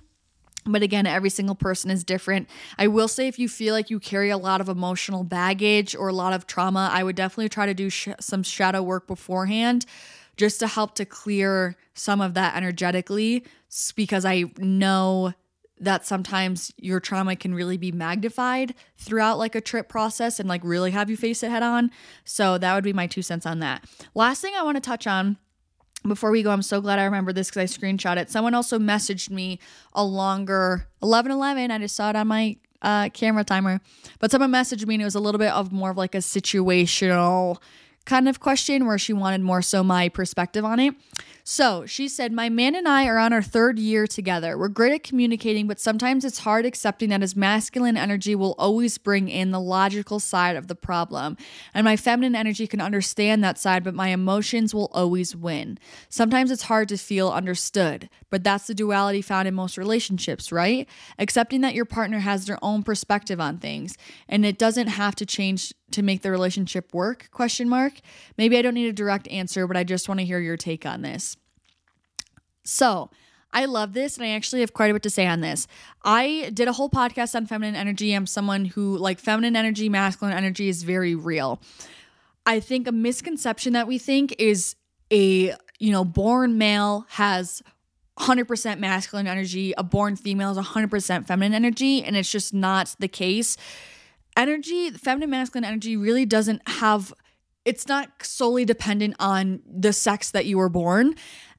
But 0.66 0.82
again, 0.82 1.06
every 1.06 1.30
single 1.30 1.56
person 1.56 1.92
is 1.92 2.06
different. 2.06 2.50
I 2.78 2.88
will 2.88 3.10
say, 3.10 3.28
if 3.28 3.38
you 3.38 3.50
feel 3.50 3.74
like 3.74 3.90
you 3.90 4.00
carry 4.00 4.30
a 4.30 4.38
lot 4.38 4.62
of 4.62 4.70
emotional 4.70 5.26
baggage 5.26 5.94
or 5.94 6.08
a 6.08 6.14
lot 6.14 6.32
of 6.32 6.48
trauma, 6.48 6.90
I 6.92 7.04
would 7.04 7.18
definitely 7.18 7.50
try 7.50 7.66
to 7.66 7.74
do 7.74 7.90
sh- 7.90 8.10
some 8.22 8.44
shadow 8.44 8.82
work 8.82 9.06
beforehand 9.06 9.86
just 10.38 10.62
to 10.62 10.68
help 10.68 10.96
to 10.96 11.06
clear 11.06 11.76
some 11.96 12.22
of 12.22 12.34
that 12.36 12.56
energetically 12.56 13.44
because 13.96 14.24
I 14.24 14.46
know 14.58 15.34
that 15.80 16.06
sometimes 16.06 16.72
your 16.78 17.00
trauma 17.00 17.36
can 17.36 17.54
really 17.54 17.78
be 17.78 17.92
magnified 17.92 18.74
throughout 18.98 19.38
like 19.38 19.56
a 19.56 19.62
trip 19.62 19.90
process 19.90 20.40
and 20.40 20.48
like 20.48 20.62
really 20.64 20.92
have 20.92 21.10
you 21.10 21.18
face 21.18 21.44
it 21.44 21.50
head 21.50 21.64
on. 21.64 21.92
So 22.26 22.58
that 22.58 22.76
would 22.76 22.84
be 22.84 22.94
my 22.94 23.08
two 23.08 23.22
cents 23.22 23.46
on 23.46 23.60
that. 23.60 23.84
Last 24.14 24.42
thing 24.42 24.54
I 24.56 24.64
want 24.64 24.78
to 24.78 24.82
touch 24.82 25.08
on 25.08 25.38
before 26.08 26.32
we 26.32 26.44
go, 26.44 26.52
I'm 26.52 26.62
so 26.62 26.82
glad 26.82 27.00
I 27.00 27.06
remember 27.06 27.34
this 27.34 27.50
because 27.50 27.76
I 27.76 27.80
screenshot 27.80 28.18
it. 28.18 28.30
Someone 28.30 28.54
also 28.54 28.78
messaged 28.78 29.30
me 29.30 29.60
a 29.94 30.04
longer 30.04 30.88
1111. 31.00 31.72
I 31.72 31.78
just 31.80 31.96
saw 31.96 32.10
it 32.10 32.16
on 32.16 32.28
my 32.28 32.58
uh, 32.82 33.10
camera 33.10 33.44
timer, 33.44 33.80
but 34.20 34.30
someone 34.30 34.52
messaged 34.52 34.86
me 34.86 34.96
and 34.96 35.02
it 35.02 35.06
was 35.06 35.16
a 35.16 35.20
little 35.20 35.40
bit 35.40 35.52
of 35.52 35.72
more 35.72 35.92
of 35.92 35.98
like 35.98 36.16
a 36.16 36.20
situational 36.20 37.58
kind 38.06 38.28
of 38.28 38.40
question 38.40 38.86
where 38.86 38.98
she 38.98 39.14
wanted 39.14 39.42
more 39.42 39.62
so 39.62 39.84
my 39.84 40.10
perspective 40.10 40.66
on 40.66 40.80
it. 40.80 40.94
So 41.46 41.86
she 41.86 42.08
said, 42.08 42.32
My 42.32 42.48
man 42.48 42.74
and 42.74 42.88
I 42.88 43.06
are 43.06 43.18
on 43.18 43.34
our 43.34 43.42
third 43.42 43.78
year 43.78 44.08
together. 44.08 44.58
We're 44.58 44.70
great 44.70 44.94
at 44.94 45.04
communicating, 45.04 45.68
but 45.68 45.80
sometimes 45.80 46.24
it's 46.24 46.40
hard 46.40 46.66
accepting 46.66 47.10
that 47.10 47.20
his 47.20 47.36
masculine 47.36 47.98
energy 47.98 48.34
will 48.34 48.56
always 48.58 48.98
bring 48.98 49.28
in 49.28 49.52
the 49.52 49.60
logical 49.60 50.22
side 50.22 50.56
of 50.56 50.68
the 50.68 50.76
problem. 50.76 51.36
And 51.74 51.84
my 51.84 51.98
feminine 51.98 52.36
energy 52.36 52.66
can 52.66 52.80
understand 52.80 53.44
that 53.44 53.58
side, 53.58 53.84
but 53.84 53.94
my 53.94 54.10
emotions 54.10 54.74
will 54.74 54.90
always 54.94 55.36
win. 55.36 55.80
Sometimes 56.08 56.50
it's 56.50 56.64
hard 56.64 56.88
to 56.90 56.98
feel 56.98 57.30
understood, 57.30 58.10
but 58.30 58.46
that's 58.46 58.68
the 58.68 58.74
duality 58.74 59.22
found 59.22 59.46
in 59.46 59.54
most 59.54 59.78
relationships, 59.78 60.50
right? 60.50 60.88
Accepting 61.20 61.60
that 61.60 61.76
your 61.76 61.86
partner 61.86 62.20
has 62.20 62.46
their 62.46 62.58
own 62.62 62.84
perspective 62.84 63.42
on 63.42 63.58
things 63.58 63.98
and 64.30 64.46
it 64.46 64.58
doesn't 64.58 64.88
have 64.88 65.16
to 65.16 65.26
change 65.26 65.74
to 65.94 66.02
make 66.02 66.22
the 66.22 66.32
relationship 66.32 66.94
work 66.94 67.30
question 67.32 67.70
mark 67.70 67.94
maybe 68.38 68.58
i 68.58 68.62
don't 68.62 68.74
need 68.74 68.88
a 68.88 68.94
direct 68.94 69.28
answer 69.28 69.68
but 69.68 69.78
i 69.78 69.84
just 69.84 70.10
want 70.10 70.20
to 70.20 70.26
hear 70.26 70.40
your 70.40 70.58
take 70.58 70.86
on 70.86 71.02
this 71.02 71.33
so 72.64 73.10
I 73.52 73.66
love 73.66 73.94
this 73.94 74.18
and 74.18 74.26
I 74.26 74.30
actually 74.30 74.62
have 74.62 74.74
quite 74.74 74.90
a 74.90 74.94
bit 74.94 75.04
to 75.04 75.10
say 75.10 75.28
on 75.28 75.42
this. 75.42 75.68
I 76.04 76.50
did 76.54 76.68
a 76.68 76.74
whole 76.74 76.90
podcast 76.90 77.36
on 77.36 77.46
feminine 77.46 77.76
energy. 77.76 78.14
I'm 78.14 78.26
someone 78.26 78.66
who 78.66 78.98
like 78.98 79.20
feminine 79.20 79.56
energy, 79.56 79.90
masculine 79.90 80.36
energy 80.36 80.70
is 80.70 80.84
very 80.84 81.14
real. 81.14 81.62
I 82.46 82.60
think 82.60 82.88
a 82.88 82.92
misconception 82.92 83.74
that 83.74 83.88
we 83.88 83.98
think 83.98 84.36
is 84.40 84.76
a, 85.12 85.54
you 85.80 85.92
know, 85.92 86.04
born 86.04 86.58
male 86.58 87.06
has 87.10 87.62
100% 88.20 88.80
masculine 88.80 89.28
energy, 89.28 89.74
a 89.78 89.84
born 89.84 90.16
female 90.16 90.52
is 90.52 90.58
100% 90.58 91.26
feminine 91.26 91.54
energy, 91.54 92.04
and 92.04 92.16
it's 92.16 92.32
just 92.32 92.54
not 92.54 92.96
the 93.00 93.08
case 93.08 93.58
energy, 94.36 94.90
feminine 94.92 95.30
masculine 95.30 95.64
energy 95.64 95.96
really 95.96 96.26
doesn't 96.26 96.68
have 96.68 97.14
it's 97.66 97.88
not 97.88 98.10
solely 98.22 98.66
dependent 98.66 99.16
on 99.20 99.62
the 99.66 99.94
sex 99.94 100.32
that 100.32 100.46
you 100.46 100.58
were 100.58 100.68
born. 100.68 101.16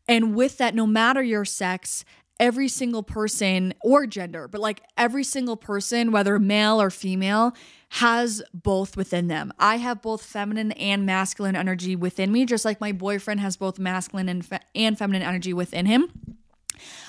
And 0.09 0.35
with 0.35 0.59
that, 0.59 0.75
no 0.75 0.87
matter 0.87 1.23
your 1.23 1.45
sex, 1.45 2.05
every 2.41 2.69
single 2.69 3.03
person 3.03 3.75
or 3.83 4.07
gender, 4.07 4.49
but 4.49 4.61
like 4.61 4.83
every 4.97 5.25
single 5.25 5.57
person, 5.57 6.11
whether 6.13 6.39
male 6.39 6.81
or 6.81 6.91
female, 6.91 7.55
has 7.91 8.43
both 8.53 8.97
within 8.97 9.29
them. 9.29 9.53
I 9.59 9.77
have 9.77 10.03
both 10.03 10.25
feminine 10.25 10.73
and 10.73 11.07
masculine 11.07 11.55
energy 11.55 11.95
within 11.95 12.33
me, 12.33 12.45
just 12.45 12.65
like 12.65 12.81
my 12.81 12.93
boyfriend 12.93 13.41
has 13.41 13.57
both 13.57 13.79
masculine 13.79 14.29
and, 14.29 14.45
fe- 14.45 14.61
and 14.75 14.99
feminine 14.99 15.23
energy 15.23 15.53
within 15.53 15.87
him. 15.87 16.09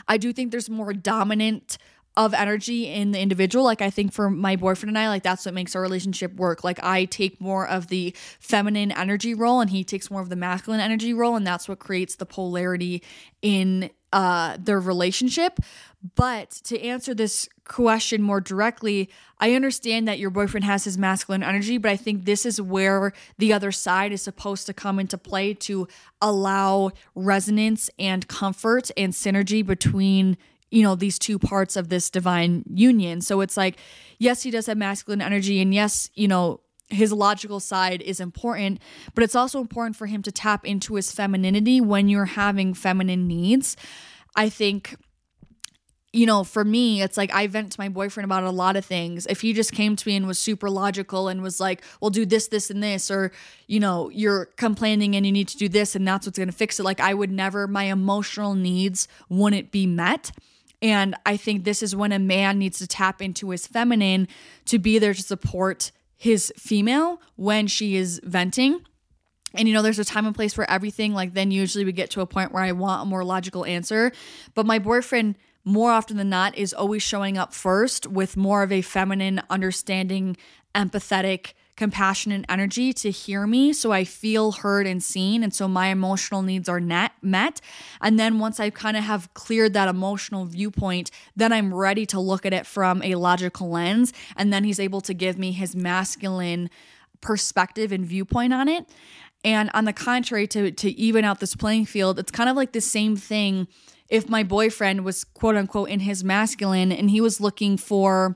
I 0.08 0.18
do 0.18 0.32
think 0.32 0.52
there's 0.52 0.70
more 0.70 0.94
dominant 0.94 1.78
of 2.18 2.34
energy 2.34 2.88
in 2.88 3.12
the 3.12 3.20
individual. 3.20 3.66
Like 3.66 3.82
I 3.82 3.90
think 3.90 4.14
for 4.14 4.30
my 4.30 4.56
boyfriend 4.56 4.90
and 4.90 4.98
I, 4.98 5.10
like 5.10 5.24
that's 5.24 5.46
what 5.46 5.54
makes 5.54 5.76
our 5.76 5.82
relationship 5.82 6.34
work. 6.36 6.64
Like 6.64 6.82
I 6.84 7.06
take 7.06 7.42
more 7.42 7.68
of 7.68 7.88
the 7.88 8.16
feminine 8.40 8.92
energy 8.92 9.34
role 9.34 9.60
and 9.60 9.70
he 9.70 9.84
takes 9.84 10.10
more 10.10 10.22
of 10.22 10.30
the 10.30 10.36
masculine 10.36 10.80
energy 10.80 11.14
role 11.14 11.36
and 11.36 11.46
that's 11.46 11.68
what 11.68 11.80
creates 11.80 12.16
the 12.16 12.26
polarity 12.26 13.04
in 13.42 13.90
uh 14.14 14.58
their 14.60 14.80
relationship. 14.80 15.60
But 16.16 16.52
to 16.66 16.80
answer 16.82 17.14
this 17.16 17.50
question 17.64 18.22
more 18.22 18.40
directly, 18.40 19.10
I 19.40 19.54
understand 19.54 20.08
that 20.08 20.20
your 20.20 20.30
boyfriend 20.30 20.64
has 20.64 20.84
his 20.84 20.98
masculine 20.98 21.42
energy, 21.44 21.78
but 21.80 21.90
I 21.90 21.98
think 21.98 22.26
this 22.26 22.46
is 22.46 22.62
where 22.62 23.12
the 23.40 23.52
other 23.52 23.72
side 23.72 24.12
is 24.12 24.22
supposed 24.22 24.68
to 24.68 24.74
come 24.74 25.00
into 25.00 25.18
play 25.18 25.54
to 25.56 25.88
allow 26.22 26.92
resonance 27.16 27.90
and 27.98 28.28
comfort 28.28 28.92
and 28.96 29.14
synergy 29.14 29.66
between 29.66 30.38
you 30.72 30.84
know 30.84 30.96
these 30.96 31.20
two 31.20 31.40
parts 31.40 31.76
of 31.76 31.90
this 31.90 32.10
divine 32.10 32.64
union 32.74 33.22
so 33.22 33.42
it's 33.42 33.58
like 33.58 33.78
yes 34.20 34.44
he 34.44 34.52
does 34.52 34.66
have 34.66 34.78
masculine 34.78 35.22
energy 35.22 35.62
and 35.62 35.74
yes 35.74 36.10
you 36.16 36.28
know 36.28 36.60
his 36.90 37.12
logical 37.12 37.60
side 37.60 38.02
is 38.02 38.20
important 38.20 38.80
but 39.14 39.24
it's 39.24 39.36
also 39.36 39.60
important 39.60 39.96
for 39.96 40.06
him 40.06 40.22
to 40.22 40.32
tap 40.32 40.66
into 40.66 40.96
his 40.96 41.12
femininity 41.12 41.82
when 41.82 42.10
you're 42.10 42.26
having 42.26 42.74
feminine 42.74 43.28
needs 43.28 43.76
i 44.36 44.50
think 44.50 44.96
you 46.16 46.26
know, 46.26 46.46
for 46.46 46.64
me, 46.64 47.02
it's 47.02 47.18
like 47.18 47.34
I 47.34 47.46
vent 47.48 47.74
to 47.74 47.80
my 47.80 47.90
boyfriend 47.90 48.24
about 48.24 48.44
a 48.44 48.50
lot 48.50 48.78
of 48.78 48.86
things. 48.86 49.28
If 49.30 49.42
he 49.42 49.52
just 49.52 49.74
came 49.74 49.98
to 49.98 50.08
me 50.08 50.16
and 50.16 50.26
was 50.26 50.40
super 50.40 50.70
logical 50.70 51.28
and 51.28 51.42
was 51.44 51.60
like, 51.60 51.84
well, 52.00 52.10
do 52.10 52.26
this, 52.26 52.48
this, 52.48 52.70
and 52.70 52.82
this, 52.82 53.12
or, 53.12 53.34
you 53.68 53.82
know, 53.82 54.10
you're 54.12 54.46
complaining 54.56 55.18
and 55.18 55.26
you 55.26 55.32
need 55.34 55.50
to 55.50 55.58
do 55.58 55.68
this 55.68 55.94
and 55.94 56.08
that's 56.08 56.26
what's 56.26 56.38
going 56.38 56.48
to 56.48 56.56
fix 56.56 56.80
it, 56.80 56.84
like 56.84 57.02
I 57.02 57.14
would 57.14 57.32
never, 57.32 57.68
my 57.68 57.84
emotional 57.84 58.56
needs 58.56 59.10
wouldn't 59.28 59.72
be 59.72 59.86
met. 59.86 60.32
And 60.86 61.16
I 61.26 61.36
think 61.36 61.64
this 61.64 61.82
is 61.82 61.96
when 61.96 62.12
a 62.12 62.20
man 62.20 62.60
needs 62.60 62.78
to 62.78 62.86
tap 62.86 63.20
into 63.20 63.50
his 63.50 63.66
feminine 63.66 64.28
to 64.66 64.78
be 64.78 65.00
there 65.00 65.16
to 65.16 65.22
support 65.24 65.92
his 66.16 66.54
female 66.58 67.20
when 67.38 67.66
she 67.66 67.96
is 67.96 68.22
venting. 68.24 68.86
And 69.56 69.68
you 69.68 69.74
know, 69.74 69.82
there's 69.82 69.98
a 69.98 70.06
time 70.06 70.28
and 70.28 70.36
place 70.36 70.54
for 70.54 70.70
everything. 70.70 71.16
Like, 71.16 71.34
then 71.34 71.50
usually 71.50 71.86
we 71.86 71.92
get 71.92 72.12
to 72.12 72.22
a 72.22 72.28
point 72.28 72.52
where 72.52 72.62
I 72.62 72.72
want 72.72 73.02
a 73.02 73.06
more 73.06 73.24
logical 73.24 73.66
answer. 73.66 74.12
But 74.54 74.68
my 74.68 74.78
boyfriend, 74.78 75.38
more 75.64 75.90
often 75.90 76.18
than 76.18 76.30
not, 76.30 76.56
is 76.56 76.72
always 76.72 77.02
showing 77.02 77.36
up 77.36 77.52
first 77.52 78.06
with 78.06 78.38
more 78.38 78.62
of 78.62 78.72
a 78.72 78.84
feminine, 78.84 79.42
understanding, 79.50 80.38
empathetic 80.76 81.54
compassionate 81.76 82.46
energy 82.48 82.94
to 82.94 83.12
hear 83.12 83.46
me 83.46 83.74
so 83.74 83.92
I 83.92 84.06
feel 84.06 84.54
heard 84.54 84.88
and 84.88 85.04
seen 85.04 85.44
and 85.44 85.54
so 85.54 85.68
my 85.68 85.88
emotional 85.88 86.42
needs 86.42 86.70
are 86.70 86.80
net 86.80 87.12
met. 87.22 87.60
And 88.02 88.18
then 88.18 88.40
once 88.40 88.60
I 88.60 88.70
kind 88.70 88.96
of 88.96 89.04
have 89.04 89.34
cleared 89.34 89.74
that 89.74 89.88
emotional 89.88 90.46
viewpoint 90.46 91.12
then 91.36 91.52
I'm 91.52 91.74
ready 91.74 92.06
to 92.08 92.20
look 92.20 92.46
at 92.46 92.54
it 92.54 92.66
from 92.66 93.02
a 93.04 93.16
logical 93.16 93.70
lens. 93.70 94.14
And 94.38 94.54
then 94.54 94.64
he's 94.64 94.80
able 94.80 95.02
to 95.02 95.14
give 95.14 95.38
me 95.38 95.52
his 95.52 95.76
masculine 95.76 96.70
perspective 97.22 97.92
and 97.92 98.06
viewpoint 98.06 98.54
on 98.54 98.70
it. 98.70 98.88
And 99.44 99.70
on 99.74 99.86
the 99.86 99.94
contrary 99.94 100.48
to 100.48 100.72
to 100.72 100.90
even 100.92 101.26
out 101.26 101.40
this 101.40 101.56
playing 101.56 101.86
field 101.86 102.20
it's 102.20 102.32
kind 102.32 102.50
of 102.50 102.56
like 102.56 102.72
the 102.72 102.82
same 102.82 103.16
thing 103.16 103.68
if 104.08 104.30
my 104.30 104.44
boyfriend 104.44 105.04
was 105.04 105.24
quote 105.24 105.56
unquote 105.56 105.90
in 105.90 106.02
his 106.02 106.24
masculine 106.24 106.92
and 106.92 107.10
he 107.10 107.20
was 107.20 107.42
looking 107.42 107.76
for 107.76 108.36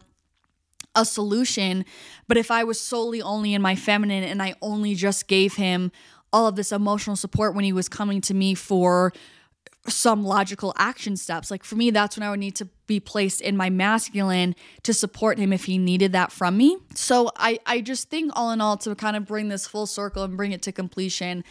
a 0.95 1.05
solution. 1.05 1.85
But 2.27 2.37
if 2.37 2.51
I 2.51 2.63
was 2.63 2.79
solely 2.79 3.21
only 3.21 3.53
in 3.53 3.61
my 3.61 3.75
feminine 3.75 4.23
and 4.23 4.41
I 4.41 4.55
only 4.61 4.95
just 4.95 5.27
gave 5.27 5.55
him 5.55 5.91
all 6.31 6.47
of 6.47 6.55
this 6.55 6.71
emotional 6.71 7.15
support 7.15 7.55
when 7.55 7.63
he 7.63 7.73
was 7.73 7.89
coming 7.89 8.21
to 8.21 8.33
me 8.33 8.53
for 8.53 9.13
some 9.87 10.23
logical 10.23 10.73
action 10.77 11.15
steps. 11.17 11.49
Like 11.49 11.63
for 11.63 11.75
me, 11.75 11.89
that's 11.89 12.17
when 12.17 12.23
I 12.23 12.29
would 12.29 12.39
need 12.39 12.55
to 12.55 12.67
be 12.85 12.99
placed 12.99 13.41
in 13.41 13.55
my 13.57 13.69
masculine 13.69 14.55
to 14.83 14.93
support 14.93 15.37
him 15.37 15.53
if 15.53 15.65
he 15.65 15.77
needed 15.77 16.11
that 16.11 16.31
from 16.31 16.57
me. 16.57 16.77
So 16.95 17.31
I, 17.35 17.59
I 17.65 17.81
just 17.81 18.09
think 18.09 18.31
all 18.35 18.51
in 18.51 18.61
all, 18.61 18.77
to 18.77 18.93
kind 18.95 19.15
of 19.15 19.25
bring 19.25 19.47
this 19.47 19.67
full 19.67 19.85
circle 19.85 20.23
and 20.23 20.37
bring 20.37 20.51
it 20.51 20.61
to 20.63 20.71
completion, 20.71 21.43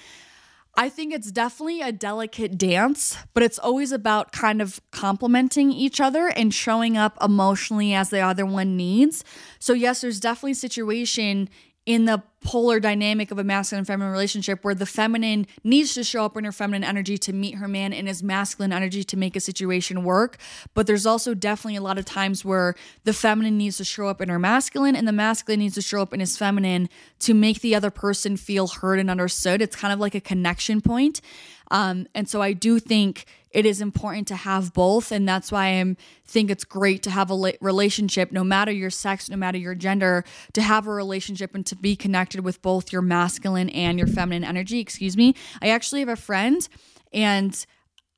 I 0.77 0.89
think 0.89 1.12
it's 1.12 1.33
definitely 1.33 1.83
a 1.83 1.91
delicate 1.91 2.57
dance, 2.57 3.16
but 3.35 3.43
it's 3.43 3.59
always 3.59 3.91
about 3.91 4.31
kind 4.33 4.62
of 4.62 4.81
complementing 4.93 5.73
each 5.73 6.01
other 6.01 6.29
and 6.29 6.55
showing 6.55 6.97
up 6.97 7.19
emotionally 7.21 7.95
as 7.95 8.11
the 8.11 8.21
other 8.21 8.47
one 8.47 8.77
needs. 8.77 9.25
So 9.59 9.73
yes, 9.73 10.03
there's 10.03 10.21
definitely 10.21 10.53
a 10.53 10.57
situation 10.57 11.49
in 11.89 12.05
the 12.05 12.22
polar 12.43 12.78
dynamic 12.78 13.30
of 13.30 13.39
a 13.39 13.45
masculine 13.45 13.82
feminine 13.82 14.12
relationship 14.12 14.62
where 14.62 14.74
the 14.74 14.84
feminine 14.84 15.47
needs 15.64 15.95
to 15.95 16.05
show 16.05 16.22
up 16.22 16.36
in 16.36 16.45
her 16.45 16.53
feminine 16.53 16.84
energy 16.84 17.16
to 17.16 17.32
meet 17.32 17.55
her 17.55 17.66
man 17.66 17.95
in 17.95 18.07
his 18.07 18.22
masculine 18.22 18.74
energy 18.74 19.03
to 19.03 19.16
make 19.16 19.34
a 19.34 19.41
situation 19.41 20.05
work. 20.05 20.36
But 20.74 20.86
there's 20.86 21.07
also 21.07 21.32
definitely 21.32 21.76
a 21.76 21.80
lot 21.80 21.97
of 21.97 22.05
times 22.05 22.45
where 22.45 22.74
the 23.05 23.14
feminine 23.14 23.57
needs 23.57 23.78
to 23.78 23.84
show 23.84 24.07
up 24.07 24.20
in 24.20 24.28
her 24.28 24.39
masculine 24.39 24.95
and 24.95 25.09
the 25.09 25.12
masculine 25.12 25.61
needs 25.61 25.76
to 25.76 25.82
show 25.82 26.03
up 26.03 26.12
in 26.12 26.20
his 26.20 26.36
feminine 26.36 26.91
to 27.20 27.32
make 27.32 27.62
the 27.62 27.74
other 27.74 27.91
person 27.91 28.36
feel 28.36 28.66
heard 28.68 28.99
and 28.99 29.11
understood. 29.11 29.62
It's 29.62 29.74
kind 29.74 29.95
of 29.95 29.99
like 29.99 30.14
a 30.14 30.20
connection 30.20 30.82
point. 30.82 31.22
Um, 31.70 32.07
and 32.14 32.28
so 32.28 32.43
I 32.43 32.53
do 32.53 32.78
think 32.78 33.24
it 33.51 33.65
is 33.65 33.81
important 33.81 34.29
to 34.29 34.37
have 34.37 34.73
both 34.73 35.11
and 35.11 35.29
that's 35.29 35.51
why 35.51 35.81
i 35.81 35.97
think 36.27 36.51
it's 36.51 36.65
great 36.65 37.03
to 37.03 37.11
have 37.11 37.31
a 37.31 37.53
relationship 37.61 38.33
no 38.33 38.45
matter 38.45 38.73
your 38.73 38.91
sex 38.91 39.29
no 39.31 39.37
matter 39.37 39.59
your 39.59 39.75
gender 39.75 40.25
to 40.53 40.63
have 40.63 40.87
a 40.87 40.91
relationship 40.91 41.55
and 41.55 41.67
to 41.67 41.77
be 41.77 41.97
connected 41.97 42.43
with 42.43 42.61
both 42.63 42.93
your 42.93 43.03
masculine 43.03 43.69
and 43.71 43.99
your 43.99 44.09
feminine 44.09 44.45
energy. 44.45 44.81
Excuse 44.81 45.17
me. 45.17 45.35
I 45.63 45.69
actually 45.69 46.01
have 46.01 46.09
a 46.09 46.17
friend 46.17 46.67
and 47.13 47.67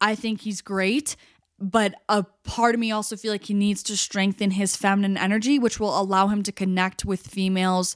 i 0.00 0.14
think 0.14 0.40
he's 0.40 0.60
great 0.60 1.16
but 1.58 1.94
a 2.08 2.24
part 2.42 2.74
of 2.74 2.80
me 2.80 2.90
also 2.90 3.16
feel 3.16 3.30
like 3.30 3.44
he 3.44 3.54
needs 3.54 3.82
to 3.84 3.96
strengthen 3.96 4.52
his 4.52 4.76
feminine 4.76 5.16
energy 5.16 5.58
which 5.58 5.78
will 5.78 5.98
allow 6.00 6.26
him 6.26 6.42
to 6.42 6.50
connect 6.50 7.04
with 7.04 7.26
females 7.26 7.94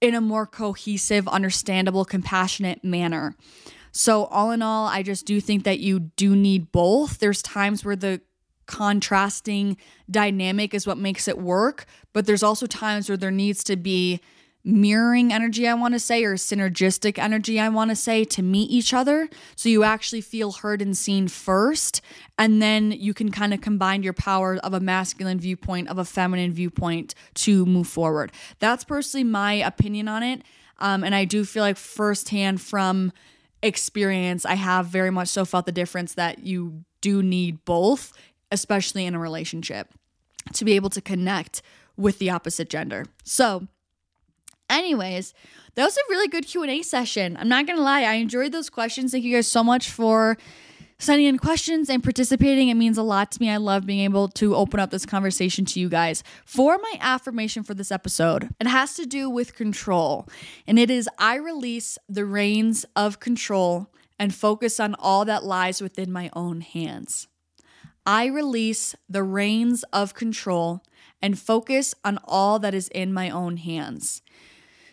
in 0.00 0.14
a 0.14 0.20
more 0.20 0.46
cohesive 0.46 1.26
understandable 1.26 2.04
compassionate 2.04 2.84
manner 2.84 3.34
so, 3.96 4.26
all 4.26 4.50
in 4.50 4.60
all, 4.60 4.86
I 4.88 5.02
just 5.02 5.24
do 5.24 5.40
think 5.40 5.64
that 5.64 5.80
you 5.80 6.00
do 6.00 6.36
need 6.36 6.70
both. 6.70 7.18
There's 7.18 7.40
times 7.40 7.82
where 7.82 7.96
the 7.96 8.20
contrasting 8.66 9.78
dynamic 10.10 10.74
is 10.74 10.86
what 10.86 10.98
makes 10.98 11.26
it 11.26 11.38
work, 11.38 11.86
but 12.12 12.26
there's 12.26 12.42
also 12.42 12.66
times 12.66 13.08
where 13.08 13.16
there 13.16 13.30
needs 13.30 13.64
to 13.64 13.74
be 13.74 14.20
mirroring 14.62 15.32
energy, 15.32 15.66
I 15.66 15.72
want 15.72 15.94
to 15.94 15.98
say, 15.98 16.24
or 16.24 16.34
synergistic 16.34 17.16
energy, 17.16 17.58
I 17.58 17.70
want 17.70 17.90
to 17.90 17.96
say, 17.96 18.24
to 18.24 18.42
meet 18.42 18.70
each 18.70 18.92
other. 18.92 19.30
So 19.54 19.70
you 19.70 19.82
actually 19.82 20.20
feel 20.20 20.52
heard 20.52 20.82
and 20.82 20.94
seen 20.94 21.26
first. 21.26 22.02
And 22.36 22.60
then 22.60 22.92
you 22.92 23.14
can 23.14 23.30
kind 23.30 23.54
of 23.54 23.62
combine 23.62 24.02
your 24.02 24.12
power 24.12 24.58
of 24.62 24.74
a 24.74 24.80
masculine 24.80 25.40
viewpoint, 25.40 25.88
of 25.88 25.96
a 25.96 26.04
feminine 26.04 26.52
viewpoint 26.52 27.14
to 27.36 27.64
move 27.64 27.86
forward. 27.86 28.30
That's 28.58 28.84
personally 28.84 29.24
my 29.24 29.54
opinion 29.54 30.06
on 30.06 30.22
it. 30.22 30.42
Um, 30.80 31.02
and 31.02 31.14
I 31.14 31.24
do 31.24 31.46
feel 31.46 31.62
like 31.62 31.78
firsthand 31.78 32.60
from 32.60 33.10
experience, 33.62 34.44
I 34.44 34.54
have 34.54 34.86
very 34.86 35.10
much 35.10 35.28
so 35.28 35.44
felt 35.44 35.66
the 35.66 35.72
difference 35.72 36.14
that 36.14 36.40
you 36.40 36.84
do 37.00 37.22
need 37.22 37.64
both, 37.64 38.12
especially 38.50 39.06
in 39.06 39.14
a 39.14 39.18
relationship, 39.18 39.92
to 40.52 40.64
be 40.64 40.72
able 40.72 40.90
to 40.90 41.00
connect 41.00 41.62
with 41.96 42.18
the 42.18 42.30
opposite 42.30 42.68
gender. 42.68 43.04
So, 43.24 43.66
anyways, 44.68 45.34
that 45.74 45.84
was 45.84 45.96
a 45.96 46.10
really 46.10 46.28
good 46.28 46.46
Q&A 46.46 46.82
session. 46.82 47.36
I'm 47.36 47.48
not 47.48 47.66
going 47.66 47.76
to 47.76 47.82
lie, 47.82 48.02
I 48.02 48.14
enjoyed 48.14 48.52
those 48.52 48.70
questions. 48.70 49.12
Thank 49.12 49.24
you 49.24 49.34
guys 49.34 49.46
so 49.46 49.64
much 49.64 49.90
for 49.90 50.36
sending 50.98 51.26
in 51.26 51.38
questions 51.38 51.90
and 51.90 52.02
participating. 52.02 52.68
It 52.68 52.74
means 52.74 52.98
a 52.98 53.02
lot 53.02 53.30
to 53.32 53.40
me. 53.40 53.50
I 53.50 53.58
love 53.58 53.86
being 53.86 54.00
able 54.00 54.28
to 54.28 54.54
open 54.54 54.80
up 54.80 54.90
this 54.90 55.06
conversation 55.06 55.64
to 55.66 55.80
you 55.80 55.88
guys. 55.88 56.22
For 56.44 56.78
my 56.78 56.94
affirmation 57.00 57.62
for 57.62 57.74
this 57.74 57.92
episode, 57.92 58.50
it 58.60 58.66
has 58.66 58.94
to 58.94 59.06
do 59.06 59.28
with 59.28 59.54
control. 59.54 60.28
And 60.66 60.78
it 60.78 60.90
is 60.90 61.08
I 61.18 61.36
release 61.36 61.98
the 62.08 62.24
reins 62.24 62.84
of 62.94 63.20
control 63.20 63.92
and 64.18 64.34
focus 64.34 64.80
on 64.80 64.94
all 64.98 65.24
that 65.26 65.44
lies 65.44 65.82
within 65.82 66.10
my 66.10 66.30
own 66.32 66.62
hands. 66.62 67.28
I 68.06 68.26
release 68.26 68.94
the 69.08 69.22
reins 69.22 69.84
of 69.92 70.14
control 70.14 70.82
and 71.20 71.38
focus 71.38 71.94
on 72.04 72.18
all 72.24 72.58
that 72.60 72.72
is 72.72 72.88
in 72.88 73.12
my 73.12 73.30
own 73.30 73.56
hands 73.56 74.22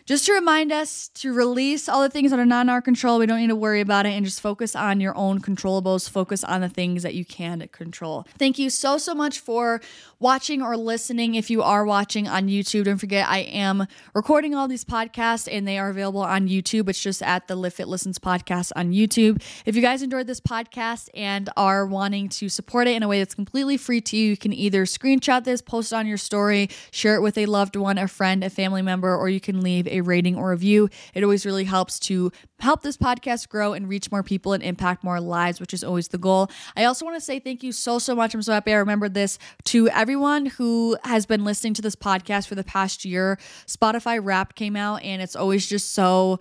just 0.06 0.26
to 0.26 0.34
remind 0.34 0.70
us 0.70 1.08
to 1.08 1.32
release 1.32 1.88
all 1.88 2.02
the 2.02 2.10
things 2.10 2.30
that 2.30 2.38
are 2.38 2.44
not 2.44 2.66
in 2.66 2.68
our 2.68 2.82
control. 2.82 3.18
We 3.18 3.26
don't 3.26 3.40
need 3.40 3.48
to 3.48 3.56
worry 3.56 3.80
about 3.80 4.04
it 4.04 4.10
and 4.10 4.24
just 4.24 4.40
focus 4.40 4.76
on 4.76 5.00
your 5.00 5.16
own 5.16 5.40
controllables. 5.40 6.08
Focus 6.08 6.44
on 6.44 6.60
the 6.60 6.68
things 6.68 7.02
that 7.02 7.14
you 7.14 7.24
can 7.24 7.66
control. 7.68 8.26
Thank 8.38 8.58
you 8.58 8.68
so, 8.68 8.98
so 8.98 9.14
much 9.14 9.40
for 9.40 9.80
watching 10.18 10.60
or 10.60 10.76
listening. 10.76 11.34
If 11.34 11.50
you 11.50 11.62
are 11.62 11.84
watching 11.86 12.28
on 12.28 12.48
YouTube, 12.48 12.84
don't 12.84 12.98
forget 12.98 13.28
I 13.28 13.38
am 13.38 13.86
recording 14.14 14.54
all 14.54 14.68
these 14.68 14.84
podcasts 14.84 15.48
and 15.50 15.66
they 15.66 15.78
are 15.78 15.88
available 15.88 16.22
on 16.22 16.48
YouTube. 16.48 16.88
It's 16.88 17.00
just 17.00 17.22
at 17.22 17.48
the 17.48 17.56
Livfiit 17.56 17.86
Listens 17.86 18.18
podcast 18.18 18.72
on 18.76 18.92
YouTube. 18.92 19.42
If 19.64 19.74
you 19.74 19.80
guys 19.80 20.02
enjoyed 20.02 20.26
this 20.26 20.40
podcast 20.40 21.08
and 21.14 21.48
are 21.56 21.86
wanting 21.86 22.28
to 22.30 22.50
support 22.50 22.88
it 22.88 22.96
in 22.96 23.02
a 23.02 23.08
way 23.08 23.20
that's 23.20 23.34
completely 23.34 23.78
free 23.78 24.02
to 24.02 24.16
you, 24.16 24.30
you 24.30 24.36
can 24.36 24.52
either 24.52 24.84
screenshot 24.84 25.44
this, 25.44 25.62
post 25.62 25.92
it 25.92 25.96
on 25.96 26.06
your 26.06 26.18
story, 26.18 26.68
share 26.90 27.14
it 27.16 27.22
with 27.22 27.38
a 27.38 27.46
loved 27.46 27.76
one, 27.76 27.96
a 27.96 28.06
friend, 28.06 28.44
a 28.44 28.50
family 28.50 28.82
member, 28.82 29.16
or 29.16 29.28
you 29.30 29.40
can 29.40 29.62
leave 29.62 29.86
a 29.94 30.00
rating 30.02 30.36
or 30.36 30.50
review. 30.50 30.90
It 31.14 31.22
always 31.22 31.46
really 31.46 31.64
helps 31.64 31.98
to 32.00 32.30
help 32.60 32.82
this 32.82 32.96
podcast 32.96 33.48
grow 33.48 33.72
and 33.72 33.88
reach 33.88 34.10
more 34.10 34.22
people 34.22 34.52
and 34.52 34.62
impact 34.62 35.04
more 35.04 35.20
lives, 35.20 35.60
which 35.60 35.72
is 35.72 35.84
always 35.84 36.08
the 36.08 36.18
goal. 36.18 36.50
I 36.76 36.84
also 36.84 37.04
want 37.04 37.16
to 37.16 37.20
say 37.20 37.38
thank 37.38 37.62
you 37.62 37.72
so, 37.72 37.98
so 37.98 38.14
much. 38.14 38.34
I'm 38.34 38.42
so 38.42 38.52
happy 38.52 38.72
I 38.72 38.76
remembered 38.76 39.14
this 39.14 39.38
to 39.66 39.88
everyone 39.88 40.46
who 40.46 40.96
has 41.04 41.26
been 41.26 41.44
listening 41.44 41.74
to 41.74 41.82
this 41.82 41.96
podcast 41.96 42.46
for 42.48 42.54
the 42.54 42.64
past 42.64 43.04
year. 43.04 43.38
Spotify 43.66 44.20
Wrapped 44.22 44.56
came 44.56 44.76
out, 44.76 45.02
and 45.02 45.22
it's 45.22 45.36
always 45.36 45.66
just 45.66 45.92
so 45.92 46.38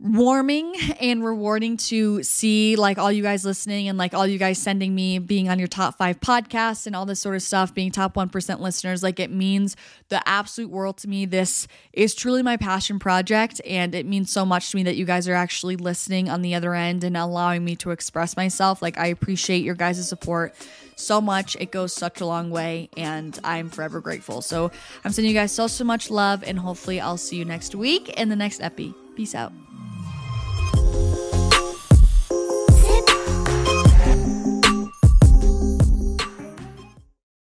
warming 0.00 0.74
and 1.00 1.24
rewarding 1.24 1.76
to 1.76 2.22
see 2.22 2.74
like 2.74 2.98
all 2.98 3.12
you 3.12 3.22
guys 3.22 3.44
listening 3.44 3.88
and 3.88 3.96
like 3.96 4.12
all 4.12 4.26
you 4.26 4.38
guys 4.38 4.58
sending 4.58 4.94
me 4.94 5.18
being 5.20 5.48
on 5.48 5.58
your 5.58 5.68
top 5.68 5.96
five 5.96 6.18
podcasts 6.18 6.86
and 6.86 6.96
all 6.96 7.06
this 7.06 7.20
sort 7.20 7.36
of 7.36 7.42
stuff, 7.42 7.72
being 7.72 7.92
top 7.92 8.14
1% 8.14 8.60
listeners. 8.60 9.02
Like 9.02 9.20
it 9.20 9.30
means 9.30 9.76
the 10.08 10.26
absolute 10.28 10.70
world 10.70 10.98
to 10.98 11.08
me. 11.08 11.26
This 11.26 11.68
is 11.92 12.14
truly 12.14 12.42
my 12.42 12.56
passion 12.56 12.98
project. 12.98 13.60
And 13.64 13.94
it 13.94 14.04
means 14.04 14.32
so 14.32 14.44
much 14.44 14.70
to 14.72 14.76
me 14.76 14.82
that 14.82 14.96
you 14.96 15.04
guys 15.04 15.28
are 15.28 15.34
actually 15.34 15.76
listening 15.76 16.28
on 16.28 16.42
the 16.42 16.54
other 16.54 16.74
end 16.74 17.04
and 17.04 17.16
allowing 17.16 17.64
me 17.64 17.76
to 17.76 17.90
express 17.90 18.36
myself. 18.36 18.82
Like 18.82 18.98
I 18.98 19.06
appreciate 19.06 19.62
your 19.64 19.76
guys' 19.76 20.08
support 20.08 20.54
so 20.96 21.20
much. 21.20 21.56
It 21.60 21.70
goes 21.70 21.92
such 21.92 22.20
a 22.20 22.26
long 22.26 22.50
way. 22.50 22.90
And 22.96 23.38
I'm 23.44 23.70
forever 23.70 24.00
grateful. 24.00 24.42
So 24.42 24.72
I'm 25.04 25.12
sending 25.12 25.32
you 25.32 25.38
guys 25.38 25.52
so, 25.52 25.68
so 25.68 25.84
much 25.84 26.10
love. 26.10 26.42
And 26.42 26.58
hopefully 26.58 27.00
I'll 27.00 27.16
see 27.16 27.36
you 27.36 27.44
next 27.44 27.76
week 27.76 28.08
in 28.08 28.28
the 28.28 28.36
next 28.36 28.60
epi. 28.60 28.92
Peace 29.14 29.34
out. 29.34 29.52